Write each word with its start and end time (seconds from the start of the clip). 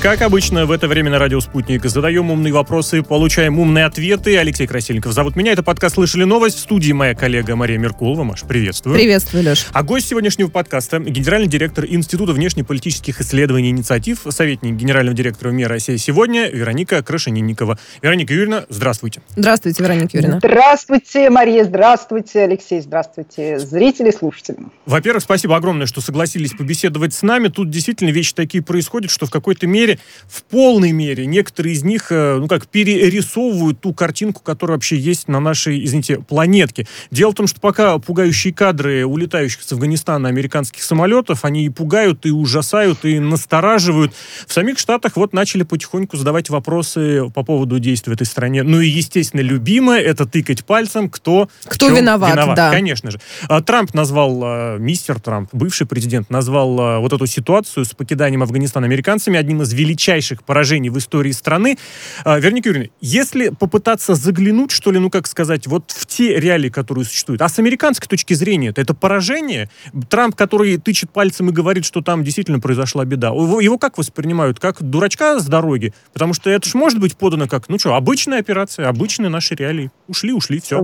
Как 0.00 0.22
обычно, 0.22 0.64
в 0.64 0.70
это 0.70 0.86
время 0.86 1.10
на 1.10 1.18
радио 1.18 1.40
«Спутник» 1.40 1.84
задаем 1.84 2.30
умные 2.30 2.52
вопросы, 2.52 3.02
получаем 3.02 3.58
умные 3.58 3.84
ответы. 3.84 4.38
Алексей 4.38 4.68
Красильников 4.68 5.12
зовут 5.12 5.34
меня. 5.34 5.50
Это 5.50 5.64
подкаст 5.64 5.96
«Слышали 5.96 6.22
новость». 6.22 6.56
В 6.58 6.60
студии 6.60 6.92
моя 6.92 7.16
коллега 7.16 7.56
Мария 7.56 7.78
Меркулова. 7.78 8.22
Маш, 8.22 8.42
приветствую. 8.42 8.94
Приветствую, 8.94 9.42
Леш. 9.42 9.66
А 9.72 9.82
гость 9.82 10.06
сегодняшнего 10.06 10.46
подкаста– 10.46 10.98
генеральный 11.00 11.48
директор 11.48 11.84
Института 11.84 12.32
внешнеполитических 12.32 13.20
исследований 13.20 13.70
и 13.70 13.72
инициатив, 13.72 14.20
советник 14.28 14.76
генерального 14.76 15.16
директора 15.16 15.50
МИР 15.50 15.68
Россия 15.68 15.96
сегодня 15.96 16.48
Вероника 16.48 17.02
Крашенинникова. 17.02 17.76
Вероника 18.00 18.32
Юрьевна, 18.32 18.66
здравствуйте. 18.68 19.20
Здравствуйте, 19.34 19.82
Вероника 19.82 20.16
Юрьевна. 20.16 20.38
Здравствуйте, 20.38 21.28
Мария, 21.28 21.64
здравствуйте, 21.64 22.42
Алексей, 22.42 22.80
здравствуйте, 22.80 23.58
зрители, 23.58 24.12
слушатели. 24.12 24.58
Во-первых, 24.86 25.24
спасибо 25.24 25.56
огромное, 25.56 25.86
что 25.86 26.00
согласились 26.00 26.52
побеседовать 26.52 27.14
с 27.14 27.22
нами. 27.22 27.48
Тут 27.48 27.68
действительно 27.70 28.10
вещи 28.10 28.32
такие 28.32 28.62
происходят, 28.62 29.10
что 29.10 29.26
в 29.26 29.30
какой-то 29.32 29.66
мере 29.66 29.87
мере, 29.88 30.00
в 30.26 30.42
полной 30.44 30.92
мере, 30.92 31.26
некоторые 31.26 31.74
из 31.74 31.84
них, 31.84 32.10
э, 32.10 32.36
ну 32.38 32.48
как, 32.48 32.66
перерисовывают 32.66 33.80
ту 33.80 33.92
картинку, 33.92 34.42
которая 34.42 34.76
вообще 34.76 34.96
есть 34.96 35.28
на 35.28 35.40
нашей, 35.40 35.84
извините, 35.84 36.18
планетке. 36.20 36.86
Дело 37.10 37.32
в 37.32 37.34
том, 37.34 37.46
что 37.46 37.60
пока 37.60 37.98
пугающие 37.98 38.52
кадры 38.52 39.04
улетающих 39.04 39.62
с 39.62 39.72
Афганистана 39.72 40.28
американских 40.28 40.82
самолетов, 40.82 41.44
они 41.44 41.64
и 41.64 41.68
пугают, 41.68 42.26
и 42.26 42.30
ужасают, 42.30 43.04
и 43.04 43.18
настораживают. 43.18 44.12
В 44.46 44.52
самих 44.52 44.78
Штатах 44.78 45.16
вот 45.16 45.32
начали 45.32 45.64
потихоньку 45.64 46.16
задавать 46.16 46.50
вопросы 46.50 47.30
по 47.34 47.42
поводу 47.42 47.78
действий 47.78 48.12
в 48.12 48.14
этой 48.14 48.26
стране. 48.26 48.62
Ну 48.62 48.80
и, 48.80 48.88
естественно, 48.88 49.40
любимое— 49.40 50.00
это 50.00 50.26
тыкать 50.26 50.64
пальцем, 50.64 51.08
кто... 51.08 51.48
Кто 51.64 51.88
виноват, 51.88 52.32
виноват, 52.32 52.56
да. 52.56 52.70
Конечно 52.70 53.10
же. 53.10 53.20
А, 53.48 53.62
Трамп 53.62 53.94
назвал, 53.94 54.40
а, 54.42 54.78
мистер 54.78 55.20
Трамп, 55.20 55.48
бывший 55.52 55.86
президент, 55.86 56.30
назвал 56.30 56.80
а, 56.80 56.98
вот 57.00 57.12
эту 57.12 57.26
ситуацию 57.26 57.84
с 57.84 57.90
покиданием 57.90 58.42
Афганистана 58.42 58.86
американцами 58.86 59.38
одним 59.38 59.62
из 59.62 59.72
величайших 59.78 60.42
поражений 60.42 60.90
в 60.90 60.98
истории 60.98 61.32
страны. 61.32 61.78
А, 62.24 62.38
Вероника 62.38 62.68
Юрьевна, 62.68 62.90
если 63.00 63.50
попытаться 63.50 64.14
заглянуть, 64.14 64.70
что 64.70 64.90
ли, 64.90 64.98
ну 64.98 65.10
как 65.10 65.26
сказать, 65.26 65.66
вот 65.66 65.90
в 65.90 66.06
те 66.06 66.38
реалии, 66.38 66.68
которые 66.68 67.04
существуют, 67.04 67.42
а 67.42 67.48
с 67.48 67.58
американской 67.58 68.08
точки 68.08 68.34
зрения 68.34 68.72
это, 68.74 68.94
поражение? 68.94 69.70
Трамп, 70.08 70.34
который 70.34 70.76
тычет 70.78 71.10
пальцем 71.10 71.50
и 71.50 71.52
говорит, 71.52 71.84
что 71.84 72.02
там 72.02 72.24
действительно 72.24 72.60
произошла 72.60 73.04
беда, 73.04 73.28
его, 73.28 73.60
его 73.60 73.78
как 73.78 73.98
воспринимают? 73.98 74.58
Как 74.58 74.82
дурачка 74.82 75.38
с 75.38 75.46
дороги? 75.46 75.94
Потому 76.12 76.34
что 76.34 76.50
это 76.50 76.68
же 76.68 76.76
может 76.76 76.98
быть 76.98 77.16
подано 77.16 77.46
как, 77.46 77.68
ну 77.68 77.78
что, 77.78 77.94
обычная 77.94 78.38
операция, 78.38 78.88
обычные 78.88 79.28
наши 79.28 79.54
реалии. 79.54 79.90
Ушли, 80.08 80.32
ушли, 80.32 80.60
все. 80.60 80.80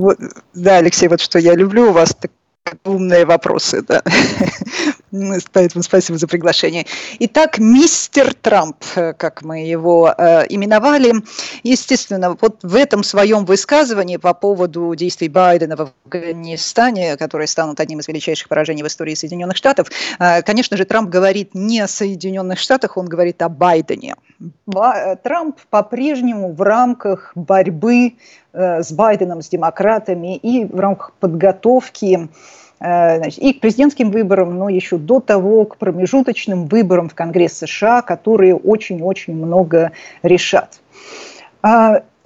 Да, 0.55 0.79
Алексей, 0.79 1.09
вот 1.09 1.21
что 1.21 1.39
я 1.39 1.55
люблю 1.55 1.91
у 1.91 1.93
вас, 1.93 2.15
так 2.15 2.31
умные 2.85 3.27
вопросы, 3.27 3.83
да. 3.83 4.03
Поэтому 5.53 5.83
спасибо 5.83 6.19
за 6.19 6.27
приглашение. 6.27 6.87
Итак, 7.21 7.59
мистер 7.59 8.35
Трамп, 8.35 8.77
как 8.95 9.43
мы 9.43 9.61
его 9.61 10.13
э, 10.17 10.47
именовали, 10.49 11.13
естественно, 11.63 12.37
вот 12.41 12.61
в 12.63 12.75
этом 12.75 13.05
своем 13.05 13.45
высказывании 13.45 14.17
по 14.17 14.35
поводу 14.35 14.95
действий 14.97 15.29
Байдена 15.29 15.77
в 15.77 15.93
Афганистане, 16.05 17.17
которые 17.17 17.47
станут 17.47 17.79
одним 17.79 18.01
из 18.01 18.09
величайших 18.09 18.49
поражений 18.49 18.83
в 18.83 18.87
истории 18.89 19.15
Соединенных 19.15 19.57
Штатов, 19.57 19.89
э, 20.19 20.43
конечно 20.43 20.77
же, 20.77 20.85
Трамп 20.85 21.11
говорит 21.11 21.51
не 21.55 21.81
о 21.81 21.87
Соединенных 21.87 22.59
Штатах, 22.59 22.97
он 22.97 23.07
говорит 23.07 23.41
о 23.43 23.49
Байдене. 23.49 24.17
Ба 24.67 25.17
Трамп 25.23 25.61
по-прежнему 25.71 26.53
в 26.53 26.61
рамках 26.61 27.33
борьбы 27.37 28.15
э, 28.53 28.83
с 28.83 28.91
Байденом, 28.91 29.43
с 29.43 29.49
демократами 29.49 30.37
и 30.37 30.65
в 30.65 30.81
рамках 30.81 31.13
подготовки 31.21 31.95
Э, 32.25 32.29
значит, 32.85 33.39
и 33.39 33.53
к 33.55 33.61
президентским 33.61 34.11
выборам, 34.11 34.59
но 34.59 34.69
еще 34.69 34.99
до 34.99 35.21
того 35.21 35.65
к 35.65 35.79
промежуточным 35.79 36.67
выборам 36.67 37.09
в 37.09 37.15
Конгресс 37.15 37.59
США, 37.59 38.03
которые 38.03 38.55
очень-очень 38.55 39.35
много 39.35 39.93
решат. 40.23 40.81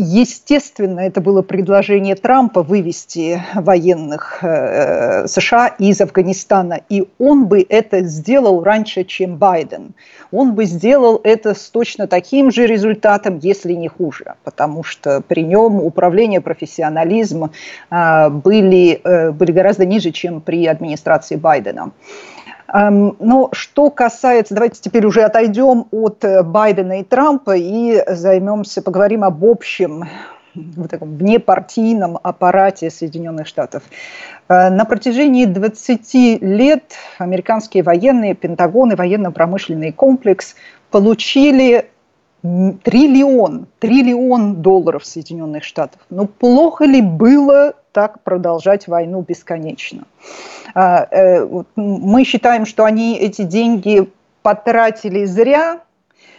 А, 0.00 0.02
естественно, 0.02 1.00
это 1.00 1.20
было 1.20 1.42
предложение 1.42 2.14
Трампа 2.14 2.62
вывести 2.62 3.42
военных 3.54 4.38
э, 4.42 5.26
США 5.26 5.68
из 5.78 6.00
Афганистана, 6.00 6.80
и 6.88 7.08
он 7.18 7.46
бы 7.46 7.66
это 7.68 8.00
сделал 8.04 8.62
раньше, 8.62 9.04
чем 9.04 9.36
Байден. 9.36 9.94
Он 10.30 10.54
бы 10.54 10.66
сделал 10.66 11.20
это 11.24 11.54
с 11.54 11.68
точно 11.70 12.06
таким 12.06 12.50
же 12.50 12.66
результатом, 12.66 13.38
если 13.38 13.72
не 13.72 13.88
хуже, 13.88 14.34
потому 14.44 14.84
что 14.84 15.20
при 15.20 15.42
нем 15.42 15.76
управление, 15.82 16.40
профессионализм 16.40 17.50
э, 17.90 18.28
были, 18.30 19.00
э, 19.02 19.32
были 19.32 19.52
гораздо 19.52 19.84
ниже, 19.84 20.12
чем 20.12 20.40
при 20.40 20.66
администрации 20.66 21.36
Байдена. 21.36 21.90
Но 22.70 23.48
что 23.52 23.90
касается, 23.90 24.54
давайте 24.54 24.80
теперь 24.82 25.06
уже 25.06 25.22
отойдем 25.22 25.86
от 25.90 26.22
э, 26.24 26.42
Байдена 26.42 27.00
и 27.00 27.02
Трампа 27.02 27.56
и 27.56 28.02
займемся, 28.06 28.82
поговорим 28.82 29.24
об 29.24 29.42
общем 29.42 30.04
в 30.54 30.88
таком 30.88 31.16
внепартийном 31.16 32.18
аппарате 32.22 32.90
Соединенных 32.90 33.46
Штатов. 33.46 33.82
Э, 34.48 34.68
на 34.68 34.84
протяжении 34.84 35.46
20 35.46 36.42
лет 36.42 36.94
американские 37.18 37.82
военные, 37.82 38.34
Пентагон 38.34 38.92
и 38.92 38.96
военно-промышленный 38.96 39.92
комплекс 39.92 40.54
получили 40.90 41.88
триллион, 42.42 43.66
триллион 43.78 44.56
долларов 44.56 45.04
Соединенных 45.04 45.64
Штатов. 45.64 46.00
Но 46.10 46.26
плохо 46.26 46.84
ли 46.84 47.00
было 47.02 47.74
так 47.98 48.22
продолжать 48.22 48.86
войну 48.86 49.22
бесконечно? 49.22 50.04
А, 50.72 51.08
э, 51.10 51.44
мы 51.74 52.22
считаем, 52.22 52.64
что 52.64 52.84
они 52.84 53.18
эти 53.18 53.42
деньги 53.42 54.08
потратили 54.42 55.24
зря, 55.24 55.80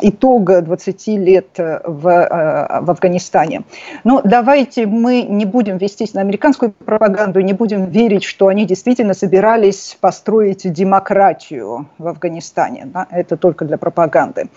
итога 0.00 0.60
20 0.60 1.06
лет 1.08 1.48
э, 1.56 1.80
в, 1.84 2.02
в 2.02 2.90
Афганистане, 2.90 3.62
ну, 4.04 4.20
давайте 4.24 4.86
мы 4.86 5.22
не 5.22 5.44
будем 5.44 5.78
вестись 5.78 6.14
на 6.14 6.20
американскую 6.20 6.72
пропаганду, 6.72 7.40
не 7.40 7.52
будем 7.52 7.86
верить, 7.86 8.24
что 8.24 8.48
они 8.48 8.66
действительно 8.66 9.14
собирались 9.14 9.96
построить 10.00 10.41
построить 10.42 10.72
демократию 10.72 11.86
в 11.98 12.08
Афганистане. 12.08 12.86
Да? 12.86 13.06
Это 13.10 13.36
только 13.36 13.64
для 13.64 13.78
пропаганды. 13.78 14.48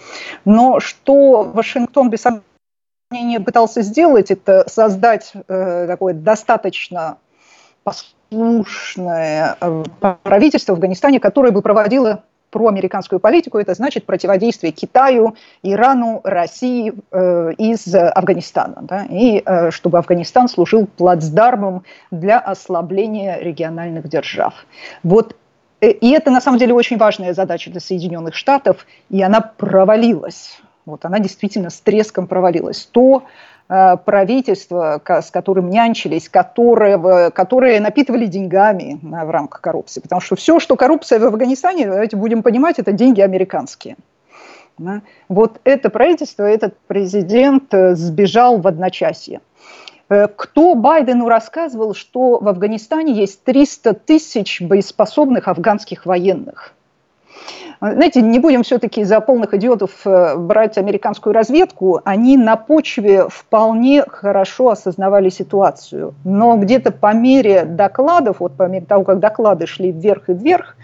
Но 0.46 0.80
что 0.80 1.44
Вашингтон 1.44 2.10
без 2.10 2.22
сомнения 2.22 3.40
пытался 3.40 3.82
сделать, 3.82 4.32
это 4.32 4.66
создать 4.68 5.34
э, 5.48 5.88
такое 5.88 6.14
достаточно 6.14 7.18
послушное 7.84 9.58
э, 9.62 9.84
правительство 10.24 10.74
в 10.74 10.76
Афганистане, 10.76 11.20
которое 11.20 11.52
бы 11.52 11.62
проводило 11.62 12.24
проамериканскую 12.50 13.20
политику, 13.20 13.58
это 13.58 13.74
значит 13.74 14.06
противодействие 14.06 14.72
Китаю, 14.72 15.36
Ирану, 15.62 16.22
России 16.24 16.94
э, 17.12 17.52
из 17.58 17.94
Афганистана. 17.94 18.78
Да, 18.82 19.06
и 19.10 19.44
э, 19.46 19.72
чтобы 19.72 19.98
Афганистан 19.98 20.48
служил 20.48 20.88
плацдармом 20.88 21.84
для 22.12 22.40
ослабления 22.40 23.40
региональных 23.42 24.08
держав. 24.08 24.54
Вот 25.04 25.36
и 25.82 26.12
это 26.12 26.32
на 26.32 26.42
самом 26.42 26.58
деле 26.58 26.74
очень 26.74 26.98
важная 26.98 27.34
задача 27.34 27.70
для 27.70 27.80
Соединенных 27.80 28.36
Штатов, 28.36 28.86
и 29.10 29.22
она 29.22 29.42
провалилась. 29.42 30.60
Вот 30.86 31.06
она 31.06 31.20
действительно 31.20 31.70
с 31.70 31.80
треском 31.80 32.28
провалилась. 32.28 32.86
То 32.86 33.24
э, 33.68 33.98
правительство, 33.98 35.02
с 35.06 35.32
которым 35.32 35.70
нянчились, 35.70 36.30
которое, 36.30 37.32
которое 37.32 37.80
напитывали 37.80 38.26
деньгами 38.26 39.00
в 39.02 39.30
рамках 39.30 39.62
коррупции. 39.62 40.00
Потому 40.00 40.22
что 40.22 40.36
все, 40.36 40.60
что 40.60 40.76
коррупция 40.76 41.20
в 41.20 41.26
Афганистане, 41.26 41.88
давайте 41.88 42.16
будем 42.16 42.44
понимать, 42.44 42.80
это 42.80 42.92
деньги 42.92 43.22
американские. 43.22 43.98
Да? 44.78 45.02
Вот 45.30 45.60
это 45.64 45.90
правительство, 45.90 46.44
этот 46.44 46.78
президент 46.88 47.74
э, 47.74 47.96
сбежал 47.96 48.60
в 48.60 48.68
одночасье. 48.68 49.42
Э, 50.08 50.28
кто 50.28 50.76
Байдену 50.76 51.28
рассказывал, 51.28 51.96
что 51.96 52.40
в 52.40 52.48
Афганистане 52.48 53.14
есть 53.14 53.44
300 53.44 53.94
тысяч 53.94 54.62
боеспособных 54.62 55.48
афганских 55.48 56.06
военных? 56.06 56.74
Знаете, 57.80 58.22
не 58.22 58.40
будем 58.40 58.64
все-таки 58.64 59.04
за 59.04 59.20
полных 59.20 59.54
идиотов 59.54 59.92
э, 60.06 60.36
брать 60.36 60.78
американскую 60.78 61.34
разведку. 61.34 62.02
Они 62.04 62.38
на 62.38 62.56
почве 62.56 63.28
вполне 63.30 64.04
хорошо 64.08 64.70
осознавали 64.70 65.30
ситуацию. 65.30 66.14
Но 66.24 66.58
где-то 66.58 66.92
по 66.92 67.14
мере 67.14 67.66
докладов, 67.66 68.40
вот 68.40 68.58
по 68.58 68.64
мере 68.64 68.86
того, 68.86 69.04
как 69.04 69.20
доклады 69.20 69.68
шли 69.68 69.92
вверх 69.92 70.30
и 70.30 70.34
вверх, 70.34 70.76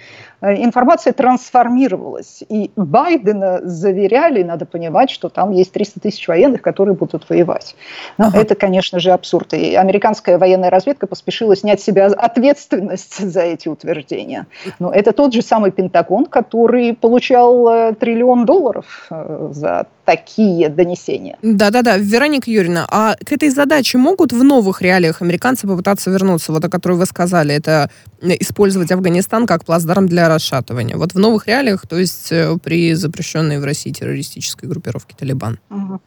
Э, 0.42 0.56
информация 0.56 1.14
трансформировалась. 1.14 2.44
И 2.50 2.72
Байдена 2.76 3.62
заверяли, 3.64 4.44
надо 4.44 4.66
понимать, 4.66 5.10
что 5.12 5.30
там 5.30 5.52
есть 5.52 5.72
300 5.72 6.00
тысяч 6.00 6.28
военных, 6.28 6.62
которые 6.62 6.96
будут 6.96 7.30
воевать. 7.30 7.76
Но 8.18 8.28
ага. 8.28 8.40
это, 8.40 8.56
конечно 8.56 9.00
же, 9.00 9.12
абсурд. 9.12 9.54
И 9.54 9.76
американская 9.76 10.38
военная 10.38 10.72
разведка 10.72 11.06
поспешила 11.08 11.56
снять 11.56 11.80
с 11.80 11.84
себя 11.84 12.08
ответственность 12.08 13.18
за 13.32 13.42
эти 13.42 13.70
утверждения. 13.70 14.48
Но 14.80 14.92
это 14.92 15.12
тот 15.12 15.34
же 15.34 15.42
самый 15.42 15.72
Пентагон, 15.72 16.26
который 16.26 16.81
получал 17.00 17.68
э, 17.68 17.94
триллион 17.94 18.46
долларов 18.46 19.08
э, 19.10 19.50
за 19.52 19.88
такие 20.06 20.68
донесения. 20.70 21.38
Да-да-да, 21.42 21.98
Вероника 21.98 22.50
Юрьевна, 22.50 22.86
а 22.90 23.16
к 23.16 23.32
этой 23.32 23.50
задаче 23.50 23.98
могут 23.98 24.34
в 24.34 24.44
новых 24.44 24.82
реалиях 24.82 25.22
американцы 25.22 25.68
попытаться 25.68 26.10
вернуться, 26.10 26.52
вот 26.52 26.66
о 26.66 26.70
которой 26.70 26.98
вы 26.98 27.06
сказали, 27.06 27.54
это 27.56 27.90
использовать 28.22 28.92
Афганистан 28.92 29.46
как 29.48 29.64
плацдарм 29.64 30.08
для 30.08 30.28
расшатывания. 30.28 30.98
Вот 30.98 31.14
в 31.14 31.20
новых 31.20 31.48
реалиях, 31.48 31.88
то 31.88 31.98
есть 31.98 32.32
э, 32.32 32.58
при 32.64 32.94
запрещенной 32.94 33.60
в 33.60 33.64
России 33.64 33.92
террористической 33.92 34.68
группировке 34.68 35.16
«Талибан». 35.18 35.60
Угу. 35.70 36.00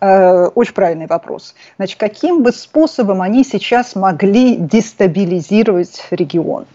Очень 0.00 0.74
правильный 0.74 1.06
вопрос. 1.06 1.54
Значит, 1.76 1.98
каким 1.98 2.42
бы 2.42 2.52
способом 2.52 3.22
они 3.22 3.44
сейчас 3.44 3.94
могли 3.94 4.56
дестабилизировать 4.56 6.06
регион? 6.10 6.66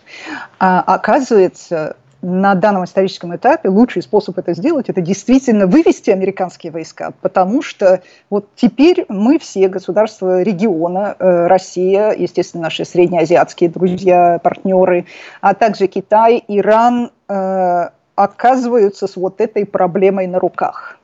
А, 0.60 0.82
оказывается, 0.82 1.96
на 2.22 2.56
данном 2.56 2.86
историческом 2.86 3.36
этапе 3.36 3.70
лучший 3.70 4.02
способ 4.02 4.38
это 4.38 4.54
сделать– 4.54 4.86
это 4.90 5.02
действительно 5.02 5.68
вывести 5.68 6.10
американские 6.10 6.72
войска, 6.72 7.14
потому 7.22 7.62
что 7.62 8.02
вот 8.30 8.48
теперь 8.56 9.06
мы 9.08 9.40
все 9.40 9.68
государства 9.68 10.42
региона, 10.42 11.16
э, 11.18 11.48
Россия, 11.48 12.12
естественно, 12.12 12.64
наши 12.64 12.86
среднеазиатские 12.86 13.70
друзья, 13.70 14.40
партнеры, 14.42 15.06
а 15.42 15.54
также 15.54 15.88
Китай, 15.88 16.44
Иран 16.48 17.12
э, 17.28 17.90
оказываются 18.16 19.08
с 19.08 19.16
вот 19.16 19.40
этой 19.40 19.66
проблемой 19.66 20.28
на 20.28 20.40
руках. 20.40 20.98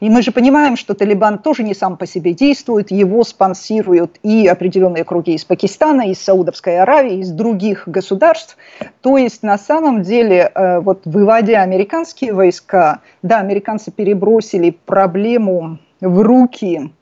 И 0.00 0.10
мы 0.10 0.22
же 0.22 0.32
понимаем, 0.32 0.76
что 0.76 0.94
Талибан 0.94 1.38
тоже 1.38 1.62
не 1.62 1.74
сам 1.74 1.96
по 1.96 2.06
себе 2.06 2.32
действует, 2.32 2.90
его 2.90 3.24
спонсируют 3.24 4.18
и 4.22 4.46
определенные 4.46 5.04
круги 5.04 5.34
из 5.34 5.44
Пакистана, 5.44 6.10
из 6.10 6.20
Саудовской 6.20 6.78
Аравии, 6.80 7.18
из 7.18 7.30
других 7.30 7.88
государств. 7.88 8.56
То 9.00 9.16
есть 9.16 9.42
на 9.42 9.58
самом 9.58 10.02
деле, 10.02 10.50
э, 10.54 10.80
вот 10.80 11.02
выводя 11.04 11.62
американские 11.62 12.32
войска, 12.32 13.00
да, 13.22 13.38
американцы 13.38 13.90
перебросили 13.90 14.70
проблему 14.70 15.78
в 16.00 16.20
руки 16.22 16.92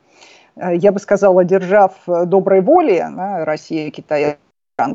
э, 0.56 0.76
я 0.76 0.93
бы 0.93 0.99
сказала, 0.99 1.44
держав 1.44 1.93
доброй 2.06 2.61
воли 2.61 3.05
да, 3.15 3.44
Россия, 3.44 3.91
Китай, 3.91 4.37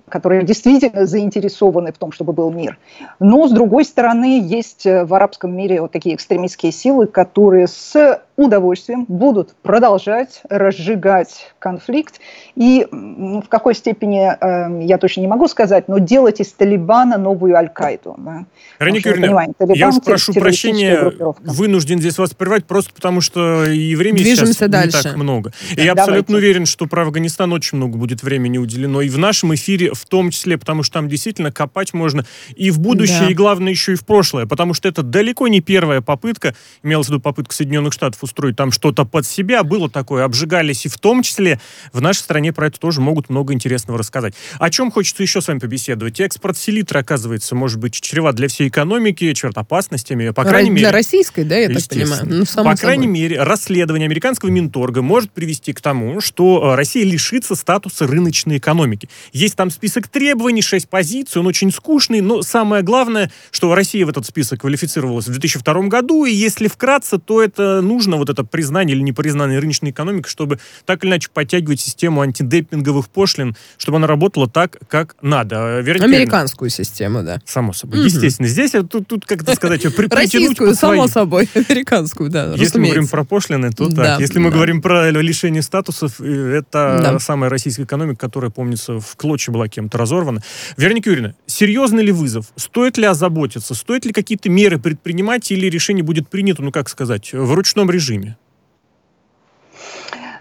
которые 0.09 0.43
действительно 0.43 1.05
заинтересованы 1.05 1.93
в 1.93 1.97
том, 1.97 2.11
чтобы 2.11 2.33
был 2.33 2.51
мир. 2.51 2.77
Но, 3.19 3.47
с 3.47 3.51
другой 3.51 3.85
стороны, 3.85 4.41
есть 4.41 4.85
э, 4.85 5.05
в 5.05 5.13
арабском 5.13 5.55
мире 5.55 5.81
вот 5.81 5.91
такие 5.91 6.15
экстремистские 6.15 6.71
силы, 6.71 7.07
которые 7.07 7.67
с 7.67 8.21
удовольствием 8.39 9.05
будут 9.07 9.55
продолжать 9.61 10.41
разжигать 10.49 11.53
конфликт. 11.59 12.19
И 12.55 12.87
в 12.91 13.45
какой 13.49 13.75
степени, 13.75 14.29
э, 14.29 14.85
я 14.85 14.97
точно 14.97 15.21
не 15.21 15.27
могу 15.27 15.47
сказать, 15.47 15.87
но 15.87 15.99
делать 15.99 16.39
из 16.39 16.51
Талибана 16.53 17.17
новую 17.17 17.55
Аль-Каиду. 17.55 18.15
Да. 18.17 18.45
Юрьевна, 18.79 19.47
я 19.75 19.89
уж 19.89 19.95
прошу 20.03 20.33
прощения, 20.33 21.11
вынужден 21.41 21.99
здесь 21.99 22.17
вас 22.17 22.33
прервать, 22.33 22.65
просто 22.65 22.93
потому 22.93 23.21
что 23.21 23.65
и 23.65 23.95
времени 23.95 24.23
Движемся 24.23 24.53
сейчас 24.53 24.69
дальше. 24.69 24.97
не 24.97 25.03
так 25.03 25.15
много. 25.15 25.53
И 25.75 25.81
я 25.81 25.93
абсолютно 25.93 26.37
уверен, 26.37 26.65
что 26.65 26.85
про 26.85 27.03
Афганистан 27.03 27.51
очень 27.53 27.77
много 27.77 27.97
будет 27.97 28.23
времени 28.23 28.57
уделено. 28.57 29.01
И 29.01 29.09
в 29.09 29.17
нашем 29.17 29.53
эфире 29.55 29.93
в 29.93 30.05
том 30.05 30.31
числе, 30.31 30.57
потому 30.57 30.83
что 30.83 30.93
там 30.93 31.09
действительно 31.09 31.51
копать 31.51 31.93
можно 31.93 32.25
и 32.55 32.71
в 32.71 32.79
будущее, 32.79 33.19
да. 33.21 33.29
и 33.29 33.33
главное 33.33 33.71
еще 33.71 33.93
и 33.93 33.95
в 33.95 34.05
прошлое, 34.05 34.45
потому 34.45 34.73
что 34.73 34.87
это 34.87 35.03
далеко 35.03 35.47
не 35.47 35.61
первая 35.61 36.01
попытка, 36.01 36.55
имелась 36.83 37.07
в 37.07 37.09
виду 37.09 37.19
попытка 37.19 37.53
Соединенных 37.53 37.93
Штатов 37.93 38.23
устроить 38.29 38.55
там 38.55 38.71
что-то 38.71 39.05
под 39.05 39.25
себя. 39.25 39.63
Было 39.63 39.89
такое, 39.89 40.23
обжигались 40.23 40.85
и 40.85 40.89
в 40.89 40.97
том 40.97 41.23
числе 41.23 41.59
в 41.91 42.01
нашей 42.01 42.19
стране 42.19 42.53
про 42.53 42.67
это 42.67 42.79
тоже 42.79 43.01
могут 43.01 43.29
много 43.29 43.53
интересного 43.53 43.99
рассказать. 43.99 44.33
О 44.59 44.69
чем 44.69 44.91
хочется 44.91 45.23
еще 45.23 45.41
с 45.41 45.47
вами 45.47 45.59
побеседовать? 45.59 46.19
Экспорт 46.19 46.57
селитры, 46.57 46.99
оказывается, 46.99 47.55
может 47.55 47.79
быть 47.79 47.93
чреват 47.93 48.35
для 48.35 48.47
всей 48.47 48.69
экономики, 48.69 49.33
черт 49.33 49.57
опасностями, 49.57 50.29
по 50.29 50.43
крайней 50.43 50.69
для 50.69 50.75
мере... 50.75 50.85
Для 50.85 50.91
российской, 50.91 51.43
да, 51.43 51.57
я 51.57 51.69
так 51.69 51.87
понимаю? 51.87 52.21
Ну, 52.25 52.45
по 52.45 52.51
собой. 52.51 52.77
крайней 52.77 53.07
мере, 53.07 53.41
расследование 53.41 54.05
американского 54.05 54.49
Минторга 54.49 55.01
может 55.01 55.31
привести 55.31 55.73
к 55.73 55.81
тому, 55.81 56.21
что 56.21 56.71
э, 56.73 56.75
Россия 56.75 57.03
лишится 57.05 57.55
статуса 57.55 58.07
рыночной 58.07 58.57
экономики. 58.57 59.09
Есть 59.33 59.55
там 59.55 59.71
список 59.71 60.07
требований, 60.07 60.61
шесть 60.61 60.89
позиций, 60.89 61.39
он 61.41 61.47
очень 61.47 61.71
скучный, 61.71 62.21
но 62.21 62.41
самое 62.41 62.83
главное, 62.83 63.31
что 63.51 63.73
Россия 63.73 64.05
в 64.05 64.09
этот 64.09 64.25
список 64.25 64.61
квалифицировалась 64.61 65.27
в 65.27 65.31
2002 65.31 65.81
году, 65.87 66.25
и 66.25 66.31
если 66.31 66.67
вкратце, 66.67 67.17
то 67.17 67.41
это 67.41 67.81
нужно, 67.81 68.17
вот 68.19 68.29
это 68.29 68.43
признание 68.43 68.95
или 68.95 69.03
непризнание 69.03 69.59
рыночной 69.59 69.91
экономики, 69.91 70.27
чтобы 70.27 70.59
так 70.85 71.03
или 71.03 71.11
иначе 71.11 71.29
подтягивать 71.33 71.79
систему 71.79 72.21
антидемпинговых 72.21 73.09
пошлин, 73.09 73.55
чтобы 73.77 73.97
она 73.97 74.07
работала 74.07 74.49
так, 74.49 74.77
как 74.87 75.15
надо. 75.21 75.79
Вернее, 75.79 76.05
Американскую 76.05 76.69
систему, 76.69 77.23
да. 77.23 77.41
Само 77.45 77.73
собой. 77.73 77.99
Угу. 77.99 78.05
Естественно. 78.07 78.47
Здесь 78.47 78.71
тут, 78.89 79.07
тут 79.07 79.25
как-то 79.25 79.55
сказать, 79.55 79.85
Российскую, 79.85 80.75
само 80.75 81.07
собой. 81.07 81.49
Американскую, 81.55 82.29
да, 82.29 82.53
Если 82.55 82.79
мы 82.79 82.87
говорим 82.87 83.07
про 83.07 83.23
пошлины, 83.23 83.71
то 83.71 83.89
так. 83.89 84.19
Если 84.19 84.39
мы 84.39 84.51
говорим 84.51 84.81
про 84.81 85.09
лишение 85.09 85.61
статусов, 85.61 86.19
э, 86.19 86.59
это 86.59 87.17
самая 87.19 87.49
российская 87.49 87.83
экономика, 87.83 88.19
которая, 88.19 88.51
помнится, 88.51 88.99
в 88.99 89.15
клочья 89.15 89.51
была 89.51 89.67
кем-то 89.67 89.97
разорвана. 89.97 90.41
Вероника 90.77 91.09
Юрьевна, 91.09 91.33
серьезный 91.45 92.03
ли 92.03 92.11
вызов? 92.11 92.47
Стоит 92.55 92.97
ли 92.97 93.05
озаботиться? 93.05 93.75
Стоит 93.75 94.05
ли 94.05 94.13
какие-то 94.13 94.49
меры 94.49 94.79
предпринимать 94.79 95.51
или 95.51 95.67
решение 95.67 96.03
будет 96.03 96.29
принято, 96.29 96.61
ну 96.61 96.71
как 96.71 96.89
сказать, 96.89 97.33
в 97.33 97.53
ручном 97.53 97.89
режиме? 97.89 98.08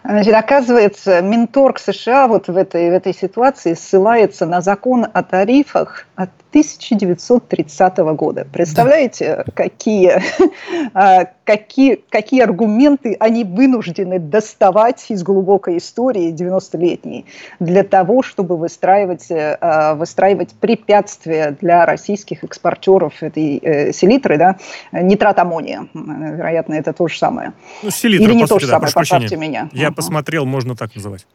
Значит, 0.05 0.35
оказывается, 0.35 1.21
Минторг 1.21 1.79
США 1.79 2.29
вот 2.29 2.49
в 2.49 2.57
этой, 2.57 2.91
в 2.91 2.95
этой 2.95 3.13
ситуации 3.13 3.75
ссылается 3.75 4.47
на 4.47 4.63
закон 4.63 5.07
о 5.13 5.23
тарифах 5.23 6.07
от 6.15 6.31
1930 6.51 7.99
года. 7.99 8.47
Представляете, 8.51 9.45
да. 9.47 9.53
какие, 9.55 10.23
а, 10.95 11.27
какие, 11.45 12.01
какие 12.09 12.43
аргументы 12.43 13.17
они 13.21 13.45
вынуждены 13.45 14.19
доставать 14.19 15.05
из 15.11 15.23
глубокой 15.23 15.79
истории 15.79 16.33
90-летней 16.33 17.27
для 17.61 17.85
того, 17.85 18.23
чтобы 18.23 18.57
выстраивать, 18.57 19.29
а, 19.31 19.95
выстраивать 19.95 20.55
препятствия 20.55 21.57
для 21.61 21.85
российских 21.85 22.45
экспортеров 22.45 23.23
этой 23.23 23.59
э, 23.59 23.93
селитры, 23.93 24.39
да, 24.39 24.57
нитрат 24.93 25.39
аммония. 25.39 25.89
Вероятно, 25.93 26.75
это 26.75 26.93
то 26.93 27.09
же 27.09 27.19
самое. 27.19 27.53
Ну, 27.83 27.91
селитра, 27.91 28.25
Или 28.27 28.35
не 28.35 28.47
то 28.47 28.59
же 28.59 28.67
да, 28.67 28.75
самое, 28.75 28.93
поправьте 28.93 29.37
меня. 29.37 29.69
Я 29.73 29.89
uh-huh. 29.89 29.95
посмотрел, 29.95 30.47
можно 30.47 30.75
так 30.75 30.95
называть. 30.95 31.27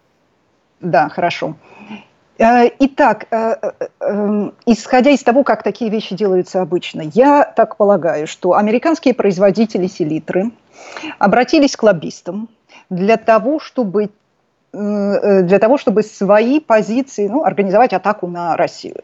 Да, 0.82 1.10
хорошо. 1.10 1.56
Э, 2.40 2.70
итак, 2.80 3.28
э, 3.30 3.56
э, 4.00 4.50
исходя 4.66 5.12
из 5.12 5.24
того, 5.24 5.44
как 5.44 5.64
такие 5.64 5.92
вещи 5.92 6.16
делаются 6.16 6.62
обычно, 6.62 7.02
я 7.14 7.44
так 7.44 7.78
полагаю, 7.78 8.28
что 8.28 8.56
американские 8.56 9.14
производители 9.14 9.88
селитры 9.88 10.52
обратились 11.20 11.76
к 11.76 11.84
лоббистам 11.84 12.50
для 12.90 13.18
того, 13.18 13.60
чтобы 13.60 14.10
для 14.76 15.60
того, 15.60 15.78
чтобы 15.78 16.02
свои 16.02 16.60
позиции, 16.60 17.28
ну, 17.28 17.44
организовать 17.44 17.94
атаку 17.94 18.26
на 18.26 18.58
Россию. 18.58 19.02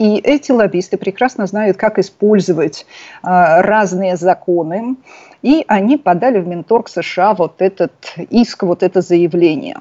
И 0.00 0.16
эти 0.16 0.50
лоббисты 0.50 0.96
прекрасно 0.96 1.46
знают, 1.46 1.76
как 1.76 2.00
использовать 2.00 2.86
разные 3.22 4.16
законы, 4.16 4.96
и 5.42 5.64
они 5.68 5.96
подали 5.96 6.38
в 6.38 6.46
Минторг 6.46 6.88
США 6.88 7.34
вот 7.34 7.62
этот 7.62 7.92
иск, 8.30 8.62
вот 8.62 8.82
это 8.82 9.00
заявление. 9.00 9.76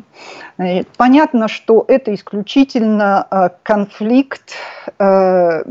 Э, 0.58 0.84
понятно, 0.98 1.48
что 1.48 1.86
это 1.88 2.14
исключительно 2.14 3.28
э, 3.30 3.50
конфликт 3.64 4.54
э, 4.98 5.64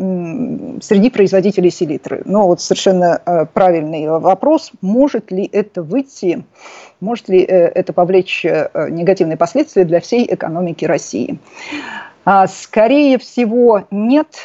среди 0.82 1.10
производителей 1.10 1.70
селитры. 1.70 2.22
Но 2.24 2.46
вот 2.46 2.60
совершенно 2.60 3.48
правильный 3.54 4.08
вопрос, 4.08 4.72
может 4.80 5.30
ли 5.30 5.48
это 5.50 5.82
выйти, 5.82 6.44
может 7.00 7.28
ли 7.28 7.40
это 7.40 7.92
повлечь 7.92 8.44
негативные 8.44 9.36
последствия 9.36 9.84
для 9.84 10.00
всей 10.00 10.26
экономики 10.32 10.84
России. 10.84 11.38
А, 12.24 12.46
скорее 12.46 13.18
всего, 13.18 13.84
нет, 13.90 14.36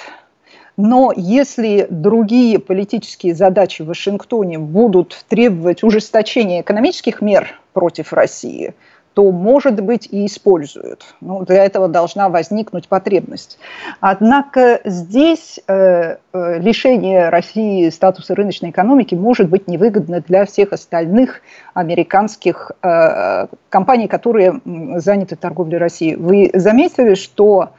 но 0.78 1.14
если 1.16 1.88
другие 1.90 2.60
политические 2.60 3.36
задачи 3.36 3.82
в 3.82 3.88
Вашингтоне 3.88 4.58
будут 4.58 5.26
требовать 5.30 5.84
ужесточения 5.84 6.62
экономических 6.62 7.22
мер 7.22 7.60
против 7.74 8.14
России, 8.14 8.74
то, 9.14 9.32
может 9.32 9.80
быть, 9.80 10.08
и 10.12 10.26
используют. 10.26 11.16
Ну, 11.22 11.46
для 11.46 11.66
этого 11.66 11.88
должна 11.88 12.30
возникнуть 12.30 12.88
потребность. 12.88 13.60
Однако 14.00 14.82
здесь 14.86 15.60
э, 15.68 16.18
э, 16.34 16.60
лишение 16.60 17.30
России 17.30 17.90
статуса 17.90 18.34
рыночной 18.34 18.72
экономики 18.72 19.14
может 19.14 19.50
быть 19.50 19.68
невыгодно 19.68 20.22
для 20.22 20.46
всех 20.46 20.74
остальных 20.74 21.42
американских 21.76 22.72
э, 22.82 23.48
компаний, 23.70 24.08
которые 24.08 24.62
заняты 24.96 25.36
торговлей 25.36 25.78
России. 25.78 26.16
Вы 26.16 26.50
заметили, 26.54 27.14
что 27.14 27.70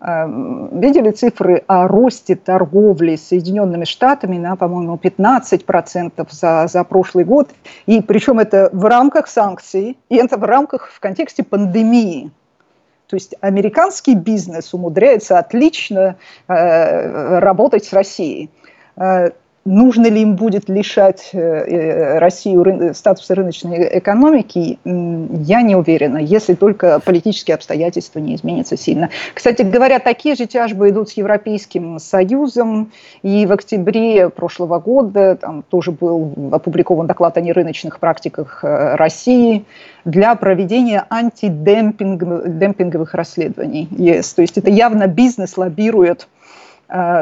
видели 0.00 1.10
цифры 1.10 1.64
о 1.66 1.88
росте 1.88 2.36
торговли 2.36 3.16
с 3.16 3.28
Соединенными 3.28 3.84
Штатами 3.84 4.38
на, 4.38 4.54
по-моему, 4.54 4.96
15% 4.96 6.26
за, 6.30 6.66
за 6.68 6.84
прошлый 6.84 7.24
год. 7.24 7.50
И 7.86 8.00
причем 8.00 8.38
это 8.38 8.70
в 8.72 8.84
рамках 8.84 9.26
санкций, 9.26 9.98
и 10.08 10.16
это 10.16 10.36
в 10.36 10.44
рамках, 10.44 10.90
в 10.90 11.00
контексте 11.00 11.42
пандемии. 11.42 12.30
То 13.08 13.16
есть 13.16 13.34
американский 13.40 14.14
бизнес 14.14 14.72
умудряется 14.74 15.38
отлично 15.38 16.16
э, 16.46 17.38
работать 17.38 17.84
с 17.84 17.92
Россией. 17.92 18.50
Э, 19.68 19.78
Нужно 19.78 20.08
ли 20.08 20.22
им 20.22 20.36
будет 20.36 20.68
лишать 20.68 21.30
э, 21.32 21.38
э, 21.38 22.18
Россию 22.18 22.94
статуса 22.94 23.34
рыночной 23.34 23.98
экономики, 23.98 24.78
я 24.84 25.62
не 25.62 25.76
уверена, 25.76 26.18
если 26.18 26.54
только 26.54 27.00
политические 27.00 27.54
обстоятельства 27.54 28.18
не 28.18 28.34
изменятся 28.34 28.76
сильно. 28.76 29.10
Кстати 29.34 29.62
говоря, 29.62 29.98
такие 29.98 30.34
же 30.34 30.46
тяжбы 30.46 30.90
идут 30.90 31.10
с 31.10 31.12
Европейским 31.12 31.98
Союзом. 31.98 32.90
И 33.22 33.46
в 33.46 33.52
октябре 33.52 34.30
прошлого 34.30 34.78
года 34.78 35.36
там 35.36 35.62
тоже 35.62 35.92
был 35.92 36.32
опубликован 36.52 37.06
доклад 37.06 37.36
о 37.36 37.40
нерыночных 37.40 38.00
практиках 38.00 38.64
э, 38.64 38.96
России 38.96 39.64
для 40.04 40.34
проведения 40.34 41.04
антидемпинговых 41.10 43.14
расследований 43.14 43.88
ЕС. 43.90 44.34
То 44.34 44.42
есть 44.42 44.58
это 44.58 44.70
явно 44.70 45.06
бизнес 45.06 45.56
лоббирует 45.56 46.28
Э, 46.37 46.37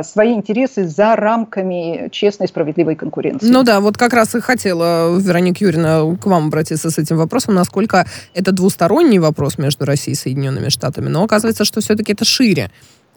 свои 0.04 0.32
интересы 0.32 0.86
за 0.86 1.16
рамками 1.16 2.08
честной, 2.12 2.46
справедливой 2.46 2.94
конкуренции. 2.94 3.48
Ну 3.48 3.64
да, 3.64 3.80
вот 3.80 3.96
как 3.96 4.12
раз 4.12 4.34
и 4.34 4.40
хотела, 4.40 5.18
Вероника 5.18 5.64
Юрьевна, 5.64 6.16
к 6.16 6.26
вам 6.26 6.46
обратиться 6.46 6.90
с 6.90 6.98
этим 6.98 7.16
вопросом, 7.16 7.54
насколько 7.54 8.06
это 8.32 8.52
двусторонний 8.52 9.18
вопрос 9.18 9.58
между 9.58 9.84
Россией 9.84 10.12
и 10.12 10.16
Соединенными 10.16 10.68
Штатами, 10.68 11.08
но 11.08 11.24
оказывается, 11.24 11.64
что 11.64 11.80
все-таки 11.80 12.12
это 12.12 12.24
шире 12.24 12.70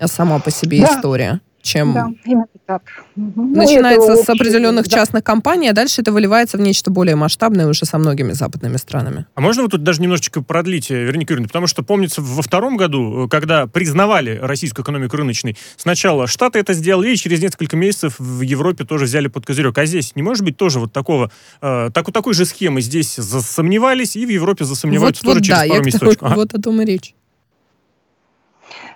сама 0.05 0.39
по 0.39 0.49
себе 0.49 0.81
да. 0.81 0.95
история 0.95 1.39
чем 1.61 1.93
да, 1.93 2.07
именно 2.25 2.45
так. 2.65 2.83
Угу. 3.15 3.55
начинается 3.55 4.15
ну, 4.15 4.23
с 4.23 4.29
определенных 4.29 4.87
да. 4.87 4.97
частных 4.97 5.23
компаний, 5.23 5.69
а 5.69 5.73
дальше 5.73 6.01
это 6.01 6.11
выливается 6.11 6.57
в 6.57 6.61
нечто 6.61 6.91
более 6.91 7.15
масштабное 7.15 7.67
уже 7.67 7.85
со 7.85 7.97
многими 7.97 8.31
западными 8.31 8.77
странами. 8.77 9.25
А 9.35 9.41
можно 9.41 9.63
вот 9.63 9.71
тут 9.71 9.83
даже 9.83 10.01
немножечко 10.01 10.41
продлить, 10.41 10.91
э, 10.91 11.03
Вероника 11.03 11.33
Юрьевна, 11.33 11.47
потому 11.47 11.67
что 11.67 11.83
помнится 11.83 12.21
во 12.21 12.41
втором 12.41 12.77
году, 12.77 13.25
э, 13.25 13.29
когда 13.29 13.67
признавали 13.67 14.37
российскую 14.41 14.83
экономику 14.83 15.17
рыночной, 15.17 15.57
сначала 15.77 16.27
Штаты 16.27 16.59
это 16.59 16.73
сделали, 16.73 17.11
и 17.11 17.17
через 17.17 17.41
несколько 17.41 17.75
месяцев 17.75 18.15
в 18.19 18.41
Европе 18.41 18.85
тоже 18.85 19.05
взяли 19.05 19.27
под 19.27 19.45
козырек. 19.45 19.77
А 19.77 19.85
здесь 19.85 20.15
не 20.15 20.21
может 20.21 20.43
быть 20.43 20.57
тоже 20.57 20.79
вот 20.79 20.93
такого, 20.93 21.31
э, 21.61 21.89
так, 21.93 22.11
такой 22.11 22.33
же 22.33 22.45
схемы. 22.45 22.81
Здесь 22.81 23.15
засомневались, 23.15 24.15
и 24.15 24.25
в 24.25 24.29
Европе 24.29 24.65
засомневаются 24.65 25.25
вот, 25.25 25.33
тоже 25.33 25.39
вот, 25.39 25.45
через 25.45 25.59
да, 25.59 25.67
пару 25.67 25.85
месяцев. 25.85 26.17
Вот 26.39 26.53
о 26.53 26.61
том 26.61 26.81
и 26.81 26.85
речь. 26.85 27.13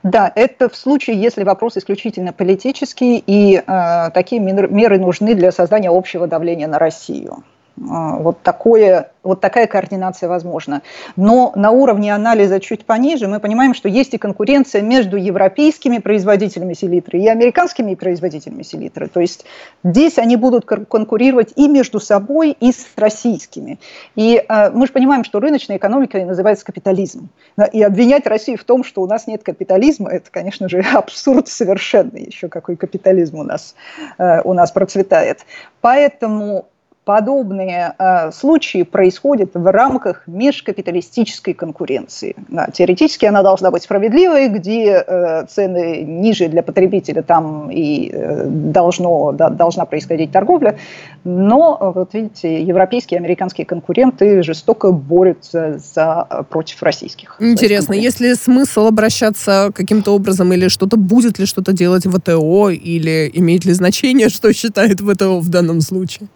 Да, 0.04 0.32
это 0.36 0.70
в 0.70 0.76
случае, 0.76 1.22
если 1.22 1.44
вопрос 1.44 1.78
исключительно 1.78 2.34
политический, 2.34 3.24
и 3.26 3.56
э, 3.56 4.10
такие 4.14 4.42
меры 4.42 5.00
нужны 5.00 5.34
для 5.36 5.52
создания 5.52 5.90
общего 5.90 6.28
давления 6.28 6.68
на 6.68 6.80
Россию. 6.80 7.44
А, 7.90 8.18
вот, 8.18 8.42
такое, 8.44 9.12
вот 9.24 9.42
такая 9.42 9.66
координация 9.66 10.30
возможна. 10.30 10.84
Но 11.16 11.52
на 11.56 11.72
уровне 11.72 12.14
анализа 12.14 12.60
чуть 12.60 12.86
пониже 12.86 13.28
мы 13.28 13.40
понимаем, 13.40 13.74
что 13.74 13.90
есть 13.90 14.14
и 14.14 14.20
конкуренция 14.20 14.82
между 14.82 15.18
европейскими 15.18 15.98
производителями 15.98 16.74
селитры 16.74 17.20
и 17.20 17.28
американскими 17.28 17.96
производителями 17.96 18.62
селитры. 18.62 19.08
То 19.08 19.22
есть 19.22 19.46
здесь 19.84 20.20
они 20.20 20.36
будут 20.36 20.66
конкурировать 20.66 21.54
и 21.56 21.68
между 21.68 22.00
собой, 22.00 22.56
и 22.60 22.72
с 22.72 22.86
российскими. 22.96 23.80
И 24.16 24.44
э, 24.48 24.70
мы 24.70 24.86
же 24.86 24.94
понимаем, 24.94 25.24
что 25.24 25.40
рыночная 25.40 25.78
экономика 25.78 26.24
называется 26.24 26.66
капитализм. 26.66 27.30
И 27.72 27.82
обвинять 27.82 28.28
Россию 28.28 28.60
в 28.60 28.64
том, 28.66 28.84
что 28.84 29.02
у 29.02 29.08
нас 29.08 29.26
нет 29.26 29.42
капитализма, 29.42 30.12
это, 30.12 30.30
конечно 30.30 30.70
же, 30.70 30.80
абсурд 30.94 31.48
совершенный. 31.48 32.26
Еще 32.26 32.50
какой 32.50 32.76
капитализм 32.76 33.40
у 33.40 33.44
нас, 33.44 33.74
э, 34.20 34.42
у 34.44 34.54
нас 34.54 34.72
процветает. 34.72 35.40
Поэтому 35.82 36.68
подобные 37.06 37.94
э, 37.98 38.32
случаи 38.32 38.84
происходят 38.84 39.52
в 39.54 39.72
рамках 39.72 40.24
межкапиталистической 40.28 41.54
конкуренции. 41.54 42.36
Да, 42.48 42.68
теоретически 42.68 43.26
она 43.26 43.44
должна 43.44 43.72
быть 43.72 43.84
справедливой, 43.84 44.48
где 44.48 45.04
э, 45.06 45.46
цены 45.48 46.04
ниже 46.04 46.48
для 46.48 46.64
потребителя, 46.64 47.22
там 47.22 47.70
и 47.70 48.10
э, 48.14 48.46
должно, 48.46 49.34
да, 49.34 49.50
должна 49.50 49.86
происходить 49.86 50.32
торговля. 50.32 50.78
Но, 51.26 51.94
вот 51.96 52.14
видите, 52.14 52.62
европейские 52.62 53.18
и 53.18 53.22
американские 53.22 53.66
конкуренты 53.66 54.44
жестоко 54.44 54.92
борются 54.92 55.80
за, 55.94 56.46
против 56.50 56.82
российских. 56.84 57.36
Интересно, 57.40 57.94
есть 57.94 58.20
ли 58.20 58.34
смысл 58.36 58.88
обращаться 58.88 59.72
каким-то 59.74 60.16
образом 60.16 60.54
или 60.54 60.70
что-то, 60.70 60.98
будет 60.98 61.40
ли 61.40 61.46
что-то 61.46 61.74
делать 61.74 62.06
ВТО 62.06 62.70
или 62.70 63.30
имеет 63.34 63.66
ли 63.66 63.74
значение, 63.74 64.30
что 64.30 64.54
считает 64.54 65.02
ВТО 65.02 65.40
в 65.40 65.50
данном 65.50 65.82
случае? 65.82 66.30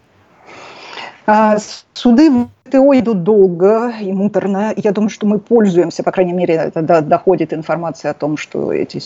А, 1.29 1.57
суды 1.93 2.31
в 2.31 2.50
ТО 2.72 2.98
идут 2.98 3.24
долго 3.24 3.91
и 4.00 4.13
муторно. 4.13 4.74
Я 4.77 4.93
думаю, 4.93 5.10
что 5.10 5.27
мы 5.27 5.39
пользуемся, 5.39 6.01
по 6.01 6.12
крайней 6.12 6.31
мере, 6.31 6.53
это 6.74 7.01
доходит 7.01 7.53
информация 7.53 8.12
о 8.12 8.13
том, 8.13 8.38
что 8.38 8.72
эти 8.72 9.01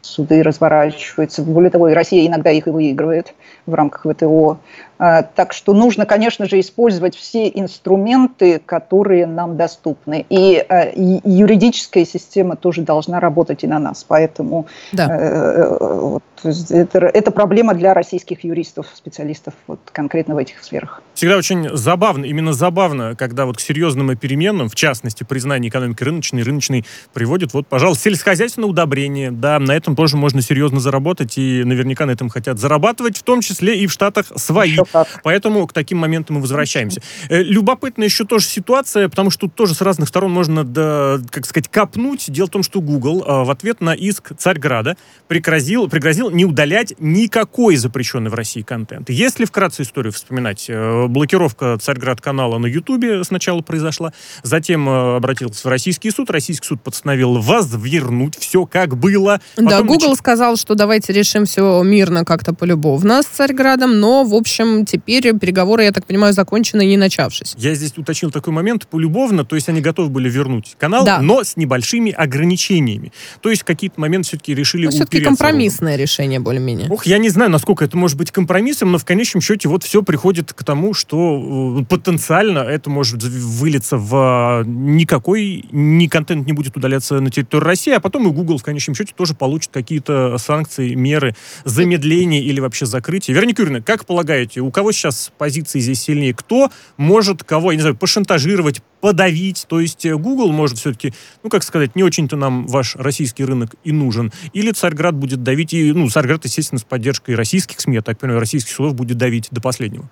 суды 0.00 0.42
разворачиваются. 0.42 1.42
Более 1.42 1.70
того, 1.70 1.90
и 1.90 1.92
Россия 1.92 2.26
иногда 2.26 2.50
их 2.50 2.66
и 2.66 2.70
выигрывает 2.70 3.34
в 3.66 3.74
рамках 3.74 4.10
ВТО. 4.10 4.58
А, 5.02 5.22
так 5.22 5.54
что 5.54 5.72
нужно, 5.72 6.04
конечно 6.04 6.46
же, 6.46 6.60
использовать 6.60 7.16
все 7.16 7.48
инструменты, 7.48 8.58
которые 8.58 9.26
нам 9.26 9.56
доступны. 9.56 10.26
И, 10.28 10.62
и 10.94 11.20
юридическая 11.24 12.04
система 12.04 12.54
тоже 12.54 12.82
должна 12.82 13.18
работать 13.18 13.64
и 13.64 13.66
на 13.66 13.78
нас. 13.78 14.04
Поэтому 14.06 14.66
да. 14.92 15.08
э, 15.10 15.76
вот, 15.80 16.22
это, 16.44 16.98
это 16.98 17.30
проблема 17.30 17.72
для 17.72 17.94
российских 17.94 18.44
юристов, 18.44 18.88
специалистов 18.94 19.54
вот, 19.66 19.80
конкретно 19.90 20.34
в 20.34 20.38
этих 20.38 20.62
сферах. 20.62 21.02
Всегда 21.14 21.38
очень 21.38 21.74
забавно, 21.74 22.26
именно 22.26 22.52
забавно, 22.52 23.16
когда 23.16 23.46
вот 23.46 23.56
к 23.56 23.60
серьезным 23.60 24.14
переменам, 24.18 24.68
в 24.68 24.74
частности, 24.74 25.24
признание 25.24 25.70
экономики 25.70 26.04
рыночной, 26.04 26.42
рыночной 26.42 26.84
приводит, 27.14 27.54
вот, 27.54 27.66
пожалуйста, 27.66 28.04
сельскохозяйственное 28.04 28.68
удобрение. 28.68 29.30
Да, 29.30 29.58
на 29.58 29.72
этом 29.72 29.96
тоже 29.96 30.18
можно 30.18 30.42
серьезно 30.42 30.78
заработать, 30.78 31.38
и 31.38 31.64
наверняка 31.64 32.04
на 32.04 32.10
этом 32.10 32.28
хотят 32.28 32.58
зарабатывать, 32.58 33.16
в 33.16 33.22
том 33.22 33.40
числе 33.40 33.78
и 33.78 33.86
в 33.86 33.92
Штатах 33.92 34.26
свои. 34.36 34.72
Еще 34.72 34.84
так. 34.92 35.08
Поэтому 35.22 35.66
к 35.66 35.72
таким 35.72 35.98
моментам 35.98 36.36
мы 36.36 36.42
возвращаемся. 36.42 37.02
Э, 37.28 37.42
любопытная 37.42 38.06
еще 38.06 38.24
тоже 38.24 38.46
ситуация, 38.46 39.08
потому 39.08 39.30
что 39.30 39.40
тут 39.40 39.54
тоже 39.54 39.74
с 39.74 39.80
разных 39.80 40.08
сторон 40.08 40.32
можно, 40.32 40.64
да, 40.64 41.18
как 41.30 41.46
сказать, 41.46 41.68
копнуть. 41.68 42.30
Дело 42.30 42.46
в 42.46 42.50
том, 42.50 42.62
что 42.62 42.80
Google 42.80 43.22
э, 43.22 43.44
в 43.44 43.50
ответ 43.50 43.80
на 43.80 43.94
иск 43.94 44.32
Царьграда 44.36 44.96
пригрозил, 45.28 45.88
пригрозил 45.88 46.30
не 46.30 46.44
удалять 46.44 46.94
никакой 46.98 47.76
запрещенный 47.76 48.30
в 48.30 48.34
России 48.34 48.62
контент. 48.62 49.10
Если 49.10 49.44
вкратце 49.44 49.82
историю 49.82 50.12
вспоминать, 50.12 50.66
э, 50.68 51.06
блокировка 51.06 51.78
Царьград 51.78 52.20
канала 52.20 52.58
на 52.58 52.66
Ютубе 52.66 53.24
сначала 53.24 53.60
произошла, 53.60 54.12
затем 54.42 54.88
обратился 54.88 55.66
в 55.66 55.70
российский 55.70 56.10
суд, 56.10 56.30
российский 56.30 56.66
суд 56.66 56.82
постановил 56.82 57.38
возвернуть 57.38 58.36
все 58.38 58.66
как 58.66 58.96
было. 58.96 59.40
Потом 59.56 59.70
да, 59.70 59.82
Google 59.82 60.10
нач... 60.10 60.18
сказал, 60.18 60.56
что 60.56 60.74
давайте 60.74 61.12
решим 61.12 61.44
все 61.44 61.82
мирно 61.82 62.24
как-то 62.24 62.54
полюбовно 62.54 63.22
с 63.22 63.26
Царьградом, 63.26 64.00
но, 64.00 64.24
в 64.24 64.34
общем, 64.34 64.79
теперь 64.84 65.36
переговоры, 65.38 65.84
я 65.84 65.92
так 65.92 66.06
понимаю, 66.06 66.32
закончены, 66.32 66.86
не 66.86 66.96
начавшись. 66.96 67.54
Я 67.58 67.74
здесь 67.74 67.96
уточнил 67.96 68.30
такой 68.30 68.52
момент, 68.52 68.86
полюбовно, 68.86 69.44
то 69.44 69.56
есть 69.56 69.68
они 69.68 69.80
готовы 69.80 70.08
были 70.08 70.28
вернуть 70.28 70.76
канал, 70.78 71.04
да. 71.04 71.20
но 71.20 71.42
с 71.44 71.56
небольшими 71.56 72.12
ограничениями. 72.12 73.12
То 73.40 73.50
есть 73.50 73.62
какие-то 73.62 74.00
моменты 74.00 74.28
все-таки 74.28 74.54
решили 74.54 74.86
ну, 74.86 74.90
все-таки 74.90 75.20
компромиссное 75.20 75.96
решение 75.96 76.40
более-менее. 76.40 76.88
Ох, 76.90 77.06
я 77.06 77.18
не 77.18 77.28
знаю, 77.28 77.50
насколько 77.50 77.84
это 77.84 77.96
может 77.96 78.16
быть 78.16 78.30
компромиссом, 78.30 78.92
но 78.92 78.98
в 78.98 79.04
конечном 79.04 79.40
счете 79.40 79.68
вот 79.68 79.84
все 79.84 80.02
приходит 80.02 80.52
к 80.52 80.64
тому, 80.64 80.94
что 80.94 81.80
э, 81.80 81.84
потенциально 81.84 82.60
это 82.60 82.90
может 82.90 83.22
вылиться 83.22 83.96
в 83.96 84.64
никакой, 84.66 85.64
ни 85.70 86.06
контент 86.06 86.46
не 86.46 86.52
будет 86.52 86.76
удаляться 86.76 87.20
на 87.20 87.30
территории 87.30 87.64
России, 87.64 87.92
а 87.92 88.00
потом 88.00 88.28
и 88.28 88.32
Google 88.32 88.58
в 88.58 88.62
конечном 88.62 88.94
счете 88.94 89.12
тоже 89.16 89.34
получит 89.34 89.70
какие-то 89.72 90.36
санкции, 90.38 90.94
меры 90.94 91.34
замедления 91.64 92.40
или 92.40 92.60
вообще 92.60 92.86
закрытия. 92.86 93.34
Вероника 93.34 93.62
Юрьевна, 93.62 93.82
как 93.82 94.06
полагаете, 94.06 94.60
у 94.60 94.69
кого 94.70 94.92
сейчас 94.92 95.32
позиции 95.38 95.80
здесь 95.80 96.02
сильнее? 96.02 96.34
Кто 96.34 96.70
может 96.96 97.44
кого, 97.44 97.72
я 97.72 97.76
не 97.76 97.82
знаю, 97.82 97.96
пошантажировать, 97.96 98.82
подавить? 99.00 99.66
То 99.68 99.80
есть 99.80 100.04
э, 100.06 100.16
Google 100.16 100.52
может 100.52 100.78
все-таки, 100.78 101.12
ну, 101.42 101.50
как 101.50 101.62
сказать, 101.62 101.96
не 101.96 102.02
очень-то 102.02 102.36
нам 102.36 102.66
ваш 102.66 102.96
российский 102.96 103.44
рынок 103.44 103.74
и 103.84 103.92
нужен. 103.92 104.32
Или 104.52 104.72
Царьград 104.72 105.14
будет 105.14 105.42
давить, 105.42 105.72
и, 105.72 105.92
ну, 105.92 106.08
Царьград, 106.08 106.44
естественно, 106.44 106.78
с 106.78 106.84
поддержкой 106.84 107.34
российских 107.34 107.80
СМИ, 107.80 107.96
я 107.96 108.02
так 108.02 108.18
понимаю, 108.18 108.40
российских 108.40 108.72
судов 108.72 108.94
будет 108.94 109.16
давить 109.16 109.48
до 109.50 109.60
последнего. 109.60 110.10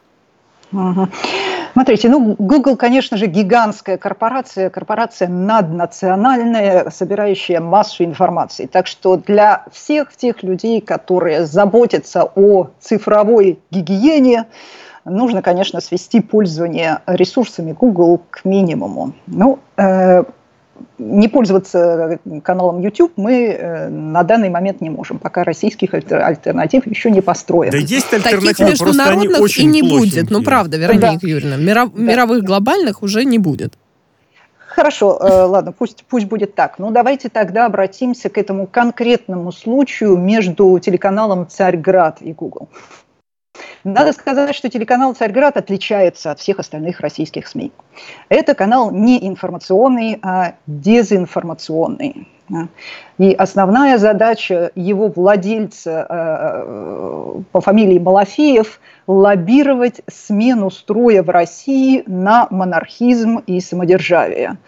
Угу. 0.73 1.09
Смотрите, 1.73 2.09
ну, 2.09 2.35
Google, 2.39 2.77
конечно 2.77 3.17
же, 3.17 3.27
гигантская 3.27 3.99
корпорация, 3.99 4.69
корпорация 4.71 5.29
наднациональная, 5.29 6.91
собирающая 6.91 7.61
массу 7.61 8.05
информации. 8.05 8.67
Так 8.67 8.87
что 8.87 9.17
для 9.17 9.65
всех 9.73 10.15
тех 10.17 10.43
людей, 10.43 10.81
которые 10.81 11.47
заботятся 11.47 12.25
о 12.35 12.69
цифровой 12.81 13.61
гигиене, 13.71 14.47
нужно, 15.05 15.43
конечно, 15.43 15.81
свести 15.81 16.21
пользование 16.21 17.01
ресурсами 17.07 17.73
Google 17.73 18.21
к 18.31 18.45
минимуму. 18.45 19.13
Ну, 19.27 19.59
э, 19.77 20.25
не 20.99 21.29
пользоваться 21.29 22.19
каналом 22.43 22.81
YouTube 22.81 23.13
мы 23.17 23.47
э, 23.49 23.89
на 23.89 24.23
данный 24.23 24.51
момент 24.51 24.81
не 24.81 24.91
можем, 24.91 25.19
пока 25.19 25.45
российских 25.45 25.95
альтернатив 25.95 26.87
еще 26.87 27.11
не 27.11 27.21
построено. 27.21 27.73
Да 27.73 27.79
есть 27.79 28.13
альтернативы, 28.13 28.49
Таких 28.49 28.69
международных 28.71 29.59
и 29.59 29.65
не 29.65 29.83
будет. 29.83 30.31
Ну, 30.31 30.43
правда, 30.43 30.77
Вероника 30.77 31.19
да. 31.23 31.29
Юрьевна, 31.29 31.57
миров, 31.57 31.91
да. 31.95 32.03
мировых 32.03 32.45
глобальных 32.45 33.03
уже 33.03 33.25
не 33.25 33.39
будет. 33.39 33.75
Хорошо, 34.79 35.19
э, 35.21 35.43
ладно, 35.43 35.73
пусть, 35.73 36.05
пусть 36.09 36.27
будет 36.27 36.55
так. 36.55 36.79
Ну, 36.79 36.91
давайте 36.91 37.29
тогда 37.29 37.67
обратимся 37.67 38.29
к 38.29 38.39
этому 38.39 38.67
конкретному 38.67 39.51
случаю 39.51 40.17
между 40.17 40.79
телеканалом 40.79 41.49
«Царьград» 41.49 42.19
и 42.21 42.33
Google. 42.33 42.69
Надо 43.85 44.13
сказать, 44.13 44.55
что 44.55 44.69
телеканал 44.69 45.15
«Царьград» 45.15 45.57
отличается 45.57 46.31
от 46.31 46.41
всех 46.41 46.59
остальных 46.59 47.01
российских 47.01 47.47
СМИ. 47.47 47.73
Это 48.29 48.55
канал 48.55 48.91
не 48.91 49.27
информационный, 49.27 50.19
а 50.23 50.55
дезинформационный. 50.67 52.29
И 53.19 53.33
основная 53.35 53.99
задача 53.99 54.71
его 54.75 55.09
владельца 55.09 56.07
э, 56.09 57.43
по 57.53 57.61
фамилии 57.61 57.99
Малафеев– 57.99 58.81
лоббировать 59.09 60.03
смену 60.07 60.71
строя 60.71 61.23
в 61.23 61.31
России 61.31 62.05
на 62.07 62.47
монархизм 62.51 63.39
и 63.39 63.59
самодержавие. 63.59 64.59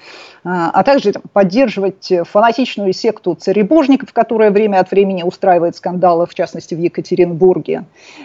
А, 0.43 0.71
а 0.71 0.83
также 0.83 1.13
там, 1.13 1.23
поддерживать 1.33 2.11
фанатичную 2.25 2.95
секту 2.95 3.35
царебожников, 3.35 4.15
которая 4.15 4.51
время 4.51 4.81
от 4.81 4.91
времени 4.91 5.23
устраивает 5.23 5.77
скандалы, 5.77 6.27
в 6.27 6.35
частности 6.35 6.75
в 6.75 6.79
Екатеринбурге, 6.79 7.85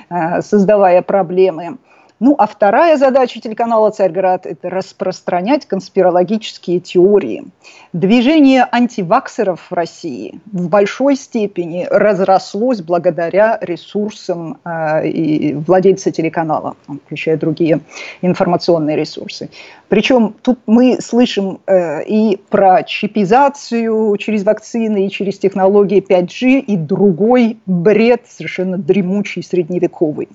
э, 0.10 0.42
создавая 0.42 1.02
проблемы. 1.02 1.78
Ну, 2.22 2.34
а 2.38 2.48
вторая 2.48 2.96
задача 2.96 3.42
телеканала 3.42 3.90
«Царьград»– 3.92 4.46
это 4.48 4.70
распространять 4.70 5.66
конспирологические 5.66 6.80
теории. 6.80 7.44
Движение 7.92 8.66
антиваксеров 8.72 9.70
в 9.70 9.74
России 9.74 10.40
в 10.46 10.70
большой 10.70 11.18
степени 11.18 11.86
разрослось 11.92 12.82
благодаря 12.82 13.58
ресурсам 13.60 14.60
э, 14.64 15.10
и 15.10 15.56
владельца 15.56 16.10
телеканала, 16.10 16.78
включая 17.06 17.36
другие 17.36 17.82
информационные 18.22 18.96
ресурсы. 18.96 19.50
Причем 19.90 20.36
тут 20.42 20.60
мы 20.68 21.02
слышим 21.02 21.60
э, 21.68 22.06
и 22.06 22.38
про 22.50 22.84
чипизацию 22.84 24.16
через 24.18 24.46
вакцины, 24.46 25.06
и 25.06 25.10
через 25.10 25.38
технологии 25.38 26.02
5G, 26.02 26.60
и 26.60 26.78
другой 26.78 27.60
бред, 27.66 28.22
совершенно 28.30 28.78
дремучий, 28.78 29.44
средневековый. 29.44 30.30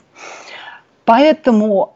Поэтому, 1.11 1.90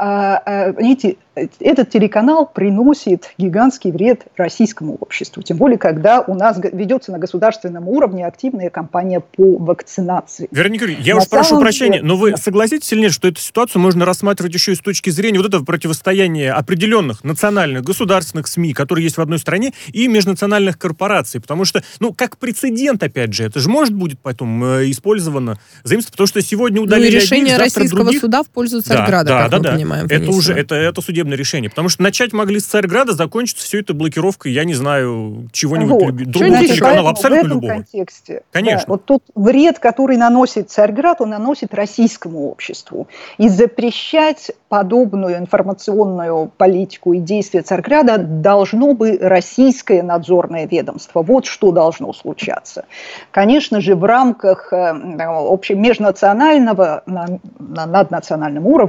видите, 0.76 1.16
а, 1.36 1.40
а, 1.40 1.46
этот 1.60 1.90
телеканал 1.90 2.46
приносит 2.46 3.30
гигантский 3.38 3.90
вред 3.90 4.26
российскому 4.36 4.96
обществу. 4.96 5.42
Тем 5.42 5.56
более, 5.56 5.78
когда 5.78 6.20
у 6.20 6.34
нас 6.34 6.58
ведется 6.72 7.12
на 7.12 7.18
государственном 7.18 7.88
уровне 7.88 8.26
активная 8.26 8.70
кампания 8.70 9.20
по 9.20 9.56
вакцинации. 9.58 10.48
Вероника 10.50 10.86
я 10.86 11.14
на 11.14 11.22
уж 11.22 11.28
прошу 11.28 11.60
прощения, 11.60 12.02
но 12.02 12.16
вы 12.16 12.36
согласитесь 12.36 12.92
или 12.92 13.02
нет, 13.02 13.12
что 13.12 13.28
эту 13.28 13.40
ситуацию 13.40 13.80
можно 13.80 14.04
рассматривать 14.04 14.54
еще 14.54 14.72
и 14.72 14.74
с 14.74 14.80
точки 14.80 15.10
зрения 15.10 15.38
вот 15.38 15.46
этого 15.46 15.64
противостояния 15.64 16.52
определенных 16.52 17.24
национальных, 17.24 17.82
государственных 17.84 18.46
СМИ, 18.46 18.72
которые 18.72 19.04
есть 19.04 19.16
в 19.16 19.20
одной 19.20 19.38
стране, 19.38 19.72
и 19.92 20.08
межнациональных 20.08 20.78
корпораций? 20.78 21.40
Потому 21.40 21.64
что, 21.64 21.82
ну, 22.00 22.12
как 22.12 22.38
прецедент, 22.38 23.02
опять 23.02 23.32
же, 23.32 23.44
это 23.44 23.60
же 23.60 23.68
может 23.68 23.94
будет 23.94 24.18
потом 24.20 24.64
э, 24.64 24.90
использовано 24.90 25.58
заимствовать, 25.82 26.12
потому 26.12 26.26
что 26.26 26.42
сегодня 26.42 26.80
удалили 26.80 27.12
ну, 27.12 27.18
и 27.18 27.20
решение 27.20 27.54
одних, 27.54 27.74
российского 27.74 28.04
других. 28.04 28.20
суда 28.20 28.42
в 28.42 28.48
пользу 28.48 28.80
да, 28.84 29.03
Царьграда, 29.04 29.28
да, 29.28 29.42
как 29.42 29.50
да, 29.50 29.56
мы 29.58 29.62
да. 29.64 29.72
понимаем. 29.72 30.06
Это 30.08 30.30
уже 30.30 30.54
это, 30.54 30.74
это 30.74 31.00
судебное 31.00 31.36
решение. 31.36 31.70
Потому 31.70 31.88
что 31.88 32.02
начать 32.02 32.32
могли 32.32 32.60
с 32.60 32.64
Царьграда, 32.64 33.12
закончиться 33.12 33.64
все 33.64 33.80
это 33.80 33.94
блокировкой, 33.94 34.52
я 34.52 34.64
не 34.64 34.74
знаю, 34.74 35.48
чего-нибудь 35.52 35.90
вот. 35.90 36.14
другого 36.16 36.58
телеканала, 36.58 37.10
абсолютно 37.10 37.42
в 37.42 37.46
этом 37.46 37.60
любого. 37.62 37.72
контексте. 37.72 38.42
Конечно. 38.52 38.86
Да, 38.86 38.92
вот 38.92 39.04
тот 39.04 39.22
вред, 39.34 39.78
который 39.78 40.16
наносит 40.16 40.70
Царьград, 40.70 41.20
он 41.20 41.30
наносит 41.30 41.74
российскому 41.74 42.48
обществу. 42.50 43.08
И 43.38 43.48
запрещать 43.48 44.52
подобную 44.68 45.38
информационную 45.38 46.50
политику 46.56 47.12
и 47.12 47.18
действия 47.18 47.62
Царьграда 47.62 48.18
должно 48.18 48.94
бы 48.94 49.18
российское 49.20 50.02
надзорное 50.02 50.66
ведомство. 50.66 51.22
Вот 51.22 51.46
что 51.46 51.70
должно 51.70 52.12
случаться. 52.12 52.86
Конечно 53.30 53.80
же, 53.80 53.94
в 53.94 54.04
рамках 54.04 54.72
э, 54.72 54.92
общем 55.18 55.80
межнационального, 55.80 57.02
на, 57.06 57.26
на 57.58 57.86
наднациональном 57.86 58.66
уровне 58.66 58.83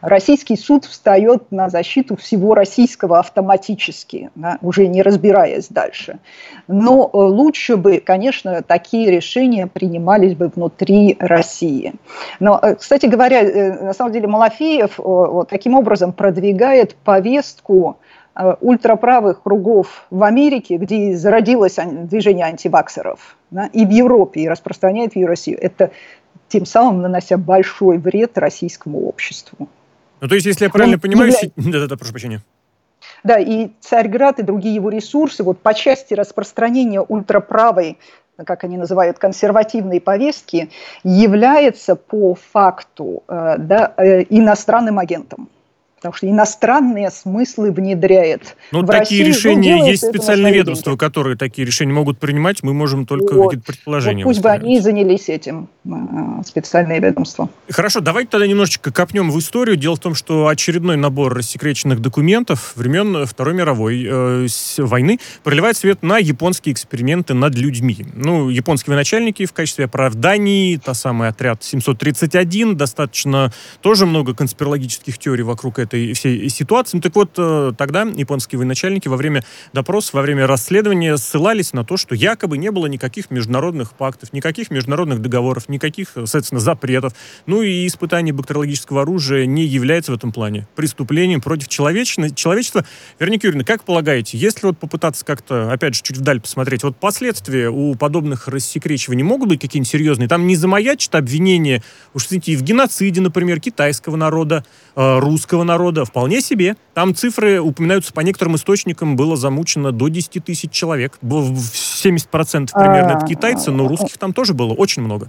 российский 0.00 0.56
суд 0.56 0.84
встает 0.84 1.50
на 1.50 1.68
защиту 1.68 2.16
всего 2.16 2.54
российского 2.54 3.18
автоматически, 3.18 4.30
да, 4.34 4.58
уже 4.62 4.86
не 4.86 5.02
разбираясь 5.02 5.68
дальше. 5.68 6.18
Но 6.68 7.10
э, 7.12 7.16
лучше 7.16 7.76
бы, 7.76 7.98
конечно, 7.98 8.62
такие 8.62 9.10
решения 9.10 9.66
принимались 9.66 10.34
бы 10.34 10.48
внутри 10.48 11.16
России. 11.18 11.94
Но, 12.40 12.58
э, 12.62 12.74
кстати 12.76 13.06
говоря, 13.06 13.42
на 13.82 13.92
самом 13.92 14.12
деле 14.12 14.26
Малафеев 14.26 14.98
вот 14.98 15.48
таким 15.48 15.74
образом 15.74 16.12
продвигает 16.12 16.94
повестку 16.96 17.96
ультраправых 18.60 19.42
кругов 19.42 20.06
в 20.10 20.22
Америке, 20.22 20.76
где 20.76 21.14
зародилось 21.16 21.76
движение 21.84 22.46
антиваксеров, 22.46 23.36
да, 23.50 23.66
и 23.66 23.84
в 23.84 23.90
Европе, 23.90 24.40
и 24.40 24.48
распространяет 24.48 25.14
в 25.14 25.26
Россию. 25.26 25.58
Это 25.60 25.90
тем 26.52 26.66
самым 26.66 27.00
нанося 27.00 27.38
большой 27.38 27.98
вред 27.98 28.36
российскому 28.36 29.08
обществу. 29.08 29.68
Ну, 30.20 30.28
то 30.28 30.34
есть, 30.34 30.46
если 30.46 30.64
я 30.64 30.70
правильно 30.70 30.96
Он 30.96 31.00
понимаю... 31.00 31.32
Да-да-да, 31.56 31.96
прошу 31.98 32.12
прощения. 32.12 32.42
Да, 33.24 33.38
и 33.38 33.70
Царьград 33.80 34.38
и 34.38 34.42
другие 34.42 34.74
его 34.74 34.90
ресурсы 34.90 35.42
вот 35.42 35.60
по 35.60 35.74
части 35.74 36.14
распространения 36.14 37.00
ультраправой 37.00 37.98
как 38.44 38.64
они 38.64 38.76
называют, 38.76 39.18
консервативной 39.18 40.00
повестки, 40.00 40.70
является 41.04 41.94
по 41.94 42.34
факту 42.34 43.22
э, 43.28 43.56
да, 43.58 43.92
э, 43.96 44.22
иностранным 44.30 44.98
агентом 44.98 45.48
потому 46.02 46.16
что 46.16 46.28
иностранные 46.28 47.10
смыслы 47.10 47.70
внедряет. 47.70 48.56
Ну, 48.72 48.82
такие 48.82 49.24
России, 49.24 49.38
решения, 49.38 49.76
ну, 49.76 49.86
есть 49.86 50.04
специальные 50.04 50.52
ведомства, 50.52 50.96
которые 50.96 51.36
такие 51.36 51.64
решения 51.64 51.92
могут 51.92 52.18
принимать, 52.18 52.64
мы 52.64 52.74
можем 52.74 53.06
только 53.06 53.34
вот. 53.34 53.50
какие-то 53.50 53.66
предположения 53.66 54.24
вот 54.24 54.30
Пусть 54.30 54.42
бы 54.42 54.50
они 54.50 54.80
занялись 54.80 55.28
этим, 55.28 55.68
э, 55.84 55.90
специальные 56.44 56.98
ведомства. 56.98 57.48
Хорошо, 57.70 58.00
давайте 58.00 58.30
тогда 58.30 58.48
немножечко 58.48 58.92
копнем 58.92 59.30
в 59.30 59.38
историю. 59.38 59.76
Дело 59.76 59.94
в 59.94 60.00
том, 60.00 60.16
что 60.16 60.48
очередной 60.48 60.96
набор 60.96 61.34
рассекреченных 61.34 62.00
документов 62.00 62.72
времен 62.74 63.24
Второй 63.24 63.54
мировой 63.54 64.04
э, 64.04 64.46
войны 64.78 65.20
проливает 65.44 65.76
свет 65.76 66.02
на 66.02 66.18
японские 66.18 66.72
эксперименты 66.72 67.34
над 67.34 67.54
людьми. 67.54 68.04
Ну, 68.14 68.48
японские 68.48 68.92
военачальники 68.92 69.46
в 69.46 69.52
качестве 69.52 69.84
оправданий, 69.84 70.80
та 70.84 70.94
самый 70.94 71.28
отряд 71.28 71.62
731, 71.62 72.76
достаточно 72.76 73.52
тоже 73.82 74.06
много 74.06 74.34
конспирологических 74.34 75.16
теорий 75.18 75.44
вокруг 75.44 75.78
этого 75.78 75.91
этой 75.92 76.12
всей 76.14 76.48
ситуации. 76.48 76.96
Ну 76.96 77.00
так 77.02 77.14
вот, 77.14 77.30
э, 77.36 77.72
тогда 77.76 78.02
японские 78.02 78.58
военачальники 78.58 79.08
во 79.08 79.16
время 79.16 79.44
допроса, 79.72 80.10
во 80.14 80.22
время 80.22 80.46
расследования 80.46 81.16
ссылались 81.16 81.72
на 81.72 81.84
то, 81.84 81.96
что 81.96 82.14
якобы 82.14 82.58
не 82.58 82.70
было 82.70 82.86
никаких 82.86 83.30
международных 83.30 83.92
пактов, 83.92 84.32
никаких 84.32 84.70
международных 84.70 85.20
договоров, 85.20 85.68
никаких, 85.68 86.12
соответственно, 86.14 86.60
запретов. 86.60 87.12
Ну 87.46 87.62
и 87.62 87.86
испытание 87.86 88.32
бактериологического 88.32 89.02
оружия 89.02 89.46
не 89.46 89.64
является 89.64 90.12
в 90.12 90.14
этом 90.14 90.32
плане 90.32 90.66
преступлением 90.74 91.40
против 91.40 91.68
человечества. 91.68 92.84
Верника 93.18 93.46
Юрьевна, 93.46 93.64
как 93.64 93.84
полагаете, 93.84 94.38
если 94.38 94.66
вот 94.66 94.78
попытаться 94.78 95.24
как-то, 95.24 95.72
опять 95.72 95.94
же, 95.94 96.02
чуть 96.02 96.18
вдаль 96.18 96.40
посмотреть, 96.40 96.82
вот 96.82 96.96
последствия 96.96 97.68
у 97.68 97.94
подобных 97.94 98.48
рассекречиваний 98.48 99.22
могут 99.22 99.48
быть 99.48 99.60
какие-нибудь 99.60 99.90
серьезные? 99.90 100.28
Там 100.28 100.46
не 100.46 100.56
замаячит 100.56 101.14
обвинение, 101.14 101.82
уж 102.14 102.26
извините, 102.26 102.56
в 102.56 102.62
геноциде, 102.62 103.20
например, 103.20 103.60
китайского 103.60 104.16
народа, 104.16 104.64
э, 104.96 105.18
русского 105.18 105.64
народа, 105.64 105.81
народа 105.82 106.04
вполне 106.04 106.40
себе. 106.40 106.76
Там 106.94 107.14
цифры 107.14 107.60
упоминаются 107.60 108.12
по 108.12 108.20
некоторым 108.20 108.56
источникам, 108.56 109.16
было 109.16 109.36
замучено 109.36 109.92
до 109.92 110.08
10 110.08 110.44
тысяч 110.44 110.70
человек. 110.70 111.18
70% 111.22 112.68
примерно 112.72 113.18
это 113.18 113.26
китайцы, 113.26 113.70
но 113.70 113.88
русских 113.88 114.16
там 114.18 114.32
тоже 114.32 114.54
было 114.54 114.72
очень 114.72 115.02
много. 115.02 115.28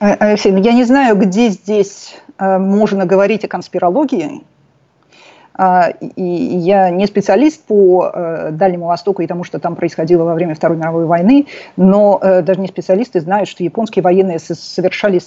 Э, 0.00 0.14
Алексей, 0.14 0.52
ну 0.52 0.58
я 0.58 0.72
не 0.72 0.84
знаю, 0.84 1.16
где 1.16 1.48
здесь 1.48 2.16
э, 2.38 2.58
можно 2.58 3.06
говорить 3.06 3.44
о 3.44 3.48
конспирологии. 3.48 4.42
А, 5.60 5.88
и 5.88 6.22
я 6.22 6.90
не 6.90 7.06
специалист 7.06 7.64
по 7.64 8.12
э, 8.14 8.50
Дальнему 8.52 8.86
Востоку 8.86 9.22
и 9.22 9.26
тому, 9.26 9.42
что 9.42 9.58
там 9.58 9.74
происходило 9.74 10.22
во 10.22 10.34
время 10.34 10.54
Второй 10.54 10.76
мировой 10.76 11.06
войны, 11.06 11.46
но 11.76 12.20
даже 12.22 12.60
не 12.60 12.68
специалисты 12.68 13.20
знают, 13.20 13.48
что 13.48 13.64
японские 13.64 14.04
военные 14.04 14.38
совершали 14.38 15.18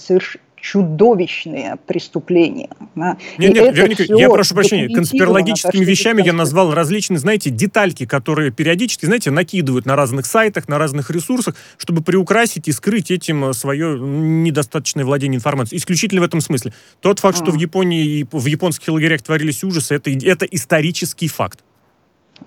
чудовищные 0.62 1.76
преступления. 1.86 2.70
Да? 2.94 3.18
Нет, 3.36 3.52
нет, 3.52 3.76
Вероника, 3.76 4.04
я 4.04 4.30
прошу 4.30 4.54
прощения, 4.54 4.94
конспирологическими 4.94 5.84
вещами 5.84 6.22
я 6.24 6.32
назвал 6.32 6.72
различные, 6.72 7.18
знаете, 7.18 7.50
детальки, 7.50 8.06
которые 8.06 8.52
периодически, 8.52 9.04
знаете, 9.04 9.32
накидывают 9.32 9.86
на 9.86 9.96
разных 9.96 10.24
сайтах, 10.24 10.68
на 10.68 10.78
разных 10.78 11.10
ресурсах, 11.10 11.56
чтобы 11.76 12.02
приукрасить 12.02 12.68
и 12.68 12.72
скрыть 12.72 13.10
этим 13.10 13.52
свое 13.52 13.98
недостаточное 13.98 15.04
владение 15.04 15.36
информацией. 15.36 15.80
Исключительно 15.80 16.20
в 16.20 16.24
этом 16.24 16.40
смысле. 16.40 16.72
Тот 17.00 17.18
факт, 17.18 17.38
а. 17.40 17.42
что 17.42 17.50
в 17.50 17.56
Японии 17.56 18.20
и 18.20 18.26
в 18.30 18.46
японских 18.46 18.88
лагерях 18.88 19.20
творились 19.22 19.64
ужасы, 19.64 19.96
это, 19.96 20.10
это 20.10 20.46
исторический 20.46 21.26
факт. 21.26 21.58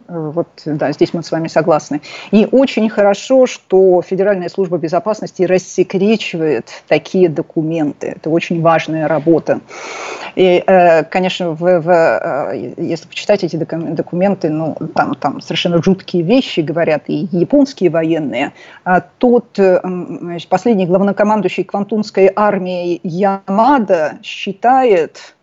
Э, 0.08 0.32
вот, 0.34 0.48
да, 0.66 0.92
здесь 0.92 1.14
мы 1.14 1.24
с 1.24 1.32
вами 1.32 1.48
согласны. 1.48 2.02
И 2.32 2.48
очень 2.52 2.90
хорошо, 2.90 3.46
что 3.46 4.02
Федеральная 4.02 4.50
служба 4.50 4.78
безопасности 4.78 5.44
рассекречивает 5.44 6.70
такие 6.88 7.30
документы. 7.30 8.08
Это 8.18 8.30
очень 8.30 8.62
важная 8.62 9.08
работа. 9.08 9.62
И, 10.36 10.64
э, 10.66 11.04
конечно, 11.04 11.52
в, 11.52 11.60
в, 11.60 11.90
э, 11.90 12.74
если 12.78 13.08
почитать 13.08 13.44
эти 13.44 13.56
документы, 13.56 14.50
ну, 14.50 14.76
там, 14.94 15.16
там 15.16 15.42
совершенно 15.42 15.82
жуткие 15.82 16.24
вещи 16.24 16.60
говорят 16.60 17.04
и 17.08 17.28
японские 17.32 17.90
военные. 17.90 18.54
А 18.84 19.02
тот 19.02 19.46
значит, 19.56 20.50
последний 20.50 20.86
главнокомандующий 20.86 21.64
Квантунской 21.64 22.32
армии 22.36 23.00
Ямада 23.04 24.18
считает, 24.24 25.36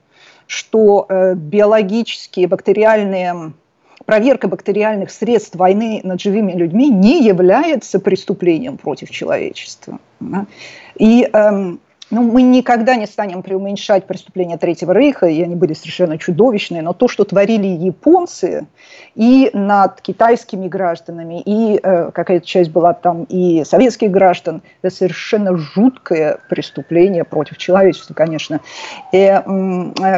что 0.46 1.06
биологические 1.34 2.46
бактериальные 2.46 3.52
проверка 4.04 4.48
бактериальных 4.48 5.10
средств 5.10 5.56
войны 5.56 6.00
над 6.04 6.20
живыми 6.20 6.52
людьми 6.52 6.88
не 6.88 7.24
является 7.24 7.98
преступлением 8.00 8.78
против 8.78 9.10
человечества. 9.10 9.98
И 10.98 11.28
эм, 11.32 11.80
ну, 12.12 12.20
мы 12.22 12.42
никогда 12.42 12.94
не 12.96 13.06
станем 13.06 13.42
преуменьшать 13.42 14.06
преступления 14.06 14.58
Третьего 14.58 14.92
Рейха, 14.92 15.26
и 15.26 15.40
они 15.40 15.54
были 15.54 15.72
совершенно 15.72 16.18
чудовищные, 16.18 16.82
но 16.82 16.92
то, 16.92 17.08
что 17.08 17.24
творили 17.24 17.66
японцы 17.66 18.66
и 19.14 19.50
над 19.52 20.00
китайскими 20.00 20.68
гражданами, 20.68 21.40
и 21.40 21.78
э, 21.82 22.10
какая-то 22.12 22.46
часть 22.46 22.70
была 22.70 22.94
там 22.94 23.24
и 23.24 23.62
советских 23.64 24.10
граждан, 24.10 24.62
это 24.80 24.94
совершенно 24.94 25.56
жуткое 25.56 26.38
преступление 26.48 27.24
против 27.24 27.58
человечества, 27.58 28.14
конечно. 28.14 28.60
И, 29.12 29.18
э, 29.18 29.42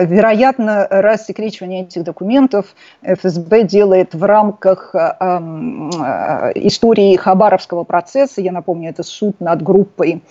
вероятно, 0.07 0.87
рассекречивание 0.89 1.83
этих 1.83 2.05
документов 2.05 2.75
ФСБ 3.03 3.65
делает 3.65 4.15
в 4.15 4.23
рамках 4.23 4.95
э, 4.95 4.99
э, 5.21 6.53
истории 6.55 7.17
Хабаровского 7.17 7.85
процесса. 7.85 8.41
Я 8.41 8.53
напомню, 8.53 8.91
это 8.91 9.03
суд 9.03 9.41
над 9.41 9.63
группой 9.63 10.23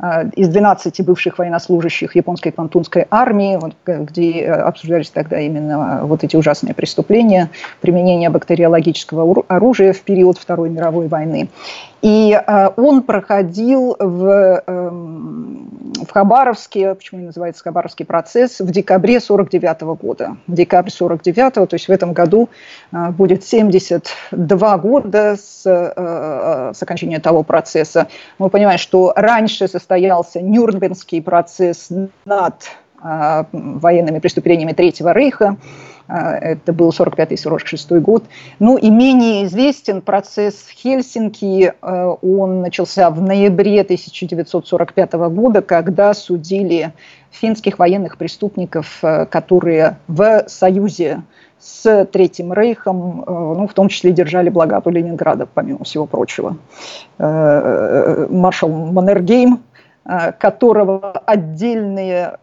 э, 0.00 0.28
из 0.30 0.48
12 0.48 1.04
бывших 1.04 1.38
военнослужащих 1.38 2.16
японской 2.16 2.50
квантунской 2.50 3.06
армии, 3.10 3.58
вот, 3.60 3.74
где 3.86 4.40
э, 4.40 4.52
обсуждались 4.52 5.10
тогда 5.10 5.38
именно 5.38 6.00
вот 6.04 6.24
эти 6.24 6.34
ужасные 6.34 6.74
преступления, 6.74 7.50
применение 7.80 8.07
бактериологического 8.30 9.44
оружия 9.48 9.92
в 9.92 10.00
период 10.00 10.38
Второй 10.38 10.70
мировой 10.70 11.08
войны. 11.08 11.48
И 12.00 12.32
э, 12.32 12.70
он 12.76 13.02
проходил 13.02 13.96
в, 13.98 14.62
э, 14.64 14.90
в 14.90 16.12
Хабаровске, 16.12 16.94
почему 16.94 17.26
называется 17.26 17.64
Хабаровский 17.64 18.04
процесс, 18.04 18.60
в 18.60 18.70
декабре 18.70 19.18
49 19.18 19.80
года. 20.00 20.36
В 20.46 20.54
декабре 20.54 20.92
49 20.92 21.54
то 21.54 21.68
есть 21.72 21.88
в 21.88 21.90
этом 21.90 22.12
году 22.12 22.50
э, 22.92 23.10
будет 23.10 23.44
72 23.44 24.78
года 24.78 25.36
с, 25.36 25.62
э, 25.66 26.72
с 26.72 26.82
окончания 26.82 27.18
того 27.18 27.42
процесса. 27.42 28.06
Мы 28.38 28.48
понимаем, 28.48 28.78
что 28.78 29.12
раньше 29.16 29.66
состоялся 29.66 30.40
Нюрнбергский 30.40 31.20
процесс 31.20 31.88
над 32.24 32.54
военными 33.00 34.18
преступлениями 34.18 34.72
Третьего 34.72 35.12
Рейха. 35.12 35.56
А, 36.08 36.34
это 36.36 36.72
был 36.72 36.88
45-46 36.88 38.00
год. 38.00 38.24
Ну 38.58 38.76
и 38.78 38.88
менее 38.88 39.44
известен 39.44 40.00
процесс 40.00 40.54
в 40.54 40.72
Хельсинки. 40.72 41.74
А, 41.82 42.12
он 42.22 42.62
начался 42.62 43.10
в 43.10 43.20
ноябре 43.20 43.82
1945 43.82 45.12
года, 45.12 45.60
когда 45.60 46.14
судили 46.14 46.92
финских 47.30 47.78
военных 47.78 48.16
преступников, 48.16 48.98
а, 49.02 49.26
которые 49.26 49.98
в 50.08 50.44
союзе 50.48 51.22
с 51.60 52.06
Третьим 52.06 52.52
Рейхом, 52.52 53.24
ну, 53.26 53.66
в 53.66 53.74
том 53.74 53.88
числе 53.88 54.12
держали 54.12 54.48
блокаду 54.48 54.90
Ленинграда, 54.90 55.44
помимо 55.52 55.82
всего 55.82 56.06
прочего. 56.06 56.56
Маршал 57.18 58.68
Маннергейм, 58.68 59.64
которого 60.38 61.10
отдельные 61.26 62.38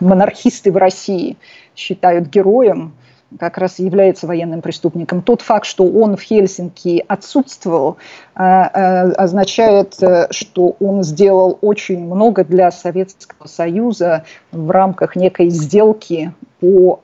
монархисты 0.00 0.72
в 0.72 0.76
России– 0.76 1.36
считают 1.76 2.28
героем, 2.28 2.92
как 3.38 3.58
раз 3.58 3.80
является 3.80 4.28
военным 4.28 4.62
преступником. 4.62 5.20
Тот 5.20 5.42
факт, 5.42 5.66
что 5.66 5.84
он 5.84 6.16
в 6.16 6.20
Хельсинки 6.20 7.04
отсутствовал, 7.08 7.96
э, 8.36 8.42
э, 8.42 9.10
означает, 9.12 10.00
э, 10.00 10.28
что 10.30 10.76
он 10.78 11.02
сделал 11.02 11.58
очень 11.60 12.04
много 12.04 12.44
для 12.44 12.70
Советского 12.70 13.48
Союза 13.48 14.24
в 14.52 14.70
рамках 14.70 15.16
некой 15.16 15.48
сделки 15.48 16.32
по 16.60 17.00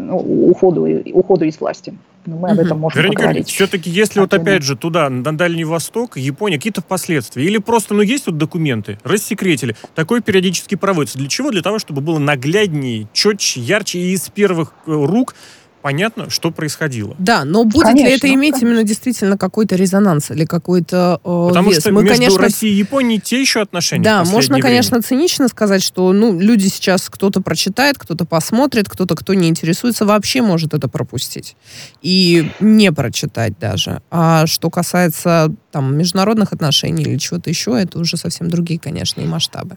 ну, 0.00 0.16
уходу, 0.48 0.88
уходу 1.12 1.44
из 1.44 1.60
власти. 1.60 1.94
Но 2.24 2.36
мы 2.36 2.50
об 2.50 2.58
этом 2.60 2.78
можем 2.78 2.98
Вероника, 3.00 3.22
поговорить. 3.22 3.48
Все-таки, 3.48 3.90
если 3.90 4.20
вот 4.20 4.32
опять 4.32 4.62
же 4.62 4.76
туда, 4.76 5.10
на 5.10 5.36
Дальний 5.36 5.64
Восток, 5.64 6.16
Япония, 6.16 6.56
какие-то 6.56 6.82
последствия, 6.82 7.44
или 7.44 7.58
просто, 7.58 7.94
ну, 7.94 8.02
есть 8.02 8.26
вот 8.26 8.38
документы, 8.38 8.98
рассекретили, 9.02 9.74
такое 9.94 10.20
периодически 10.20 10.76
проводится. 10.76 11.18
Для 11.18 11.28
чего? 11.28 11.50
Для 11.50 11.62
того, 11.62 11.78
чтобы 11.78 12.00
было 12.00 12.18
нагляднее, 12.18 13.08
четче, 13.12 13.60
ярче 13.60 13.98
и 13.98 14.12
из 14.12 14.28
первых 14.28 14.72
э, 14.86 14.92
рук 14.92 15.34
понятно, 15.82 16.30
что 16.30 16.50
происходило. 16.50 17.14
Да, 17.18 17.44
но 17.44 17.64
будет 17.64 17.82
конечно, 17.82 18.06
ли 18.06 18.14
это 18.14 18.28
иметь 18.32 18.52
конечно. 18.52 18.66
именно 18.66 18.84
действительно 18.84 19.36
какой-то 19.36 19.76
резонанс 19.76 20.30
или 20.30 20.44
какой-то 20.44 21.20
э, 21.22 21.46
Потому 21.48 21.70
вес? 21.70 21.80
что 21.80 21.92
Мы, 21.92 22.02
между 22.04 22.18
конечно, 22.18 22.40
Россией 22.40 22.74
и 22.74 22.78
Японией 22.78 23.20
те 23.20 23.40
еще 23.40 23.60
отношения. 23.60 24.04
Да, 24.04 24.24
можно, 24.24 24.54
время. 24.54 24.62
конечно, 24.62 25.02
цинично 25.02 25.48
сказать, 25.48 25.82
что 25.82 26.12
ну, 26.12 26.38
люди 26.38 26.68
сейчас 26.68 27.10
кто-то 27.10 27.40
прочитает, 27.40 27.98
кто-то 27.98 28.24
посмотрит, 28.24 28.88
кто-то, 28.88 29.14
кто 29.14 29.34
не 29.34 29.48
интересуется, 29.48 30.06
вообще 30.06 30.40
может 30.40 30.72
это 30.72 30.88
пропустить. 30.88 31.56
И 32.00 32.50
не 32.60 32.92
прочитать 32.92 33.58
даже. 33.58 34.00
А 34.10 34.46
что 34.46 34.70
касается 34.70 35.52
там 35.72 35.96
международных 35.96 36.52
отношений 36.52 37.02
или 37.02 37.18
чего-то 37.18 37.50
еще, 37.50 37.78
это 37.80 37.98
уже 37.98 38.16
совсем 38.16 38.48
другие, 38.48 38.78
конечно, 38.78 39.20
и 39.20 39.26
масштабы. 39.26 39.76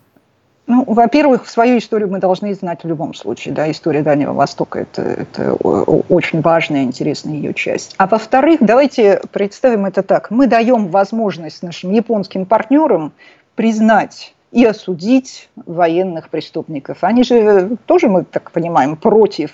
Ну, 0.68 0.84
во-первых, 0.88 1.48
свою 1.48 1.78
историю 1.78 2.10
мы 2.10 2.20
должны 2.20 2.54
знать 2.56 2.84
в 2.84 2.88
любом 2.88 3.14
случае. 3.14 3.54
Да, 3.54 3.70
история 3.70 4.02
Дальнего 4.02 4.34
Востока 4.34 4.80
это, 4.80 5.02
это 5.02 5.54
очень 5.54 6.42
важная, 6.42 6.84
интересная 6.84 7.34
ее 7.34 7.54
часть. 7.54 7.94
А 7.98 8.08
во-вторых, 8.08 8.60
давайте 8.62 9.22
представим 9.32 9.86
это 9.86 10.02
так. 10.02 10.32
Мы 10.32 10.48
даем 10.48 10.88
возможность 10.88 11.62
нашим 11.62 11.92
японским 11.92 12.46
партнерам 12.46 13.14
признать 13.54 14.34
и 14.52 14.66
осудить 14.66 15.50
военных 15.56 16.30
преступников. 16.30 17.00
Они 17.02 17.24
же 17.24 17.78
тоже, 17.86 18.08
мы 18.08 18.24
так 18.24 18.52
понимаем, 18.52 18.96
против 18.96 19.52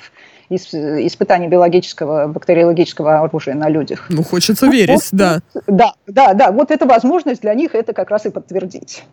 испытаний 0.50 1.48
биологического, 1.48 2.28
бактериологического 2.28 3.22
оружия 3.22 3.56
на 3.56 3.70
людях. 3.70 4.06
Ну, 4.10 4.24
хочется 4.24 4.68
верить, 4.68 4.96
вот, 4.96 5.08
да. 5.12 5.40
Да, 5.68 5.94
да, 6.08 6.34
да. 6.34 6.52
Вот 6.52 6.72
эта 6.72 6.86
возможность 6.86 7.42
для 7.42 7.54
них 7.54 7.74
это 7.74 7.94
как 7.94 8.10
раз 8.10 8.26
и 8.26 8.30
подтвердить 8.30 9.04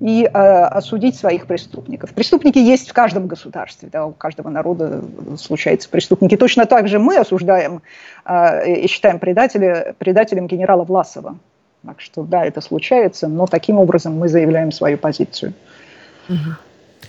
и 0.00 0.24
э, 0.24 0.28
осудить 0.28 1.16
своих 1.16 1.46
преступников. 1.46 2.14
Преступники 2.14 2.58
есть 2.58 2.88
в 2.88 2.92
каждом 2.94 3.26
государстве, 3.26 3.90
да, 3.92 4.06
у 4.06 4.12
каждого 4.12 4.48
народа 4.48 5.02
случаются 5.38 5.88
преступники. 5.88 6.36
Точно 6.36 6.64
так 6.64 6.88
же 6.88 6.98
мы 6.98 7.16
осуждаем 7.18 7.82
э, 8.24 8.80
и 8.80 8.86
считаем 8.88 9.18
предателя, 9.18 9.94
предателем 9.98 10.46
генерала 10.46 10.84
Власова. 10.84 11.36
Так 11.84 12.00
что 12.00 12.22
да, 12.22 12.44
это 12.44 12.60
случается, 12.60 13.28
но 13.28 13.46
таким 13.46 13.76
образом 13.76 14.18
мы 14.18 14.28
заявляем 14.28 14.72
свою 14.72 14.98
позицию. 14.98 15.52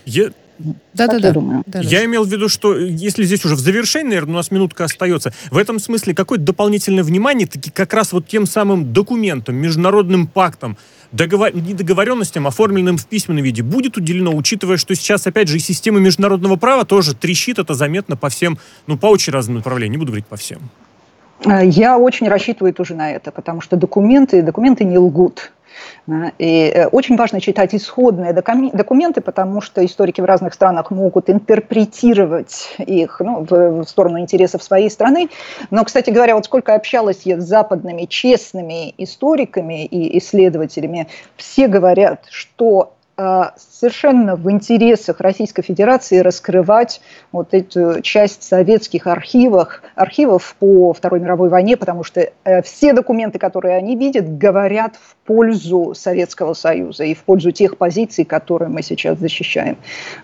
Я, 0.04 0.30
да, 0.58 1.06
да, 1.06 1.18
да, 1.18 1.32
думаю. 1.32 1.62
да. 1.66 1.80
Я 1.80 2.04
имел 2.04 2.24
в 2.24 2.28
виду, 2.28 2.48
что 2.48 2.76
если 2.76 3.24
здесь 3.24 3.44
уже 3.44 3.54
в 3.54 3.60
завершении, 3.60 4.08
наверное, 4.10 4.34
у 4.34 4.36
нас 4.36 4.50
минутка 4.50 4.84
остается, 4.84 5.32
в 5.50 5.56
этом 5.56 5.78
смысле 5.78 6.14
какое-то 6.14 6.44
дополнительное 6.44 7.04
внимание 7.04 7.46
таки 7.46 7.70
как 7.70 7.94
раз 7.94 8.12
вот 8.12 8.26
тем 8.26 8.46
самым 8.46 8.92
документам, 8.92 9.56
международным 9.56 10.26
пактам, 10.26 10.76
договор... 11.12 11.54
недоговоренностям, 11.54 12.46
оформленным 12.46 12.98
в 12.98 13.06
письменном 13.06 13.44
виде, 13.44 13.62
будет 13.62 13.96
уделено, 13.96 14.34
учитывая, 14.34 14.76
что 14.76 14.94
сейчас, 14.94 15.26
опять 15.26 15.48
же, 15.48 15.56
и 15.56 15.60
система 15.60 16.00
международного 16.00 16.56
права 16.56 16.84
тоже 16.84 17.14
трещит, 17.14 17.58
это 17.58 17.74
заметно 17.74 18.16
по 18.16 18.28
всем, 18.28 18.58
ну, 18.86 18.96
по 18.96 19.06
очень 19.06 19.32
разным 19.32 19.56
направлениям, 19.56 19.92
не 19.92 19.98
буду 19.98 20.12
говорить 20.12 20.26
по 20.26 20.36
всем. 20.36 20.60
Я 21.44 21.98
очень 21.98 22.28
рассчитываю 22.28 22.72
тоже 22.72 22.94
на 22.94 23.12
это, 23.12 23.32
потому 23.32 23.60
что 23.60 23.76
документы, 23.76 24.42
документы 24.42 24.84
не 24.84 24.98
лгут. 24.98 25.52
И 26.38 26.72
э, 26.74 26.86
очень 26.86 27.16
важно 27.16 27.40
читать 27.40 27.74
исходные 27.74 28.32
документы, 28.32 29.20
потому 29.20 29.60
что 29.60 29.84
историки 29.84 30.20
в 30.20 30.24
разных 30.24 30.54
странах 30.54 30.90
могут 30.90 31.30
интерпретировать 31.30 32.74
их 32.78 33.20
ну, 33.20 33.46
в 33.48 33.84
сторону 33.84 34.18
интересов 34.18 34.62
своей 34.62 34.90
страны. 34.90 35.28
Но, 35.70 35.84
кстати 35.84 36.10
говоря, 36.10 36.34
вот 36.34 36.44
сколько 36.44 36.74
общалась 36.74 37.22
я 37.24 37.40
с 37.40 37.44
западными 37.44 38.04
честными 38.06 38.94
историками 38.98 39.84
и 39.84 40.18
исследователями, 40.18 41.08
все 41.36 41.68
говорят, 41.68 42.26
что 42.30 42.94
совершенно 43.16 44.36
в 44.36 44.50
интересах 44.50 45.20
Российской 45.20 45.62
Федерации 45.62 46.18
раскрывать 46.18 47.00
вот 47.30 47.48
эту 47.52 48.00
часть 48.00 48.42
советских 48.42 49.06
архивов, 49.06 49.82
архивов 49.94 50.56
по 50.58 50.92
Второй 50.92 51.20
мировой 51.20 51.48
войне, 51.48 51.76
потому 51.76 52.04
что 52.04 52.20
э, 52.44 52.62
все 52.62 52.92
документы, 52.92 53.38
которые 53.38 53.76
они 53.76 53.96
видят, 53.96 54.38
говорят 54.38 54.96
в 54.96 55.14
пользу 55.26 55.94
Советского 55.94 56.54
Союза 56.54 57.04
и 57.04 57.14
в 57.14 57.18
пользу 57.18 57.50
тех 57.50 57.76
позиций, 57.76 58.24
которые 58.24 58.68
мы 58.68 58.82
сейчас 58.82 59.18
защищаем. 59.18 59.76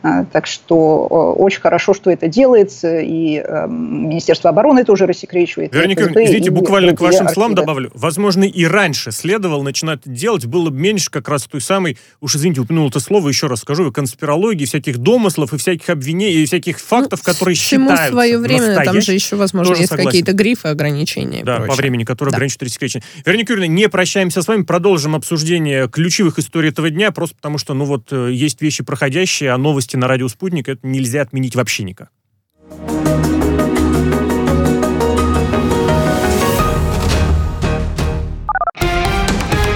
А, 0.03 0.25
так 0.25 0.47
что 0.47 1.35
очень 1.39 1.61
хорошо, 1.61 1.95
что 1.95 2.11
это 2.11 2.29
делается, 2.29 2.99
и 3.01 3.39
эм, 3.39 4.09
Министерство 4.09 4.51
обороны 4.51 4.85
тоже 4.85 5.07
рассекречивает. 5.07 5.75
Вероника, 5.75 6.05
ФСБ, 6.05 6.25
извините, 6.25 6.51
буквально 6.51 6.97
к 6.97 7.01
вашим 7.01 7.29
словам 7.29 7.55
добавлю. 7.55 7.91
Возможно, 7.95 8.45
и 8.45 8.65
раньше 8.65 9.13
следовало 9.13 9.63
начинать 9.63 10.01
делать, 10.05 10.47
было 10.47 10.71
бы 10.71 10.79
меньше 10.79 11.11
как 11.11 11.29
раз 11.29 11.45
той 11.45 11.61
самой, 11.61 11.99
уж 12.21 12.37
извините, 12.37 12.61
упомянул 12.79 12.89
это 12.89 13.01
слово, 13.01 13.29
еще 13.29 13.47
раз 13.47 13.61
скажу, 13.61 13.91
конспирологии, 13.93 14.65
всяких 14.65 14.99
домыслов 14.99 15.53
и 15.53 15.59
всяких 15.59 15.89
обвинений, 15.91 16.43
и 16.43 16.47
всяких 16.47 16.79
фактов, 16.79 17.21
ну, 17.25 17.33
которые 17.33 17.57
Всему 17.57 17.91
считаются 17.91 18.13
свое 18.13 18.39
время, 18.39 18.85
там 18.85 19.01
же 19.01 19.13
еще, 19.13 19.37
возможно, 19.37 19.75
есть 19.75 19.91
какие-то 19.91 20.33
грифы, 20.33 20.69
ограничения. 20.69 21.43
Да, 21.45 21.61
по 21.61 21.75
времени, 21.75 22.05
которые 22.05 22.33
да. 22.33 22.37
ограничивают 22.37 22.63
рассекречение. 22.63 23.07
Вероника 23.25 23.53
Юрьевна, 23.53 23.75
не 23.75 23.89
прощаемся 23.89 24.43
с 24.43 24.49
вами, 24.49 24.63
продолжим 24.63 24.89
продолжим 24.89 25.15
обсуждение 25.15 25.89
ключевых 25.89 26.39
историй 26.39 26.71
этого 26.71 26.91
дня, 26.91 27.13
просто 27.13 27.37
потому 27.37 27.59
что, 27.59 27.75
ну 27.75 27.85
вот, 27.85 28.09
э, 28.11 28.31
есть 28.33 28.61
вещи 28.63 28.83
проходящие, 28.83 29.51
а 29.51 29.59
новости 29.59 29.97
на 29.97 30.09
радио 30.09 30.29
«Спутник» 30.29 30.69
это 30.69 30.87
нельзя 30.87 31.23
отменить 31.23 31.55
вообще 31.55 31.85
никак. 31.85 32.11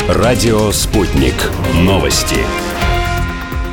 Радио 0.09 0.71
«Спутник». 0.73 1.35
Новости 1.75 2.39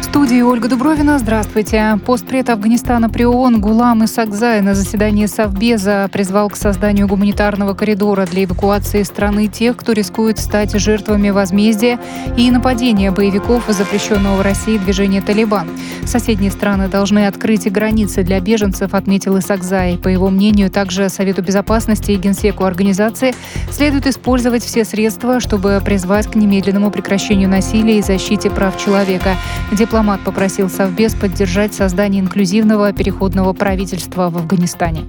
студии 0.10 0.42
Ольга 0.42 0.68
Дубровина. 0.68 1.20
Здравствуйте. 1.20 2.00
Постпред 2.04 2.50
Афганистана 2.50 3.12
при 3.12 3.26
ООН 3.26 3.62
Гулам 3.62 4.06
Исакзай 4.06 4.60
на 4.62 4.74
заседании 4.74 5.28
Совбеза 5.28 6.10
призвал 6.12 6.50
к 6.50 6.56
созданию 6.56 7.08
гуманитарного 7.08 7.76
коридора 7.76 8.26
для 8.26 8.46
эвакуации 8.46 9.04
страны 9.04 9.46
тех, 9.46 9.78
кто 9.78 9.92
рискует 9.92 10.40
стать 10.40 10.74
жертвами 10.74 11.30
возмездия 11.30 12.00
и 12.36 12.50
нападения 12.50 13.12
боевиков 13.12 13.64
запрещенного 13.68 14.38
в 14.38 14.42
России 14.42 14.80
движения 14.80 15.22
«Талибан». 15.22 15.68
Соседние 16.06 16.50
страны 16.50 16.88
должны 16.88 17.28
открыть 17.28 17.72
границы 17.72 18.24
для 18.24 18.40
беженцев, 18.40 18.96
отметил 18.96 19.38
Исакзай. 19.38 20.00
По 20.00 20.08
его 20.08 20.32
мнению, 20.32 20.72
также 20.72 21.10
Совету 21.10 21.44
безопасности 21.44 22.12
и 22.14 22.16
Генсеку 22.16 22.64
организации 22.64 23.36
следует 23.70 24.08
использовать 24.08 24.64
все 24.64 24.86
средства, 24.86 25.40
чтобы 25.40 25.80
призвать 25.86 26.26
к 26.26 26.34
немедленному 26.34 26.90
прекращению 26.90 27.48
насилия 27.48 28.00
и 28.00 28.02
защите 28.02 28.50
прав 28.50 28.76
человека. 28.84 29.36
Дипломат 29.72 29.99
дипломат 30.00 30.24
попросил 30.24 30.70
Совбез 30.70 31.14
поддержать 31.14 31.74
создание 31.74 32.22
инклюзивного 32.22 32.94
переходного 32.94 33.52
правительства 33.52 34.30
в 34.30 34.38
Афганистане. 34.38 35.04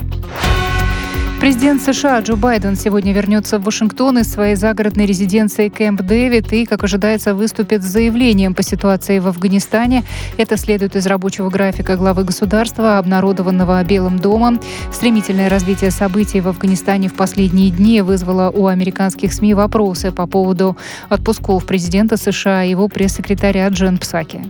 Президент 1.40 1.80
США 1.80 2.20
Джо 2.20 2.36
Байден 2.36 2.76
сегодня 2.76 3.14
вернется 3.14 3.58
в 3.58 3.62
Вашингтон 3.62 4.18
из 4.18 4.30
своей 4.30 4.56
загородной 4.56 5.06
резиденции 5.06 5.70
Кэмп 5.70 6.02
Дэвид 6.02 6.52
и, 6.52 6.66
как 6.66 6.84
ожидается, 6.84 7.34
выступит 7.34 7.82
с 7.82 7.86
заявлением 7.86 8.54
по 8.54 8.62
ситуации 8.62 9.20
в 9.20 9.26
Афганистане. 9.26 10.04
Это 10.36 10.58
следует 10.58 10.96
из 10.96 11.06
рабочего 11.06 11.48
графика 11.48 11.96
главы 11.96 12.24
государства, 12.24 12.98
обнародованного 12.98 13.82
Белым 13.84 14.18
домом. 14.18 14.60
Стремительное 14.92 15.48
развитие 15.48 15.90
событий 15.90 16.42
в 16.42 16.48
Афганистане 16.48 17.08
в 17.08 17.14
последние 17.14 17.70
дни 17.70 18.02
вызвало 18.02 18.50
у 18.50 18.66
американских 18.66 19.32
СМИ 19.32 19.54
вопросы 19.54 20.12
по 20.12 20.26
поводу 20.26 20.76
отпусков 21.08 21.64
президента 21.64 22.18
США 22.18 22.64
и 22.64 22.70
его 22.70 22.86
пресс-секретаря 22.88 23.66
Джен 23.68 23.96
Псаки. 23.96 24.42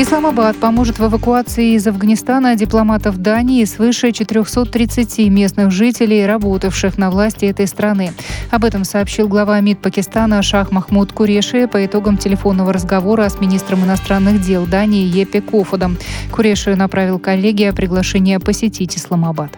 Исламабад 0.00 0.56
поможет 0.58 1.00
в 1.00 1.04
эвакуации 1.04 1.74
из 1.74 1.84
Афганистана 1.88 2.54
дипломатов 2.54 3.18
Дании 3.18 3.64
свыше 3.64 4.12
430 4.12 5.18
местных 5.28 5.72
жителей, 5.72 6.24
работавших 6.24 6.98
на 6.98 7.10
власти 7.10 7.46
этой 7.46 7.66
страны. 7.66 8.12
Об 8.52 8.64
этом 8.64 8.84
сообщил 8.84 9.26
глава 9.26 9.58
МИД 9.58 9.82
Пакистана 9.82 10.40
Шах 10.40 10.70
Махмуд 10.70 11.12
Куреши 11.12 11.66
по 11.66 11.84
итогам 11.84 12.16
телефонного 12.16 12.72
разговора 12.72 13.28
с 13.28 13.40
министром 13.40 13.84
иностранных 13.84 14.40
дел 14.40 14.66
Дании 14.66 15.04
Епе 15.04 15.40
Кофодом. 15.40 15.98
Куреши 16.30 16.76
направил 16.76 17.18
коллеге 17.18 17.72
приглашение 17.72 18.38
посетить 18.38 18.96
Исламабад. 18.96 19.50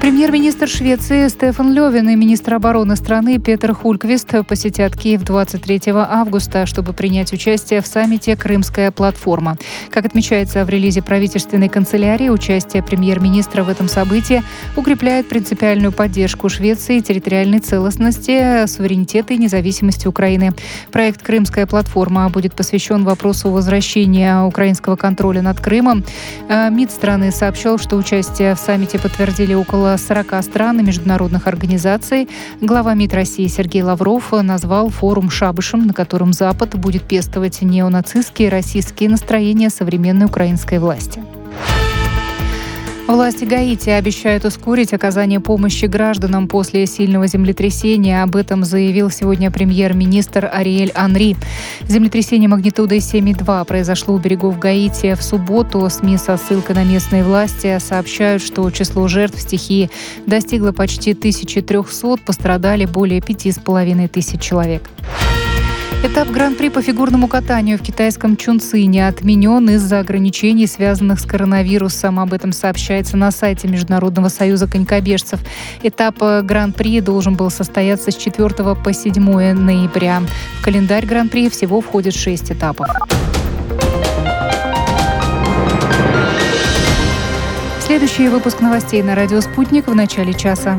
Премьер-министр 0.00 0.68
Швеции 0.68 1.26
Стефан 1.26 1.72
Левин 1.72 2.08
и 2.08 2.14
министр 2.14 2.54
обороны 2.54 2.94
страны 2.94 3.38
Петр 3.38 3.74
Хульквист 3.74 4.46
посетят 4.46 4.96
Киев 4.96 5.22
23 5.22 5.80
августа, 5.86 6.66
чтобы 6.66 6.92
принять 6.92 7.32
участие 7.32 7.82
в 7.82 7.86
саммите 7.86 8.36
«Крымская 8.36 8.92
платформа». 8.92 9.56
Как 9.90 10.04
отмечается 10.04 10.64
в 10.64 10.68
релизе 10.68 11.02
правительственной 11.02 11.68
канцелярии, 11.68 12.28
участие 12.28 12.82
премьер-министра 12.82 13.62
в 13.62 13.68
этом 13.68 13.88
событии 13.88 14.42
укрепляет 14.76 15.28
принципиальную 15.28 15.92
поддержку 15.92 16.48
Швеции, 16.48 17.00
территориальной 17.00 17.58
целостности, 17.58 18.66
суверенитета 18.66 19.34
и 19.34 19.38
независимости 19.38 20.06
Украины. 20.06 20.52
Проект 20.92 21.22
«Крымская 21.22 21.66
платформа» 21.66 22.28
будет 22.28 22.54
посвящен 22.54 23.04
вопросу 23.04 23.50
возвращения 23.50 24.42
украинского 24.42 24.96
контроля 24.96 25.42
над 25.42 25.60
Крымом. 25.60 26.04
Э, 26.48 26.70
МИД 26.70 26.90
страны 26.90 27.32
сообщил, 27.32 27.78
что 27.78 27.96
участие 27.96 28.54
в 28.54 28.58
саммите 28.58 28.98
подтвердили 28.98 29.54
около 29.54 29.96
40 29.96 30.42
стран 30.42 30.80
и 30.80 30.82
международных 30.82 31.46
организаций. 31.46 32.28
Глава 32.60 32.94
МИД 32.94 33.14
России 33.14 33.46
Сергей 33.46 33.82
Лавров 33.82 34.32
назвал 34.32 34.90
форум 34.90 35.30
шабышем, 35.30 35.86
на 35.86 35.94
котором 35.94 36.32
Запад 36.32 36.78
будет 36.78 37.02
пестовать 37.02 37.62
неонацистские 37.62 38.48
российские 38.48 39.08
настроения 39.08 39.70
современной 39.78 40.26
украинской 40.26 40.78
власти. 40.78 41.22
Власти 43.08 43.44
Гаити 43.44 43.88
обещают 43.88 44.44
ускорить 44.44 44.92
оказание 44.92 45.40
помощи 45.40 45.86
гражданам 45.86 46.46
после 46.46 46.84
сильного 46.84 47.26
землетрясения. 47.26 48.22
Об 48.22 48.36
этом 48.36 48.64
заявил 48.64 49.10
сегодня 49.10 49.50
премьер-министр 49.50 50.50
Ариэль 50.52 50.92
Анри. 50.94 51.34
Землетрясение 51.88 52.50
магнитудой 52.50 52.98
7,2 52.98 53.64
произошло 53.64 54.14
у 54.14 54.18
берегов 54.18 54.58
Гаити 54.58 55.14
в 55.14 55.22
субботу. 55.22 55.88
СМИ 55.88 56.18
со 56.18 56.36
ссылкой 56.36 56.74
на 56.74 56.84
местные 56.84 57.24
власти 57.24 57.78
сообщают, 57.78 58.42
что 58.42 58.70
число 58.70 59.08
жертв 59.08 59.40
стихии 59.40 59.90
достигло 60.26 60.72
почти 60.72 61.12
1300, 61.12 62.18
пострадали 62.26 62.84
более 62.84 63.22
5500 63.22 64.12
тысяч 64.12 64.40
человек. 64.42 64.90
Этап 66.00 66.28
Гран-при 66.28 66.68
по 66.68 66.80
фигурному 66.80 67.26
катанию 67.26 67.76
в 67.76 67.82
китайском 67.82 68.36
Чунцине 68.36 69.08
отменен 69.08 69.68
из-за 69.70 69.98
ограничений, 69.98 70.68
связанных 70.68 71.18
с 71.18 71.24
коронавирусом. 71.24 72.20
Об 72.20 72.32
этом 72.32 72.52
сообщается 72.52 73.16
на 73.16 73.32
сайте 73.32 73.66
Международного 73.66 74.28
союза 74.28 74.68
конькобежцев. 74.68 75.40
Этап 75.82 76.22
э, 76.22 76.42
Гран-при 76.42 77.00
должен 77.00 77.34
был 77.34 77.50
состояться 77.50 78.12
с 78.12 78.16
4 78.16 78.76
по 78.76 78.92
7 78.92 79.52
ноября. 79.54 80.22
В 80.60 80.64
календарь 80.64 81.04
Гран-при 81.04 81.48
всего 81.48 81.80
входит 81.80 82.14
6 82.14 82.52
этапов. 82.52 82.86
Следующий 87.80 88.28
выпуск 88.28 88.60
новостей 88.60 89.02
на 89.02 89.16
радио 89.16 89.40
«Спутник» 89.40 89.88
в 89.88 89.94
начале 89.96 90.32
часа. 90.32 90.78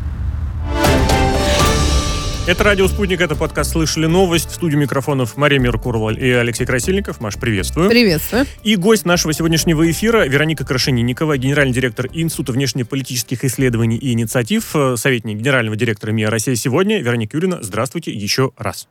Это 2.51 2.65
«Радио 2.65 2.85
Спутник», 2.89 3.21
это 3.21 3.37
подкаст 3.37 3.71
«Слышали 3.71 4.07
новость». 4.07 4.49
В 4.49 4.55
студии 4.55 4.75
микрофонов 4.75 5.37
Мария 5.37 5.57
Меркурова 5.57 6.09
и 6.09 6.31
Алексей 6.31 6.65
Красильников. 6.65 7.21
Маш, 7.21 7.37
приветствую. 7.37 7.89
Приветствую. 7.89 8.45
И 8.61 8.75
гость 8.75 9.05
нашего 9.05 9.31
сегодняшнего 9.31 9.89
эфира 9.89 10.27
Вероника 10.27 10.65
Крашенинникова, 10.65 11.37
генеральный 11.37 11.73
директор 11.73 12.07
Института 12.11 12.51
внешнеполитических 12.51 13.45
исследований 13.45 13.95
и 13.95 14.11
инициатив, 14.11 14.75
э, 14.75 14.97
советник 14.97 15.37
генерального 15.37 15.77
директора 15.77 16.11
МИА 16.11 16.29
«Россия 16.29 16.55
сегодня». 16.55 17.01
Вероника 17.01 17.37
Юрьевна, 17.37 17.59
здравствуйте 17.61 18.11
еще 18.11 18.51
раз. 18.57 18.89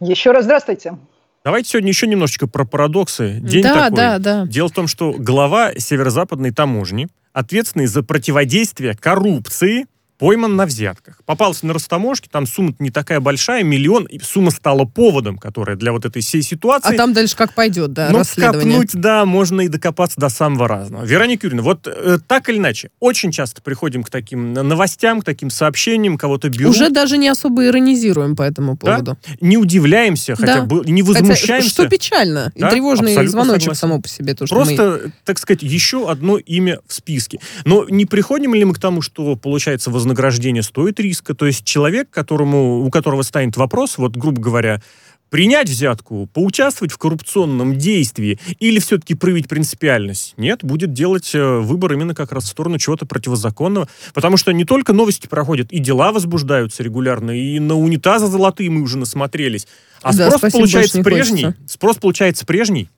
Еще 0.00 0.30
раз 0.30 0.46
здравствуйте. 0.46 0.96
Давайте 1.44 1.68
сегодня 1.68 1.90
еще 1.90 2.06
немножечко 2.06 2.46
про 2.46 2.64
парадоксы. 2.64 3.38
День 3.42 3.64
да, 3.64 3.74
такой. 3.90 3.96
Да, 3.98 4.18
да. 4.18 4.46
Дело 4.46 4.68
в 4.68 4.72
том, 4.72 4.88
что 4.88 5.12
глава 5.12 5.72
северо-западной 5.76 6.52
таможни, 6.52 7.08
ответственный 7.34 7.84
за 7.84 8.02
противодействие 8.02 8.96
коррупции– 8.96 9.84
пойман 10.18 10.56
на 10.56 10.66
взятках. 10.66 11.20
Попался 11.24 11.66
на 11.66 11.72
растаможке, 11.74 12.28
там 12.30 12.46
сумма 12.46 12.74
не 12.78 12.90
такая 12.90 13.20
большая, 13.20 13.62
миллион, 13.62 14.04
и 14.04 14.18
сумма 14.18 14.50
стала 14.50 14.84
поводом, 14.84 15.38
которая 15.38 15.76
для 15.76 15.92
вот 15.92 16.04
этой 16.04 16.22
всей 16.22 16.42
ситуации. 16.42 16.94
А 16.94 16.96
там 16.96 17.12
дальше 17.12 17.36
как 17.36 17.54
пойдет, 17.54 17.92
да, 17.92 18.08
ну, 18.10 18.18
расследование. 18.18 18.72
копнуть, 18.80 18.90
да, 19.00 19.24
можно 19.24 19.60
и 19.62 19.68
докопаться 19.68 20.20
до 20.20 20.28
самого 20.28 20.66
разного. 20.68 21.04
Вероника 21.04 21.46
Юрьевна, 21.46 21.62
вот 21.62 21.86
э, 21.86 22.18
так 22.26 22.48
или 22.48 22.58
иначе, 22.58 22.90
очень 23.00 23.30
часто 23.30 23.62
приходим 23.62 24.02
к 24.02 24.10
таким 24.10 24.52
новостям, 24.52 25.20
к 25.20 25.24
таким 25.24 25.50
сообщениям, 25.50 26.18
кого-то 26.18 26.48
берут. 26.48 26.74
Уже 26.74 26.90
даже 26.90 27.16
не 27.16 27.28
особо 27.28 27.66
иронизируем 27.66 28.34
по 28.36 28.42
этому 28.42 28.72
да? 28.80 28.96
поводу. 28.96 29.18
Не 29.40 29.56
удивляемся, 29.56 30.34
хотя 30.34 30.56
Да. 30.56 30.62
бы 30.62 30.82
не 30.84 31.02
Хотя, 31.02 31.20
возмущаемся. 31.20 31.70
что 31.70 31.88
печально. 31.88 32.52
И 32.54 32.60
Да, 32.60 32.70
тревожный 32.70 33.12
абсолютно 33.12 33.30
звоночек 33.30 33.60
согласен. 33.62 33.80
само 33.80 34.00
по 34.02 34.08
себе. 34.08 34.34
То, 34.34 34.46
что 34.46 34.56
мы- 34.56 34.64
Просто, 34.64 35.12
так 35.24 35.38
сказать, 35.38 35.62
еще 35.62 36.10
одно 36.10 36.38
имя 36.38 36.80
в 36.86 36.92
списке. 36.92 37.38
Но 37.64 37.86
не 37.88 38.04
приходим 38.04 38.54
ли 38.54 38.64
мы 38.64 38.74
к 38.74 38.78
тому, 38.80 39.00
что, 39.02 39.36
получается, 39.36 39.90
вознаграждение 40.08 40.62
стоит 40.62 40.98
риска? 41.00 41.34
То 41.34 41.46
есть 41.46 41.64
человек, 41.64 42.08
которому, 42.10 42.84
у 42.84 42.90
которого 42.90 43.22
станет 43.22 43.56
вопрос, 43.56 43.98
вот, 43.98 44.16
грубо 44.16 44.40
говоря, 44.40 44.80
принять 45.28 45.68
взятку, 45.68 46.26
поучаствовать 46.32 46.90
в 46.90 46.96
коррупционном 46.96 47.76
действии 47.76 48.38
или 48.58 48.78
все-таки 48.78 49.14
проявить 49.14 49.46
принципиальность? 49.48 50.32
Нет, 50.38 50.64
будет 50.64 50.94
делать 50.94 51.34
э, 51.34 51.58
выбор 51.58 51.92
именно 51.92 52.14
как 52.14 52.32
раз 52.32 52.44
в 52.44 52.48
сторону 52.48 52.78
чего-то 52.78 53.04
противозаконного. 53.04 53.88
Потому 54.14 54.38
что 54.38 54.52
не 54.52 54.64
только 54.64 54.94
новости 54.94 55.26
проходят, 55.26 55.70
и 55.70 55.78
дела 55.78 56.12
возбуждаются 56.12 56.82
регулярно, 56.82 57.32
и 57.32 57.58
на 57.58 57.74
унитазы 57.74 58.26
золотые 58.26 58.70
мы 58.70 58.80
уже 58.80 58.96
насмотрелись. 58.96 59.66
А 60.00 60.14
Да, 60.14 60.26
спрос 60.26 60.40
спасибо, 60.40 60.60
получается 60.60 60.96
больше 60.96 61.10
не 61.10 61.14
прежний. 61.16 61.44
хочется. 61.44 61.72
Спрос 61.74 61.96
получается 61.96 62.46
прежний. 62.46 62.88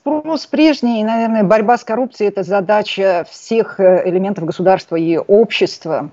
Спрос 0.00 0.46
прежний, 0.46 1.02
и, 1.02 1.04
наверное, 1.04 1.44
борьба 1.44 1.76
с 1.76 1.84
коррупцией– 1.84 2.28
это 2.30 2.42
задача 2.42 3.26
всех 3.30 3.78
э, 3.78 4.08
элементов 4.08 4.46
государства 4.46 4.96
и 4.96 5.18
общества, 5.18 6.10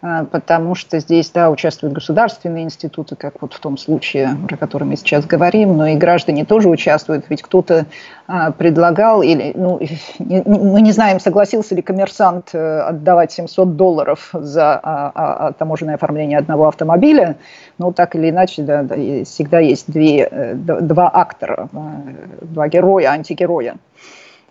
потому 0.00 0.74
что 0.74 0.98
здесь, 0.98 1.30
да, 1.30 1.50
участвуют 1.50 1.94
государственные 1.94 2.64
институты, 2.64 3.16
как 3.16 3.42
вот 3.42 3.52
в 3.52 3.60
том 3.60 3.76
случае, 3.76 4.36
про 4.48 4.56
который 4.56 4.84
мы 4.84 4.96
сейчас 4.96 5.26
говорим, 5.26 5.76
но 5.76 5.88
и 5.88 5.96
граждане 5.96 6.44
тоже 6.44 6.68
участвуют, 6.68 7.26
ведь 7.28 7.42
кто-то 7.42 7.86
а, 8.26 8.52
предлагал, 8.52 9.22
или, 9.22 9.52
ну, 9.54 9.80
мы 10.18 10.80
не 10.80 10.92
знаем, 10.92 11.20
согласился 11.20 11.74
ли 11.74 11.82
коммерсант 11.82 12.50
э, 12.54 12.80
отдавать 12.80 13.32
700 13.32 13.76
долларов 13.76 14.30
за 14.32 14.74
а, 14.74 15.12
а, 15.14 15.48
а, 15.48 15.52
таможенное 15.52 15.96
оформление 15.96 16.38
одного 16.38 16.68
автомобиля, 16.68 17.36
но 17.78 17.92
так 17.92 18.14
или 18.16 18.30
иначе, 18.30 18.62
да, 18.62 18.84
всегда 19.24 19.58
есть 19.58 19.90
две, 19.90 20.28
э, 20.30 20.54
два 20.54 21.10
актора, 21.12 21.68
э, 21.72 22.44
два 22.44 22.68
героя, 22.68 23.10
антигероя. 23.10 23.76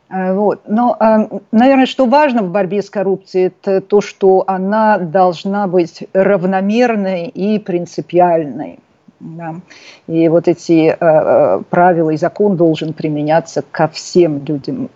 Э, 0.10 0.34
Вот. 0.34 0.62
Но, 0.68 0.98
э, 1.00 1.40
наверное, 1.52 1.86
что 1.86 2.06
важно 2.06 2.42
в 2.42 2.52
борьбе 2.52 2.82
с 2.82 2.90
коррупцией, 2.90 3.48
это 3.48 3.82
то, 3.82 4.02
что 4.02 4.44
она 4.48 4.98
должна 4.98 5.68
быть 5.68 6.08
равномерной 6.14 7.28
и 7.28 7.60
принципиальной. 7.60 8.80
Да. 9.20 9.56
И 10.08 10.30
вот 10.30 10.48
эти 10.48 10.90
э, 10.90 10.96
э, 11.00 11.62
правила 11.70 12.10
и 12.12 12.18
закон 12.18 12.56
должен 12.56 12.94
применяться 12.94 13.64
ко 13.70 13.88
всем 13.88 14.44
людям. 14.46 14.90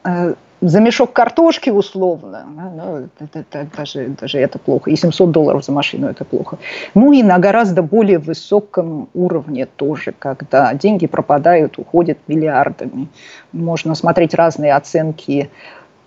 Э, 0.64 0.68
за 0.68 0.80
мешок 0.80 1.14
картошки 1.14 1.70
условно, 1.70 2.46
ну, 2.76 2.98
это- 2.98 3.40
это- 3.40 3.68
даже, 3.78 4.08
даже 4.20 4.40
это 4.40 4.60
плохо. 4.60 4.90
И 4.90 4.96
700 4.96 5.32
долларов 5.32 5.64
за 5.64 5.72
машину 5.72 6.08
это 6.08 6.26
плохо. 6.26 6.58
Ну 6.96 7.12
и 7.12 7.24
на 7.24 7.40
гораздо 7.40 7.82
более 7.82 8.20
высоком 8.20 9.10
уровне 9.14 9.66
тоже, 9.66 10.14
когда 10.18 10.74
деньги 10.74 11.08
пропадают, 11.08 11.78
уходят 11.78 12.18
миллиардами. 12.28 13.08
Можно 13.52 13.96
смотреть 13.96 14.34
разные 14.34 14.74
оценки 14.76 15.50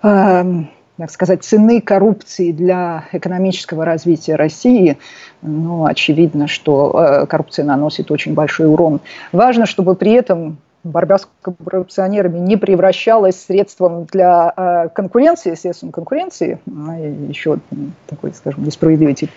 эм, 0.03 0.69
так 0.99 1.11
сказать, 1.11 1.45
цены 1.45 1.81
коррупции 1.81 2.53
для 2.53 3.05
экономического 3.12 3.85
развития 3.85 4.37
России, 4.37 4.97
ну, 5.42 5.85
очевидно, 5.85 6.49
что 6.49 7.23
э, 7.23 7.27
коррупция 7.27 7.64
наносит 7.66 8.11
очень 8.11 8.33
большой 8.35 8.66
урон. 8.66 9.01
Важно, 9.33 9.66
чтобы 9.66 9.95
при 9.95 10.12
этом 10.12 10.57
борьба 10.87 11.18
с 11.18 11.29
коррупционерами 11.42 12.38
не 12.38 12.57
превращалась 12.57 13.40
средством 13.40 14.05
для 14.05 14.53
э, 14.57 14.88
конкуренции, 14.94 15.55
средством 15.55 15.92
конкуренции, 15.92 16.59
а, 16.66 16.96
еще 16.99 17.59
такой, 18.07 18.33
скажем, 18.35 18.64
несправедливый 18.64 19.14
тип 19.14 19.31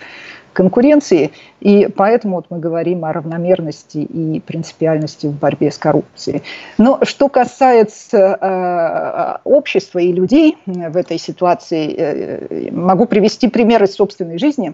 конкуренции. 0.53 1.31
И 1.59 1.87
поэтому 1.95 2.37
вот 2.37 2.47
мы 2.49 2.59
говорим 2.59 3.05
о 3.05 3.13
равномерности 3.13 3.99
и 3.99 4.39
принципиальности 4.39 5.27
в 5.27 5.37
борьбе 5.37 5.71
с 5.71 5.77
коррупцией. 5.77 6.43
Но 6.77 6.99
что 7.03 7.29
касается 7.29 8.17
э, 8.17 9.37
общества 9.43 9.99
и 9.99 10.11
людей 10.11 10.57
в 10.65 10.97
этой 10.97 11.17
ситуации, 11.17 11.95
э, 11.95 12.71
могу 12.71 13.05
привести 13.05 13.47
пример 13.47 13.83
из 13.83 13.95
собственной 13.95 14.37
жизни. 14.37 14.73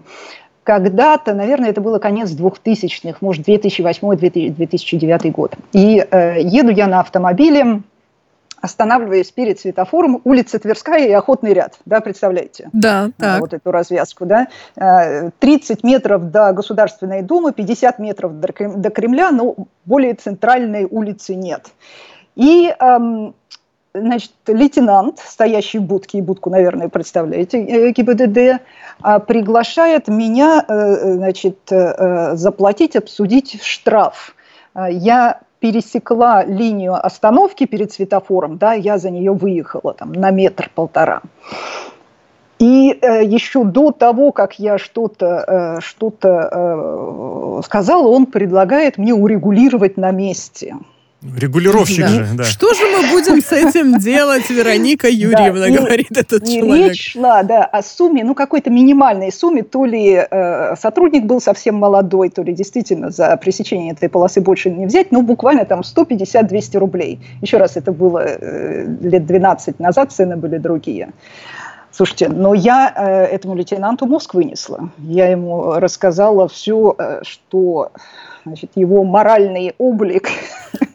Когда-то, 0.66 1.32
наверное, 1.32 1.70
это 1.70 1.80
было 1.80 2.00
конец 2.00 2.30
2000-х, 2.32 3.18
может, 3.20 3.48
2008-2009 3.48 5.30
год. 5.30 5.54
И 5.72 6.04
э, 6.10 6.40
еду 6.42 6.70
я 6.70 6.88
на 6.88 6.98
автомобиле, 6.98 7.82
останавливаюсь 8.60 9.30
перед 9.30 9.60
светофором, 9.60 10.20
улица 10.24 10.58
Тверская 10.58 11.06
и 11.06 11.12
Охотный 11.12 11.52
ряд, 11.52 11.78
да, 11.84 12.00
представляете? 12.00 12.68
Да, 12.72 13.10
А, 13.18 13.22
так. 13.22 13.40
вот 13.42 13.54
эту 13.54 13.70
развязку, 13.70 14.26
да, 14.26 14.48
Э, 14.76 15.30
30 15.38 15.84
метров 15.84 16.32
до 16.32 16.52
Государственной 16.52 17.22
Думы, 17.22 17.52
50 17.52 18.00
метров 18.00 18.40
до 18.40 18.90
Кремля, 18.90 19.30
но 19.30 19.54
более 19.84 20.14
центральной 20.14 20.84
улицы 20.84 21.36
нет. 21.36 21.66
И, 22.34 22.74
эм, 22.76 23.36
значит, 24.00 24.32
лейтенант, 24.46 25.18
стоящий 25.18 25.78
в 25.78 25.82
будке, 25.82 26.18
и 26.18 26.22
будку, 26.22 26.50
наверное, 26.50 26.88
представляете, 26.88 27.58
э, 27.58 27.90
ГИБДД, 27.90 28.62
а, 29.00 29.18
приглашает 29.18 30.08
меня, 30.08 30.64
э, 30.66 31.14
значит, 31.14 31.58
э, 31.70 32.36
заплатить, 32.36 32.96
обсудить 32.96 33.62
штраф. 33.62 34.34
Я 34.90 35.40
пересекла 35.60 36.44
линию 36.44 36.94
остановки 36.94 37.66
перед 37.66 37.90
светофором, 37.92 38.58
да, 38.58 38.74
я 38.74 38.98
за 38.98 39.10
нее 39.10 39.32
выехала 39.32 39.94
там 39.94 40.12
на 40.12 40.30
метр-полтора. 40.30 41.22
И 42.58 42.98
э, 43.00 43.24
еще 43.24 43.64
до 43.64 43.90
того, 43.90 44.32
как 44.32 44.58
я 44.58 44.78
что-то 44.78 45.76
э, 45.76 45.80
что-то 45.80 46.48
э, 46.50 47.62
сказала, 47.64 48.08
он 48.08 48.26
предлагает 48.26 48.96
мне 48.96 49.12
урегулировать 49.12 49.98
на 49.98 50.10
месте. 50.10 50.76
Регулировщик 51.36 52.00
Да. 52.00 52.08
же, 52.08 52.26
да. 52.34 52.44
Что 52.44 52.72
же 52.74 52.82
мы 52.86 53.10
будем 53.10 53.40
с 53.40 53.52
этим 53.52 53.98
делать, 53.98 54.48
Вероника 54.50 55.08
Юрьевна, 55.08 55.68
и- 55.68 55.76
говорит 55.76 56.10
этот 56.16 56.46
человек. 56.46 56.90
речь 56.92 57.12
шла, 57.12 57.42
да, 57.42 57.64
о 57.64 57.82
сумме, 57.82 58.24
ну, 58.24 58.34
какой-то 58.34 58.70
минимальной 58.70 59.32
сумме, 59.32 59.62
то 59.62 59.84
ли 59.84 60.24
э, 60.30 60.76
сотрудник 60.76 61.24
был 61.24 61.40
совсем 61.40 61.76
молодой, 61.76 62.28
то 62.30 62.42
ли 62.42 62.52
действительно 62.52 63.10
за 63.10 63.36
пресечение 63.36 63.92
этой 63.92 64.08
полосы 64.08 64.40
больше 64.40 64.70
не 64.70 64.86
взять, 64.86 65.12
ну, 65.12 65.22
буквально 65.22 65.64
там 65.64 65.80
150-200 65.80 66.78
рублей. 66.78 67.20
Еще 67.42 67.56
раз, 67.58 67.76
это 67.76 67.92
было 67.92 68.22
э, 68.24 68.86
лет 69.00 69.26
12 69.26 69.80
назад, 69.80 70.12
цены 70.12 70.36
были 70.36 70.58
другие. 70.58 71.10
Слушайте, 71.90 72.28
но 72.28 72.52
я 72.52 72.92
э, 72.94 73.24
этому 73.34 73.54
лейтенанту 73.54 74.04
мозг 74.06 74.34
вынесла. 74.34 74.90
Я 74.98 75.28
ему 75.30 75.72
рассказала 75.76 76.46
все, 76.46 76.94
что 77.22 77.90
значит, 78.44 78.70
его 78.74 79.02
моральный 79.02 79.74
облик 79.78 80.28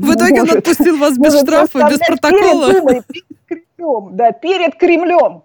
В 0.00 0.14
итоге 0.14 0.42
он 0.42 0.50
отпустил 0.50 0.96
вас 0.98 1.16
без 1.18 1.38
штрафа, 1.40 1.88
без 1.90 1.98
протокола. 1.98 2.72
Перед 2.72 2.80
Думой, 2.80 3.02
перед 3.08 3.64
Кремлем, 3.76 4.16
да, 4.16 4.32
перед 4.32 4.74
Кремлем. 4.76 5.42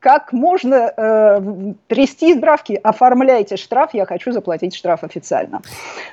Как 0.00 0.32
можно 0.32 0.92
э, 0.96 1.40
трясти 1.88 2.32
здравки? 2.32 2.78
Оформляйте 2.84 3.56
штраф, 3.56 3.90
я 3.94 4.06
хочу 4.06 4.30
заплатить 4.30 4.72
штраф 4.76 5.02
официально. 5.02 5.60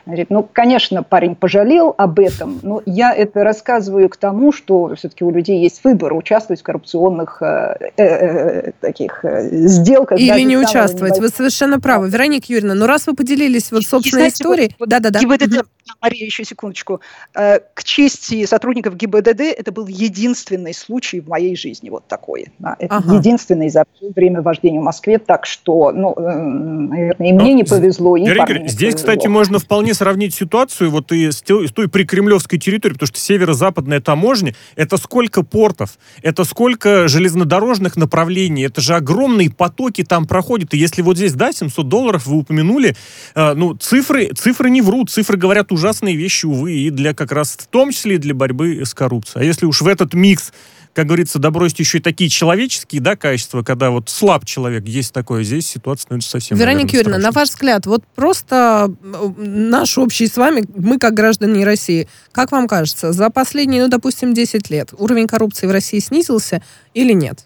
Говорит, 0.07 0.31
ну, 0.31 0.41
конечно, 0.51 1.03
парень 1.03 1.35
пожалел 1.35 1.93
об 1.95 2.19
этом, 2.19 2.59
но 2.63 2.81
я 2.87 3.13
это 3.13 3.43
рассказываю 3.43 4.09
к 4.09 4.17
тому, 4.17 4.51
что 4.51 4.95
все-таки 4.95 5.23
у 5.23 5.29
людей 5.29 5.61
есть 5.61 5.83
выбор 5.83 6.13
участвовать 6.15 6.61
в 6.61 6.63
коррупционных 6.63 7.43
э, 7.43 7.91
э, 7.95 8.03
э, 8.03 8.71
таких 8.81 9.23
э, 9.23 9.49
сделках. 9.67 10.19
Или 10.19 10.41
не 10.41 10.57
участвовать. 10.57 11.11
Вы 11.11 11.17
небольшого. 11.17 11.37
совершенно 11.37 11.79
правы. 11.79 12.09
Вероника 12.09 12.45
Юрьевна, 12.49 12.73
ну 12.73 12.87
раз 12.87 13.05
вы 13.05 13.13
поделились 13.13 13.71
вот 13.71 13.83
И 13.83 13.85
собственной 13.85 14.23
вот- 14.23 14.33
историей... 14.33 14.75
вот 14.79 14.89
Да-да-да. 14.89 15.19
ГИБДД, 15.19 15.63
Мария, 16.01 16.25
еще 16.25 16.43
секундочку. 16.43 17.01
Э, 17.35 17.59
К 17.73 17.83
чести 17.83 18.45
сотрудников 18.45 18.95
ГИБДД, 18.95 19.41
это 19.41 19.71
был 19.71 19.87
единственный 19.87 20.73
случай 20.73 21.19
в 21.19 21.27
моей 21.27 21.55
жизни 21.55 21.89
вот 21.89 22.07
такой. 22.07 22.47
Это 22.79 22.95
Ага. 22.97 23.15
единственный 23.15 23.69
за 23.69 23.85
время 24.15 24.41
вождения 24.41 24.79
в 24.79 24.83
Москве, 24.83 25.19
так 25.19 25.45
что, 25.45 25.91
ну, 25.91 26.13
э, 26.17 26.21
наверное, 26.21 27.27
и 27.29 27.33
мне 27.33 27.51
Ну, 27.51 27.55
не 27.57 27.63
повезло, 27.63 28.17
и 28.17 28.21
Юрьевна, 28.23 28.59
не 28.59 28.67
здесь, 28.67 28.93
повезло. 28.93 29.11
кстати, 29.13 29.27
можно 29.27 29.59
вполне 29.59 29.93
сравнить 29.93 30.33
ситуацию 30.33 30.89
вот 30.89 31.11
и 31.11 31.31
с, 31.31 31.41
те- 31.41 31.67
с 31.67 31.71
той 31.71 31.87
прикремлевской 31.87 32.57
территорией, 32.59 32.95
потому 32.95 33.07
что 33.07 33.19
северо-западная 33.19 34.01
таможня— 34.01 34.55
это 34.75 34.97
сколько 34.97 35.43
портов, 35.43 35.97
это 36.23 36.43
сколько 36.45 37.07
железнодорожных 37.07 37.95
направлений, 37.95 38.63
это 38.65 38.81
же 38.81 38.95
огромные 38.95 39.51
потоки 39.51 40.03
там 40.03 40.25
проходят. 40.25 40.73
И 40.73 40.77
если 40.77 41.01
вот 41.03 41.17
здесь, 41.17 41.33
да, 41.33 41.51
700 41.51 41.87
долларов 41.87 42.25
вы 42.25 42.37
упомянули, 42.39 42.95
э, 43.35 43.53
ну, 43.53 43.75
цифры, 43.75 44.29
цифры 44.33 44.69
не 44.69 44.81
врут, 44.81 45.09
цифры 45.11 45.37
говорят 45.37 45.71
ужасные 45.75 46.15
вещи, 46.15 46.45
увы, 46.45 46.73
и 46.73 46.89
для 46.89 47.13
как 47.13 47.31
раз, 47.31 47.55
в 47.59 47.67
том 47.67 47.91
числе 47.91 48.15
и 48.15 48.17
для 48.17 48.33
борьбы 48.33 48.81
с 48.83 48.93
коррупцией. 48.93 49.43
А 49.43 49.45
если 49.45 49.65
уж 49.65 49.81
в 49.81 49.87
этот 49.87 50.13
микс 50.13 50.51
как 50.95 51.07
говорится, 51.07 51.39
добросить 51.39 51.79
еще 51.79 51.97
и 51.97 52.01
такие 52.01 52.29
человеческие, 52.29 53.01
да, 53.01 53.17
качества, 53.17 53.63
когда 53.63 53.89
вот 53.89 54.09
слаб 54.09 54.45
человек, 54.45 54.85
есть 54.85 55.13
такое, 55.13 55.43
здесь 55.43 55.67
ситуация 55.67 56.03
становится 56.03 56.29
совсем, 56.29 56.57
Вероника 56.57 56.85
наверное, 56.85 56.99
Юрьевна, 56.99 57.17
на 57.17 57.31
ваш 57.31 57.49
взгляд, 57.49 57.85
вот 57.85 58.05
просто 58.15 58.89
э, 59.03 59.29
наш 59.37 59.97
общий 59.97 60.27
с 60.27 60.37
вами, 60.37 60.63
мы 60.73 60.97
как 60.97 61.13
граждане 61.13 61.65
России, 61.65 62.07
как 62.31 62.53
вам 62.53 62.69
кажется, 62.69 63.11
за 63.11 63.29
последние, 63.29 63.83
ну, 63.83 63.89
допустим, 63.89 64.33
10 64.33 64.69
лет 64.69 64.93
уровень 64.97 65.27
коррупции 65.27 65.67
в 65.67 65.71
России 65.71 65.99
снизился 65.99 66.63
или 66.93 67.11
нет? 67.11 67.45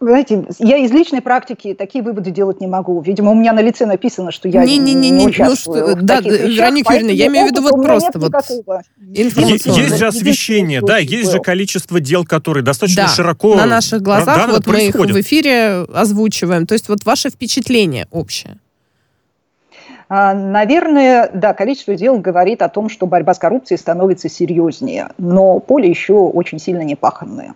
Вы 0.00 0.10
знаете, 0.10 0.46
я 0.60 0.76
из 0.76 0.92
личной 0.92 1.20
практики 1.20 1.74
такие 1.74 2.04
выводы 2.04 2.30
делать 2.30 2.60
не 2.60 2.68
могу. 2.68 3.00
Видимо, 3.00 3.32
у 3.32 3.34
меня 3.34 3.52
на 3.52 3.60
лице 3.60 3.84
написано, 3.84 4.30
что 4.30 4.48
я 4.48 4.64
не, 4.64 4.78
Не-не-не, 4.78 5.10
не 5.10 5.24
ну 5.24 5.30
участвую 5.30 5.88
что, 5.88 5.96
в 5.96 6.02
да, 6.02 6.16
таких 6.18 6.32
да, 6.32 6.38
вещах, 6.38 6.56
Вероника 6.56 6.92
Юрьевна, 6.92 7.12
я 7.12 7.26
имею 7.26 7.46
в 7.46 7.50
виду 7.50 7.62
вот 7.62 7.82
просто 7.82 8.18
вот. 8.18 8.32
Есть, 9.00 9.98
же 9.98 10.06
освещение, 10.06 10.82
да, 10.82 10.98
есть 10.98 11.32
же 11.32 11.40
количество 11.40 11.98
дел, 11.98 12.24
которые 12.24 12.62
достаточно 12.62 13.04
Да, 13.04 13.08
широко 13.08 13.56
на 13.56 13.66
наших 13.66 14.00
глазах, 14.02 14.36
да, 14.36 14.46
вот 14.46 14.66
мы 14.68 14.86
их 14.86 14.94
в 14.94 15.20
эфире 15.20 15.84
озвучиваем. 15.92 16.66
То 16.66 16.74
есть 16.74 16.88
вот 16.88 17.04
ваше 17.04 17.30
впечатление 17.30 18.06
общее. 18.12 18.58
А, 20.08 20.32
Наверное, 20.32 21.30
да, 21.34 21.54
количество 21.54 21.94
дел 21.96 22.18
говорит 22.18 22.62
о 22.62 22.68
том, 22.68 22.88
что 22.88 23.06
борьба 23.06 23.34
с 23.34 23.38
коррупцией 23.38 23.78
становится 23.78 24.28
серьезнее, 24.28 25.08
но 25.18 25.58
поле 25.58 25.88
еще 25.88 26.14
очень 26.14 26.58
сильно 26.58 26.82
не 26.82 26.94
паханное. 26.94 27.54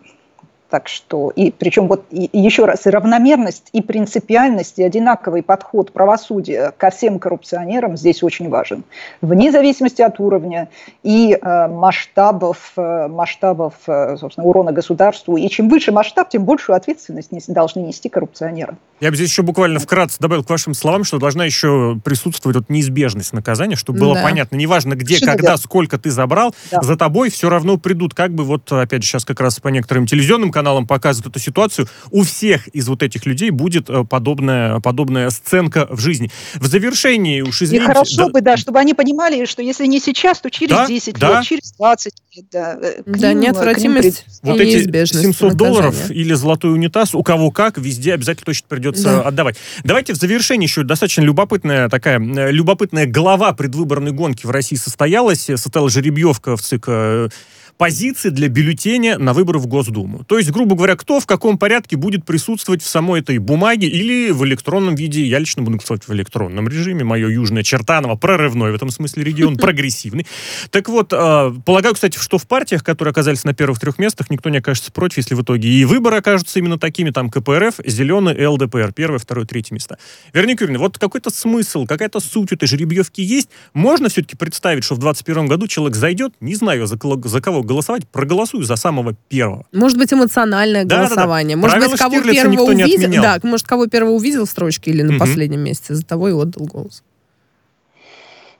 Так 0.72 0.88
что, 0.88 1.28
и 1.36 1.50
причем 1.50 1.86
вот 1.86 2.06
и, 2.10 2.30
еще 2.32 2.64
раз, 2.64 2.86
и 2.86 2.88
равномерность, 2.90 3.68
и 3.74 3.82
принципиальность, 3.82 4.78
и 4.78 4.82
одинаковый 4.82 5.42
подход 5.42 5.92
правосудия 5.92 6.72
ко 6.78 6.88
всем 6.88 7.18
коррупционерам 7.18 7.98
здесь 7.98 8.22
очень 8.22 8.48
важен. 8.48 8.82
Вне 9.20 9.52
зависимости 9.52 10.00
от 10.00 10.18
уровня 10.18 10.70
и 11.02 11.38
э, 11.38 11.68
масштабов, 11.68 12.72
э, 12.78 13.06
масштабов 13.08 13.74
э, 13.86 14.16
собственно, 14.16 14.46
урона 14.46 14.72
государству. 14.72 15.36
И 15.36 15.46
чем 15.50 15.68
выше 15.68 15.92
масштаб, 15.92 16.30
тем 16.30 16.46
большую 16.46 16.74
ответственность 16.74 17.32
нес- 17.32 17.48
должны 17.48 17.80
нести 17.80 18.08
коррупционеры. 18.08 18.78
Я 19.00 19.10
бы 19.10 19.16
здесь 19.16 19.28
еще 19.28 19.42
буквально 19.42 19.78
вкратце 19.78 20.16
добавил 20.20 20.42
к 20.42 20.48
вашим 20.48 20.72
словам, 20.72 21.04
что 21.04 21.18
должна 21.18 21.44
еще 21.44 21.98
присутствовать 22.02 22.56
вот 22.56 22.70
неизбежность 22.70 23.34
наказания, 23.34 23.76
чтобы 23.76 23.98
было 23.98 24.14
Да. 24.14 24.22
понятно, 24.22 24.56
неважно 24.56 24.94
где, 24.94 25.16
Совершенно 25.16 25.32
когда, 25.32 25.48
верно. 25.50 25.62
сколько 25.62 25.98
ты 25.98 26.10
забрал, 26.10 26.54
Да. 26.70 26.80
за 26.80 26.96
тобой 26.96 27.28
все 27.28 27.50
равно 27.50 27.76
придут. 27.76 28.14
Как 28.14 28.32
бы 28.32 28.44
вот, 28.44 28.72
опять 28.72 29.02
же, 29.02 29.08
сейчас 29.10 29.26
как 29.26 29.38
раз 29.40 29.60
по 29.60 29.68
некоторым 29.68 30.06
телевизионным 30.06 30.50
каналам 30.50 30.61
показывают 30.86 31.34
эту 31.34 31.38
ситуацию, 31.44 31.88
у 32.10 32.22
всех 32.22 32.68
из 32.68 32.88
вот 32.88 33.02
этих 33.02 33.26
людей 33.26 33.50
будет 33.50 33.88
э, 33.90 34.04
подобная, 34.04 34.80
подобная 34.80 35.30
сценка 35.30 35.86
в 35.90 36.00
жизни. 36.00 36.30
В 36.54 36.66
завершении 36.66 37.40
уж 37.42 37.62
И 37.62 37.64
извините... 37.66 37.86
хорошо 37.86 38.16
да- 38.16 38.28
бы, 38.28 38.40
да, 38.40 38.56
чтобы 38.56 38.78
они 38.78 38.94
понимали, 38.94 39.44
что 39.46 39.62
если 39.62 39.86
не 39.86 40.00
сейчас, 40.00 40.40
то 40.40 40.50
через 40.50 40.70
Да, 40.76 40.86
10 40.86 41.14
да. 41.18 41.36
лет, 41.38 41.44
через 41.44 41.72
20 41.72 42.12
лет. 42.34 42.46
Да, 42.52 42.78
э, 42.80 43.02
к 43.02 43.18
Да, 43.18 43.32
ним, 43.32 43.40
неотвратимость 43.40 44.24
к 44.24 44.44
ним 44.44 44.52
вот 44.54 44.60
и 44.60 44.64
эти 44.64 44.76
неизбежность 44.76 45.22
700 45.24 45.54
долларов 45.54 45.94
наказания. 45.94 46.20
или 46.20 46.34
золотой 46.34 46.72
унитаз, 46.72 47.14
у 47.14 47.22
кого 47.22 47.50
как, 47.50 47.78
везде 47.78 48.14
обязательно 48.14 48.46
точно 48.46 48.66
придется 48.68 49.04
Да. 49.04 49.22
отдавать. 49.22 49.56
Давайте 49.84 50.12
в 50.14 50.16
завершении 50.16 50.66
еще 50.66 50.82
достаточно 50.82 51.22
любопытная 51.22 51.88
такая, 51.88 52.18
э, 52.20 52.50
любопытная 52.50 53.06
глава 53.06 53.52
предвыборной 53.52 54.12
гонки 54.12 54.46
в 54.46 54.50
России 54.50 54.76
состоялась. 54.76 55.48
Э, 55.50 55.56
Состоялась 55.56 55.92
жеребьевка 55.92 56.56
в 56.56 56.62
ЦИК 56.62 56.84
э, 56.88 57.28
позиции 57.76 58.28
для 58.30 58.48
бюллетеня 58.48 59.18
на 59.18 59.32
выборы 59.32 59.58
в 59.58 59.66
Госдуму. 59.66 60.24
То 60.24 60.38
есть, 60.38 60.50
грубо 60.50 60.76
говоря, 60.76 60.96
кто 60.96 61.20
в 61.20 61.26
каком 61.26 61.58
порядке 61.58 61.96
будет 61.96 62.24
присутствовать 62.24 62.82
в 62.82 62.86
самой 62.86 63.20
этой 63.20 63.38
бумаге 63.38 63.88
или 63.88 64.30
в 64.30 64.44
электронном 64.44 64.94
виде. 64.94 65.24
Я 65.24 65.38
лично 65.38 65.62
буду 65.62 65.76
голосовать 65.76 66.06
в 66.06 66.12
электронном 66.12 66.68
режиме. 66.68 67.04
Мое 67.04 67.28
Южное 67.28 67.62
Чертаново 67.62 68.16
прорывной 68.16 68.72
в 68.72 68.74
этом 68.74 68.90
смысле 68.90 69.24
регион, 69.24 69.56
прогрессивный. 69.58 70.26
Так 70.70 70.88
вот, 70.88 71.12
э, 71.12 71.52
полагаю, 71.64 71.94
кстати, 71.94 72.18
что 72.18 72.38
в 72.38 72.46
партиях, 72.46 72.84
которые 72.84 73.10
оказались 73.10 73.44
на 73.44 73.54
первых 73.54 73.80
трех 73.80 73.98
местах, 73.98 74.30
никто 74.30 74.50
не 74.50 74.58
окажется 74.58 74.92
против, 74.92 75.18
если 75.18 75.34
в 75.34 75.42
итоге 75.42 75.68
и 75.68 75.84
выборы 75.84 76.16
окажутся 76.16 76.58
именно 76.58 76.78
такими, 76.78 77.10
там 77.10 77.30
КПРФ, 77.30 77.80
Зеленый 77.84 78.34
и 78.34 78.44
ЛДПР, 78.44 78.92
первое, 78.92 79.18
второе, 79.18 79.46
третье 79.46 79.74
места. 79.74 79.98
Вероника 80.32 80.64
Юрьевна, 80.64 80.82
вот 80.82 80.98
какой-то 80.98 81.30
смысл, 81.30 81.86
какая-то 81.86 82.20
суть 82.20 82.52
у 82.52 82.54
этой 82.54 82.66
жеребьевки 82.66 83.20
есть? 83.20 83.48
Можно 83.74 84.08
все-таки 84.08 84.36
представить, 84.36 84.84
что 84.84 84.94
в 84.94 84.98
2021 84.98 85.46
году 85.46 85.66
человек 85.66 85.96
зайдет, 85.96 86.34
не 86.40 86.54
знаю, 86.54 86.86
за, 86.86 86.98
за 87.24 87.40
кого 87.40 87.61
голосовать, 87.62 88.06
проголосую 88.08 88.64
за 88.64 88.76
самого 88.76 89.14
первого. 89.28 89.64
Может 89.72 89.98
быть, 89.98 90.12
эмоциональное 90.12 90.84
Да-да-да. 90.84 91.06
голосование. 91.08 91.56
Может 91.56 91.72
Правила 91.76 91.90
быть, 91.90 92.00
кого 92.00 92.14
Штирлица 92.16 92.42
первого 92.48 92.70
увидел. 92.70 93.22
Да, 93.22 93.38
может, 93.42 93.66
кого 93.66 93.86
первого 93.86 94.12
увидел 94.14 94.46
в 94.46 94.50
строчке 94.50 94.90
или 94.90 95.02
на 95.02 95.12
Мгм. 95.12 95.18
последнем 95.20 95.60
месте, 95.60 95.94
за 95.94 96.04
того 96.04 96.28
и 96.28 96.32
отдал 96.32 96.66
голос. 96.66 97.02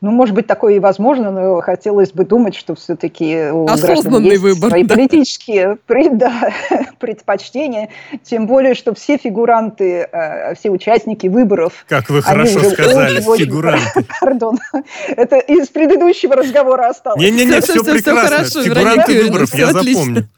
Ну, 0.03 0.11
может 0.11 0.34
быть, 0.34 0.48
такое 0.48 0.74
и 0.74 0.78
возможно, 0.80 1.30
но 1.30 1.61
хотелось 1.61 2.11
бы 2.11 2.24
думать, 2.24 2.57
что 2.57 2.74
все-таки 2.74 3.50
у 3.53 3.66
Осознанный 3.66 3.94
граждан 3.94 4.22
есть 4.24 4.42
выбор, 4.42 4.70
свои 4.70 4.82
да. 4.82 4.94
политические 4.96 5.78
да, 6.11 6.50
предпочтения, 6.98 7.88
тем 8.24 8.48
более, 8.48 8.74
что 8.74 8.94
все 8.96 9.16
фигуранты, 9.16 10.09
э, 10.11 10.57
все 10.57 10.70
участники 10.70 11.28
выборов, 11.28 11.84
Как 11.88 12.11
вы 12.11 12.20
хорошо 12.20 12.59
уже 12.59 12.70
сказали, 12.70 13.20
фигуранты. 13.20 14.05
пардон, 14.20 14.59
это 15.07 15.38
из 15.38 15.68
предыдущего 15.68 16.34
разговора 16.34 16.88
осталось. 16.88 17.20
Не-не-не, 17.20 17.61
все 17.61 17.74
всё 17.74 17.84
прекрасно. 17.84 18.28
хорошо, 18.28 18.62
Фигуранты 18.64 19.22
выборов, 19.22 19.55
я 19.55 19.68
отлично. 19.68 20.03
запомню. 20.03 20.28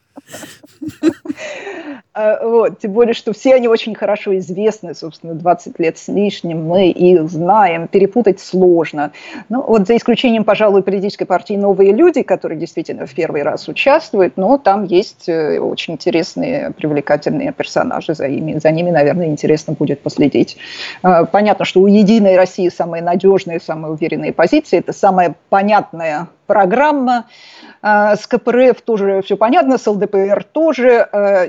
А, 2.15 2.47
Вот, 2.47 2.79
тем 2.79 2.93
более, 2.93 3.13
что 3.13 3.33
все 3.33 3.57
они 3.57 3.67
очень 3.67 3.95
хорошо 3.97 4.39
известны, 4.39 4.95
собственно, 4.95 5.35
20 5.35 5.81
лет 5.81 5.99
с 5.99 6.07
лишним, 6.07 6.65
мы 6.65 6.91
их 6.91 7.29
знаем, 7.29 7.89
перепутать 7.89 8.39
сложно. 8.39 9.11
Ну, 9.49 9.63
вот 9.63 9.89
за 9.89 9.97
исключением, 9.97 10.45
пожалуй, 10.45 10.85
политической 10.85 11.25
партии 11.25 11.55
«Новые 11.55 11.93
люди», 11.93 12.23
которые 12.23 12.57
действительно 12.59 13.07
в 13.07 13.15
первый 13.15 13.43
раз 13.43 13.67
участвуют, 13.69 14.37
но 14.37 14.59
там 14.59 14.85
есть 14.85 15.29
э, 15.29 15.59
очень 15.59 15.95
интересные, 15.95 16.71
привлекательные 16.71 17.53
персонажи, 17.53 18.15
за, 18.15 18.27
ими, 18.27 18.61
за 18.61 18.71
ними, 18.71 18.93
наверное, 18.93 19.27
интересно 19.27 19.75
будет 19.75 20.01
последить. 20.01 20.57
А, 21.03 21.25
Понятно, 21.25 21.65
что 21.65 21.81
у 21.81 21.89
«Единой 21.89 22.37
России» 22.37 22.69
самые 22.69 23.03
надежные, 23.03 23.59
самые 23.59 23.93
уверенные 23.93 24.33
позиции, 24.33 24.79
это 24.79 24.93
самая 24.93 25.35
понятная 25.49 26.29
программа, 26.47 27.27
а, 27.83 28.17
С 28.17 28.27
КПРФ 28.27 28.81
тоже 28.83 29.21
все 29.23 29.37
понятно, 29.37 29.79
с 29.79 29.87
ЛДПР 29.87 30.45
тоже. 30.53 31.09
э, 31.13 31.49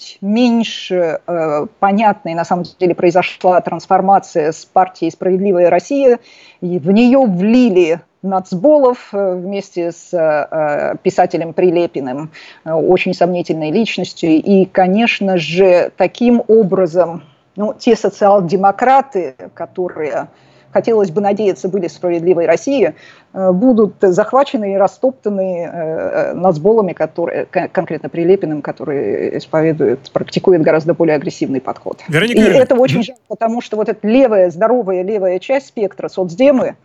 Чуть 0.00 0.18
меньше 0.22 1.20
э, 1.26 1.66
понятной, 1.78 2.32
на 2.32 2.44
самом 2.44 2.64
деле, 2.78 2.94
произошла 2.94 3.60
трансформация 3.60 4.52
с 4.52 4.64
партией 4.64 5.10
«Справедливая 5.10 5.68
Россия». 5.68 6.18
И 6.62 6.78
в 6.78 6.90
нее 6.90 7.18
влили 7.26 8.00
Нацболов 8.22 9.10
э, 9.12 9.34
вместе 9.34 9.92
с 9.92 10.14
э, 10.14 10.96
писателем 11.02 11.52
Прилепиным, 11.52 12.30
э, 12.64 12.72
очень 12.72 13.12
сомнительной 13.12 13.70
личностью. 13.70 14.30
И, 14.30 14.64
конечно 14.64 15.36
же, 15.36 15.92
таким 15.98 16.42
образом 16.48 17.22
ну, 17.56 17.74
те 17.74 17.94
социал-демократы, 17.94 19.34
которые 19.52 20.28
хотелось 20.72 21.10
бы 21.10 21.20
надеяться, 21.20 21.68
были 21.68 21.88
справедливой 21.88 22.46
России, 22.46 22.94
э, 23.32 23.52
будут 23.52 23.94
захвачены 24.00 24.74
и 24.74 24.76
растоптаны 24.76 25.68
э, 25.70 26.32
нацболами, 26.34 26.92
которые, 26.92 27.46
кон- 27.46 27.68
конкретно 27.68 28.08
Прилепиным, 28.08 28.62
который 28.62 29.38
исповедует, 29.38 30.10
практикует 30.12 30.62
гораздо 30.62 30.94
более 30.94 31.16
агрессивный 31.16 31.60
подход. 31.60 32.00
Вероника 32.08 32.40
И 32.40 32.44
это 32.44 32.74
очень 32.74 33.02
жалко, 33.02 33.22
потому 33.28 33.60
что 33.60 33.76
вот 33.76 33.88
эта 33.88 34.06
левая, 34.06 34.50
здоровая 34.50 35.02
левая 35.02 35.38
часть 35.38 35.68
спектра, 35.68 36.08
соцдемы, 36.08 36.76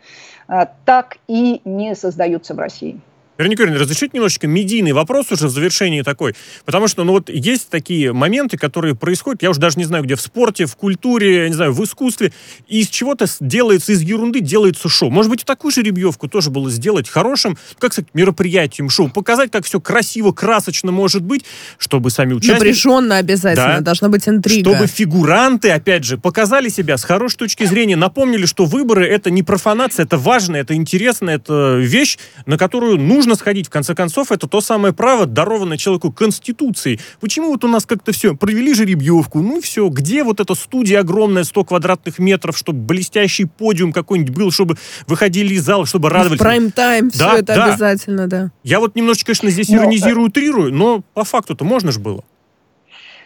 э, 0.48 0.66
так 0.86 1.18
и 1.28 1.62
не 1.66 1.96
создаются 1.96 2.54
в 2.54 2.60
России. 2.60 3.00
Вероника 3.38 3.64
Юрьевна, 3.64 3.82
разрешите 3.82 4.12
немножечко 4.14 4.48
медийный 4.48 4.94
вопрос 4.94 5.32
уже 5.32 5.48
в 5.48 5.50
завершении 5.50 6.02
такой. 6.04 6.36
Потому 6.64 6.88
что, 6.88 7.04
ну 7.04 7.12
вот, 7.12 7.30
есть 7.30 7.70
такие 7.70 8.14
моменты, 8.14 8.58
которые 8.58 8.96
происходят, 8.96 9.44
я 9.44 9.50
уже 9.50 9.60
даже 9.60 9.78
не 9.78 9.84
знаю, 9.84 10.04
где, 10.06 10.16
в 10.16 10.22
спорте, 10.22 10.66
в 10.66 10.76
культуре, 10.76 11.44
я 11.44 11.48
не 11.50 11.54
знаю, 11.54 11.74
в 11.74 11.84
искусстве, 11.84 12.32
и 12.68 12.80
из 12.80 12.88
чего-то 12.88 13.26
делается, 13.42 13.92
из 13.92 14.02
ерунды 14.02 14.40
делается 14.40 14.88
шоу. 14.88 15.10
Может 15.10 15.30
быть, 15.30 15.42
и 15.42 15.46
такую 15.46 15.72
же 15.72 15.82
ребьевку 15.82 16.30
тоже 16.30 16.50
было 16.50 16.70
сделать 16.70 17.10
хорошим, 17.10 17.58
как 17.78 17.92
сказать, 17.92 18.10
мероприятием, 18.14 18.90
шоу, 18.90 19.10
показать, 19.10 19.52
как 19.52 19.66
все 19.66 19.82
красиво, 19.82 20.32
красочно 20.32 20.92
может 20.92 21.22
быть, 21.22 21.44
чтобы 21.78 22.12
сами 22.12 22.34
участники... 22.34 22.54
Напряженно 22.54 23.18
обязательно, 23.18 23.76
Да. 23.78 23.82
должна 23.82 24.08
быть 24.10 24.28
интрига. 24.30 24.70
Чтобы 24.70 24.88
фигуранты, 24.88 25.72
опять 25.72 26.06
же, 26.06 26.18
показали 26.18 26.70
себя 26.70 26.98
с 26.98 27.04
хорошей 27.04 27.38
точки 27.38 27.66
зрения, 27.66 27.98
напомнили, 27.98 28.46
что 28.46 28.66
выборы 28.66 29.06
это 29.06 29.30
не 29.30 29.44
профанация, 29.44 30.06
это 30.06 30.18
важно, 30.18 30.56
это 30.56 30.74
интересно, 30.74 31.32
это 31.32 31.78
вещь, 31.78 32.18
на 32.46 32.58
которую 32.58 32.98
нужно 32.98 33.25
сходить. 33.34 33.66
В 33.66 33.72
конце 33.72 33.96
концов, 33.96 34.32
это 34.32 34.48
то 34.48 34.62
самое 34.62 34.94
право, 34.94 35.26
дарованное 35.26 35.78
человеку 35.78 36.12
Конституцией. 36.12 37.00
Почему 37.20 37.48
вот 37.50 37.64
у 37.64 37.68
нас 37.68 37.88
как-то 37.88 38.12
все, 38.12 38.36
провели 38.36 38.76
жеребьевку, 38.76 39.40
ну 39.40 39.60
все, 39.62 39.88
где 39.90 40.24
вот 40.24 40.40
эта 40.40 40.54
студия 40.54 41.00
огромная, 41.00 41.44
100 41.44 41.64
квадратных 41.66 42.20
метров, 42.20 42.56
чтобы 42.56 42.80
блестящий 42.82 43.46
подиум 43.46 43.92
какой-нибудь 43.92 44.36
был, 44.36 44.52
чтобы 44.52 44.78
выходили 45.08 45.56
из 45.56 45.64
зала, 45.64 45.88
чтобы 45.88 46.10
В 46.10 46.12
радовались. 46.12 46.40
прайм-тайм 46.40 47.10
все 47.10 47.20
Да, 47.20 47.34
это 47.40 47.56
да. 47.56 47.66
обязательно, 47.66 48.28
да. 48.28 48.52
Я 48.64 48.80
вот 48.80 48.96
немножечко, 48.96 49.28
конечно, 49.28 49.50
здесь 49.50 49.70
Но, 49.70 49.78
иронизирую, 49.78 50.28
утрирую, 50.28 50.72
но 50.72 51.02
по 51.16 51.24
факту-то 51.24 51.66
можно 51.66 51.92
же 51.92 52.00
было. 52.00 52.24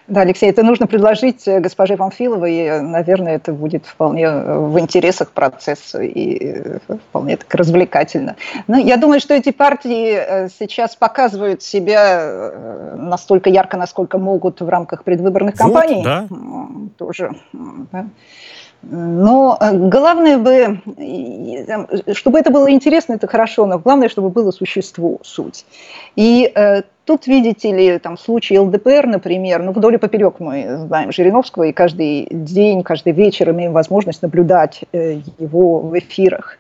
Да, 0.10 0.22
Алексей, 0.22 0.50
это 0.50 0.64
нужно 0.64 0.88
предложить 0.88 1.48
э, 1.48 1.60
госпоже 1.60 1.96
Памфиловой, 1.96 2.54
и, 2.54 2.64
э, 2.64 2.82
наверное, 2.82 3.36
это 3.36 3.54
будет 3.54 3.86
вполне 3.86 4.24
э, 4.26 4.58
в 4.58 4.80
интересах 4.80 5.32
процесса 5.32 6.02
и 6.02 6.80
вполне 7.10 7.38
так 7.38 7.54
развлекательно. 7.54 8.36
Но 8.68 8.78
я 8.78 8.98
думаю, 8.98 9.20
что 9.20 9.36
эти 9.36 9.52
партии 9.52 10.50
сейчас 10.50 10.96
показывают 10.96 11.62
себя 11.62 12.52
настолько 12.96 13.50
ярко, 13.50 13.78
насколько 13.78 14.18
могут 14.18 14.62
в 14.62 14.68
рамках 14.68 15.04
предвыборных 15.04 15.56
кампаний. 15.56 15.98
Вот, 15.98 16.04
да. 16.04 16.28
Тоже. 16.98 17.32
Да. 17.54 18.08
Но 18.82 19.60
главное 19.62 20.38
бы, 20.38 20.82
чтобы 22.14 22.40
это 22.40 22.50
было 22.50 22.72
интересно, 22.72 23.14
это 23.14 23.28
хорошо, 23.28 23.66
но 23.66 23.78
главное, 23.78 24.10
чтобы 24.10 24.30
было 24.30 24.52
существо, 24.52 25.20
суть. 25.22 25.66
И 26.16 26.52
Тут, 27.10 27.26
видите 27.26 27.72
ли, 27.72 27.98
там 27.98 28.20
случай 28.20 28.60
ЛДПР, 28.60 29.08
например, 29.08 29.64
ну, 29.64 29.72
вдоль 29.72 29.96
и 29.96 29.98
поперек 29.98 30.36
мы 30.40 30.78
знаем 30.86 31.12
Жириновского, 31.12 31.64
и 31.64 31.72
каждый 31.72 32.28
день, 32.30 32.84
каждый 32.84 33.14
вечер 33.14 33.50
имеем 33.50 33.74
возможность 33.74 34.22
наблюдать 34.22 34.82
э, 34.92 35.22
его 35.40 35.80
в 35.80 35.98
эфирах. 35.98 36.60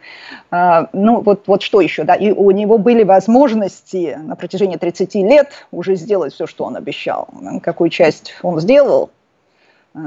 А, 0.49 0.89
ну, 0.91 1.21
вот, 1.21 1.43
вот 1.45 1.61
что 1.61 1.81
еще, 1.81 2.03
да, 2.03 2.15
и 2.15 2.31
у 2.31 2.49
него 2.49 2.79
были 2.79 3.03
возможности 3.03 4.17
на 4.19 4.35
протяжении 4.35 4.77
30 4.77 5.13
лет 5.17 5.49
уже 5.71 5.93
сделать 5.93 6.33
все, 6.33 6.47
что 6.47 6.63
он 6.63 6.77
обещал. 6.77 7.27
Какую 7.61 7.91
часть 7.91 8.33
он 8.41 8.59
сделал, 8.59 9.11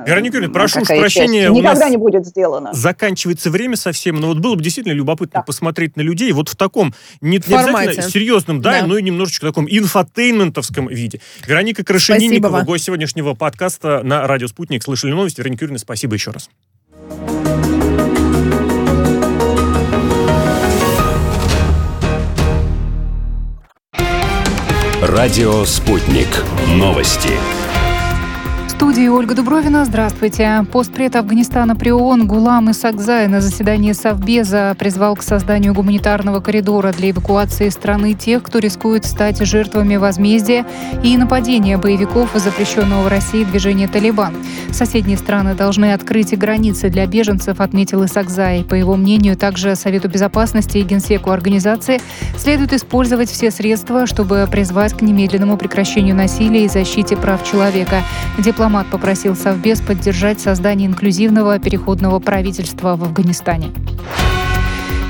Вероника 0.07 0.37
Юрьевна, 0.37 0.55
прошу 0.55 0.81
уж 0.81 0.89
прощения. 0.89 1.49
Никогда 1.49 1.89
не 1.89 1.97
будет 1.97 2.27
сделано. 2.27 2.73
Заканчивается 2.73 3.51
время 3.51 3.77
совсем, 3.77 4.17
но 4.17 4.29
вот 4.29 4.39
было 4.39 4.55
бы 4.55 4.63
действительно 4.63 4.93
любопытно 4.95 5.41
да. 5.41 5.43
посмотреть 5.43 5.97
на 5.97 6.01
людей 6.01 6.33
вот 6.33 6.49
в 6.49 6.57
таком, 6.57 6.95
не, 7.21 7.31
не 7.31 7.37
обязательно 7.37 8.03
серьезном, 8.03 8.61
да, 8.61 8.81
да, 8.81 8.87
но 8.87 8.99
и 8.99 9.03
немножечко 9.03 9.47
таком 9.47 9.67
инфотейментовском 9.69 10.89
виде. 10.89 11.21
Вероника 11.47 11.85
Крашенинникова, 11.85 12.63
гость 12.63 12.85
сегодняшнего 12.85 13.35
подкаста 13.35 14.03
на 14.03 14.27
радио 14.27 14.49
«Спутник». 14.49 14.83
Слышали 14.83 15.13
новости. 15.13 15.41
Вероника 15.41 15.65
Юрьевна, 15.65 15.79
спасибо 15.79 16.15
еще 16.15 16.31
раз. 16.31 16.49
Радио 25.03 25.65
«Спутник». 25.65 26.29
Новости 26.69 27.31
студии 28.83 29.07
Ольга 29.07 29.37
Дубровина. 29.37 29.85
Здравствуйте. 29.85 30.67
Постпред 30.73 31.15
Афганистана 31.15 31.77
при 31.77 31.93
ООН 31.93 32.27
Гулам 32.27 32.73
Исакзай 32.73 33.29
на 33.29 33.41
заседании 33.41 33.93
Совбеза 33.93 34.75
призвал 34.77 35.15
к 35.15 35.23
созданию 35.23 35.73
гуманитарного 35.73 36.41
коридора 36.41 36.93
для 36.93 37.13
эвакуации 37.13 37.69
страны 37.69 38.15
тех, 38.15 38.43
кто 38.43 38.59
рискует 38.59 39.05
стать 39.05 39.39
жертвами 39.39 39.95
возмездия 39.95 40.67
и 41.05 41.17
нападения 41.17 41.79
боевиков 41.79 42.31
запрещенного 42.35 43.03
в 43.03 43.07
России 43.07 43.45
движения 43.45 43.87
«Талибан». 43.87 44.35
Соседние 44.73 45.17
страны 45.17 45.55
должны 45.55 45.93
открыть 45.93 46.37
границы 46.37 46.91
для 46.91 47.07
беженцев, 47.07 47.61
отметил 47.61 48.05
Исакзай. 48.05 48.65
По 48.65 48.75
его 48.75 48.97
мнению, 48.97 49.37
также 49.37 49.77
Совету 49.77 50.09
безопасности 50.09 50.79
и 50.79 50.83
Генсеку 50.83 51.31
организации 51.31 52.01
следует 52.37 52.73
использовать 52.73 53.31
все 53.31 53.53
средства, 53.53 54.07
чтобы 54.09 54.49
призвать 54.51 54.95
к 54.95 55.03
немедленному 55.03 55.57
прекращению 55.57 56.17
насилия 56.17 56.65
и 56.65 56.69
защите 56.69 57.17
прав 57.17 57.49
человека. 57.49 58.03
Дипломат 58.39 58.72
Дипломат 58.73 58.91
попросил 58.91 59.37
Совбез 59.37 59.83
поддержать 59.83 60.41
создание 60.41 60.89
инклюзивного 60.89 61.59
переходного 61.59 62.21
правительства 62.21 62.97
в 62.97 63.05
Афганистане. 63.05 63.71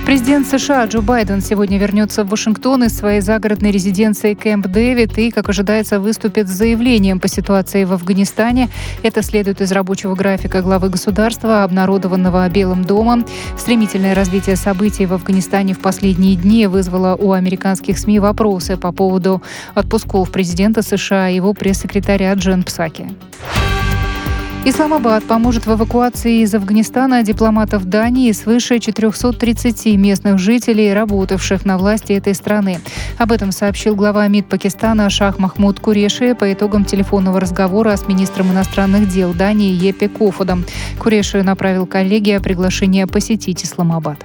Президент 0.05 0.49
США 0.49 0.85
Джо 0.87 1.01
Байден 1.01 1.41
сегодня 1.41 1.79
вернется 1.79 2.25
в 2.25 2.29
Вашингтон 2.29 2.83
из 2.85 2.97
своей 2.97 3.21
загородной 3.21 3.71
резиденции 3.71 4.35
Кэмп 4.35 4.67
Дэвид 4.67 5.17
и, 5.17 5.31
как 5.31 5.49
ожидается, 5.49 6.01
выступит 6.01 6.49
с 6.49 6.51
заявлением 6.53 7.21
по 7.21 7.29
ситуации 7.29 7.85
в 7.85 7.93
Афганистане. 7.93 8.69
Это 9.03 9.23
следует 9.23 9.61
из 9.61 9.71
рабочего 9.71 10.15
графика 10.17 10.61
главы 10.61 10.91
государства, 10.91 11.63
обнародованного 11.63 12.49
Белым 12.49 12.85
домом. 12.85 13.25
Стремительное 13.57 14.15
развитие 14.15 14.57
событий 14.57 15.07
в 15.07 15.15
Афганистане 15.15 15.73
в 15.73 15.79
последние 15.79 16.35
дни 16.35 16.67
вызвало 16.67 17.15
у 17.15 17.33
американских 17.33 17.97
СМИ 17.97 18.19
вопросы 18.19 18.77
по 18.77 18.91
поводу 18.91 19.41
отпусков 19.75 20.33
президента 20.33 20.83
США 20.83 21.31
и 21.31 21.37
его 21.37 21.55
пресс-секретаря 21.55 22.35
Джен 22.35 22.65
Псаки. 22.65 23.09
Исламабад 24.65 25.25
поможет 25.25 25.67
в 25.67 25.75
эвакуации 25.75 26.43
из 26.43 26.55
Афганистана 26.55 27.25
дипломатов 27.25 27.85
Дании 27.85 28.31
свыше 28.31 28.79
430 28.79 29.87
местных 29.97 30.39
жителей, 30.39 30.95
работавших 30.95 31.65
на 31.65 31.79
власти 31.79 32.13
этой 32.13 32.33
страны. 32.33 32.79
Об 33.19 33.33
этом 33.33 33.51
сообщил 33.51 33.97
глава 33.97 34.29
МИД 34.29 34.47
Пакистана 34.47 35.11
Шах 35.11 35.41
Махмуд 35.41 35.81
Куреши 35.81 36.37
по 36.37 36.53
итогам 36.53 36.85
телефонного 36.85 37.41
разговора 37.41 37.97
с 37.97 38.07
министром 38.07 38.53
иностранных 38.53 39.09
дел 39.09 39.35
Дании 39.35 39.73
Епе 39.73 40.09
Кофудом. 40.09 40.65
Куреши 40.97 41.43
направил 41.43 41.87
коллеге 41.87 42.39
приглашение 42.39 43.09
посетить 43.09 43.65
Исламабад. 43.65 44.19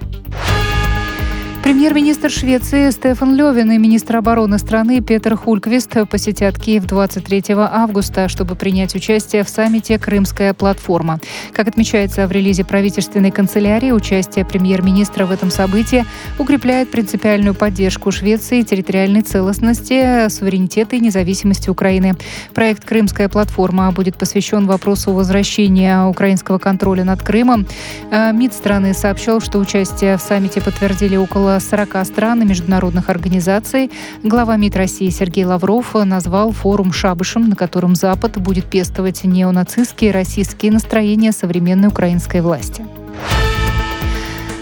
Премьер-министр 1.68 2.30
Швеции 2.30 2.90
Стефан 2.92 3.36
Левин 3.36 3.74
и 3.74 3.78
министр 3.78 4.16
обороны 4.16 4.58
страны 4.58 5.02
Петр 5.02 5.36
Хульквист 5.36 6.08
посетят 6.10 6.58
Киев 6.58 6.86
23 6.86 7.44
августа, 7.50 8.30
чтобы 8.30 8.56
принять 8.56 8.96
участие 8.96 9.44
в 9.44 9.50
саммите 9.50 10.00
«Крымская 10.00 10.54
платформа». 10.54 11.20
Как 11.52 11.68
отмечается 11.68 12.26
в 12.26 12.32
релизе 12.32 12.64
правительственной 12.64 13.32
канцелярии, 13.32 13.92
участие 13.92 14.46
премьер-министра 14.46 15.26
в 15.26 15.32
этом 15.32 15.52
событии 15.52 16.06
укрепляет 16.40 16.90
принципиальную 16.90 17.54
поддержку 17.54 18.14
Швеции, 18.14 18.62
территориальной 18.62 19.22
целостности, 19.22 20.30
суверенитета 20.30 20.96
и 20.96 21.02
независимости 21.02 21.70
Украины. 21.70 22.16
Проект 22.54 22.86
«Крымская 22.86 23.28
платформа» 23.28 23.92
будет 23.92 24.16
посвящен 24.16 24.68
вопросу 24.68 25.12
возвращения 25.12 26.06
украинского 26.06 26.60
контроля 26.60 27.04
над 27.04 27.22
Крымом. 27.22 27.68
Э, 28.10 28.32
МИД 28.32 28.54
страны 28.54 28.94
сообщил, 28.94 29.42
что 29.42 29.60
участие 29.60 30.16
в 30.16 30.22
саммите 30.22 30.62
подтвердили 30.62 31.18
около 31.18 31.57
40 31.60 32.06
стран 32.06 32.42
и 32.42 32.46
международных 32.46 33.10
организаций. 33.10 33.92
Глава 34.24 34.58
МИД 34.58 34.76
России 34.76 35.10
Сергей 35.10 35.46
Лавров 35.46 35.94
назвал 35.94 36.52
форум 36.52 36.92
шабышем, 36.92 37.50
на 37.50 37.56
котором 37.56 37.96
Запад 37.96 38.38
будет 38.38 38.66
пестовать 38.66 39.24
неонацистские 39.24 40.12
российские 40.12 40.72
настроения 40.72 41.32
современной 41.32 41.88
украинской 41.88 42.42
власти. 42.42 42.86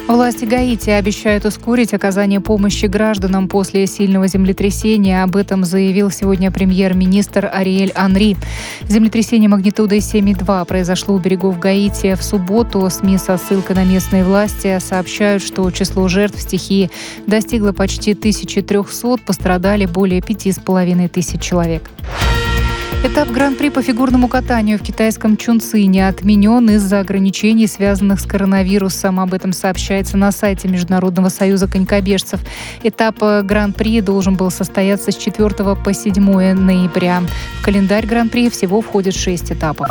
Власти 0.07 0.45
Гаити 0.45 0.91
обещают 0.91 1.45
ускорить 1.45 1.93
оказание 1.93 2.39
помощи 2.39 2.85
гражданам 2.85 3.47
после 3.47 3.87
сильного 3.87 4.27
землетрясения. 4.27 5.23
Об 5.23 5.35
этом 5.35 5.65
заявил 5.65 6.11
сегодня 6.11 6.51
премьер-министр 6.51 7.49
Ариэль 7.51 7.91
Анри. 7.95 8.37
Землетрясение 8.87 9.49
магнитудой 9.49 9.97
7,2 9.97 10.65
произошло 10.65 11.15
у 11.15 11.17
берегов 11.17 11.57
Гаити 11.59 12.13
в 12.13 12.23
субботу. 12.23 12.87
СМИ 12.87 13.17
со 13.17 13.37
ссылкой 13.37 13.75
на 13.77 13.83
местные 13.83 14.23
власти 14.23 14.77
сообщают, 14.79 15.41
что 15.41 15.69
число 15.71 16.07
жертв 16.07 16.39
стихии 16.39 16.91
достигло 17.25 17.71
почти 17.71 18.13
1300, 18.13 19.17
пострадали 19.25 19.87
более 19.87 20.21
5,5 20.21 21.09
тысяч 21.09 21.41
человек. 21.41 21.89
Этап 23.03 23.29
Гран-при 23.29 23.69
по 23.69 23.81
фигурному 23.81 24.27
катанию 24.27 24.77
в 24.77 24.81
китайском 24.81 25.37
Чунцине 25.37 26.07
отменен 26.07 26.69
из-за 26.71 26.99
ограничений, 26.99 27.67
связанных 27.67 28.19
с 28.19 28.25
коронавирусом. 28.25 29.19
Об 29.19 29.33
этом 29.33 29.53
сообщается 29.53 30.17
на 30.17 30.31
сайте 30.31 30.67
Международного 30.67 31.29
союза 31.29 31.67
конькобежцев. 31.67 32.39
Этап 32.83 33.21
э, 33.21 33.41
Гран-при 33.43 34.01
должен 34.01 34.35
был 34.35 34.51
состояться 34.51 35.11
с 35.11 35.17
4 35.17 35.75
по 35.75 35.93
7 35.93 36.53
ноября. 36.53 37.21
В 37.59 37.65
календарь 37.65 38.05
Гран-при 38.05 38.49
всего 38.49 38.81
входит 38.81 39.15
6 39.15 39.51
этапов. 39.51 39.87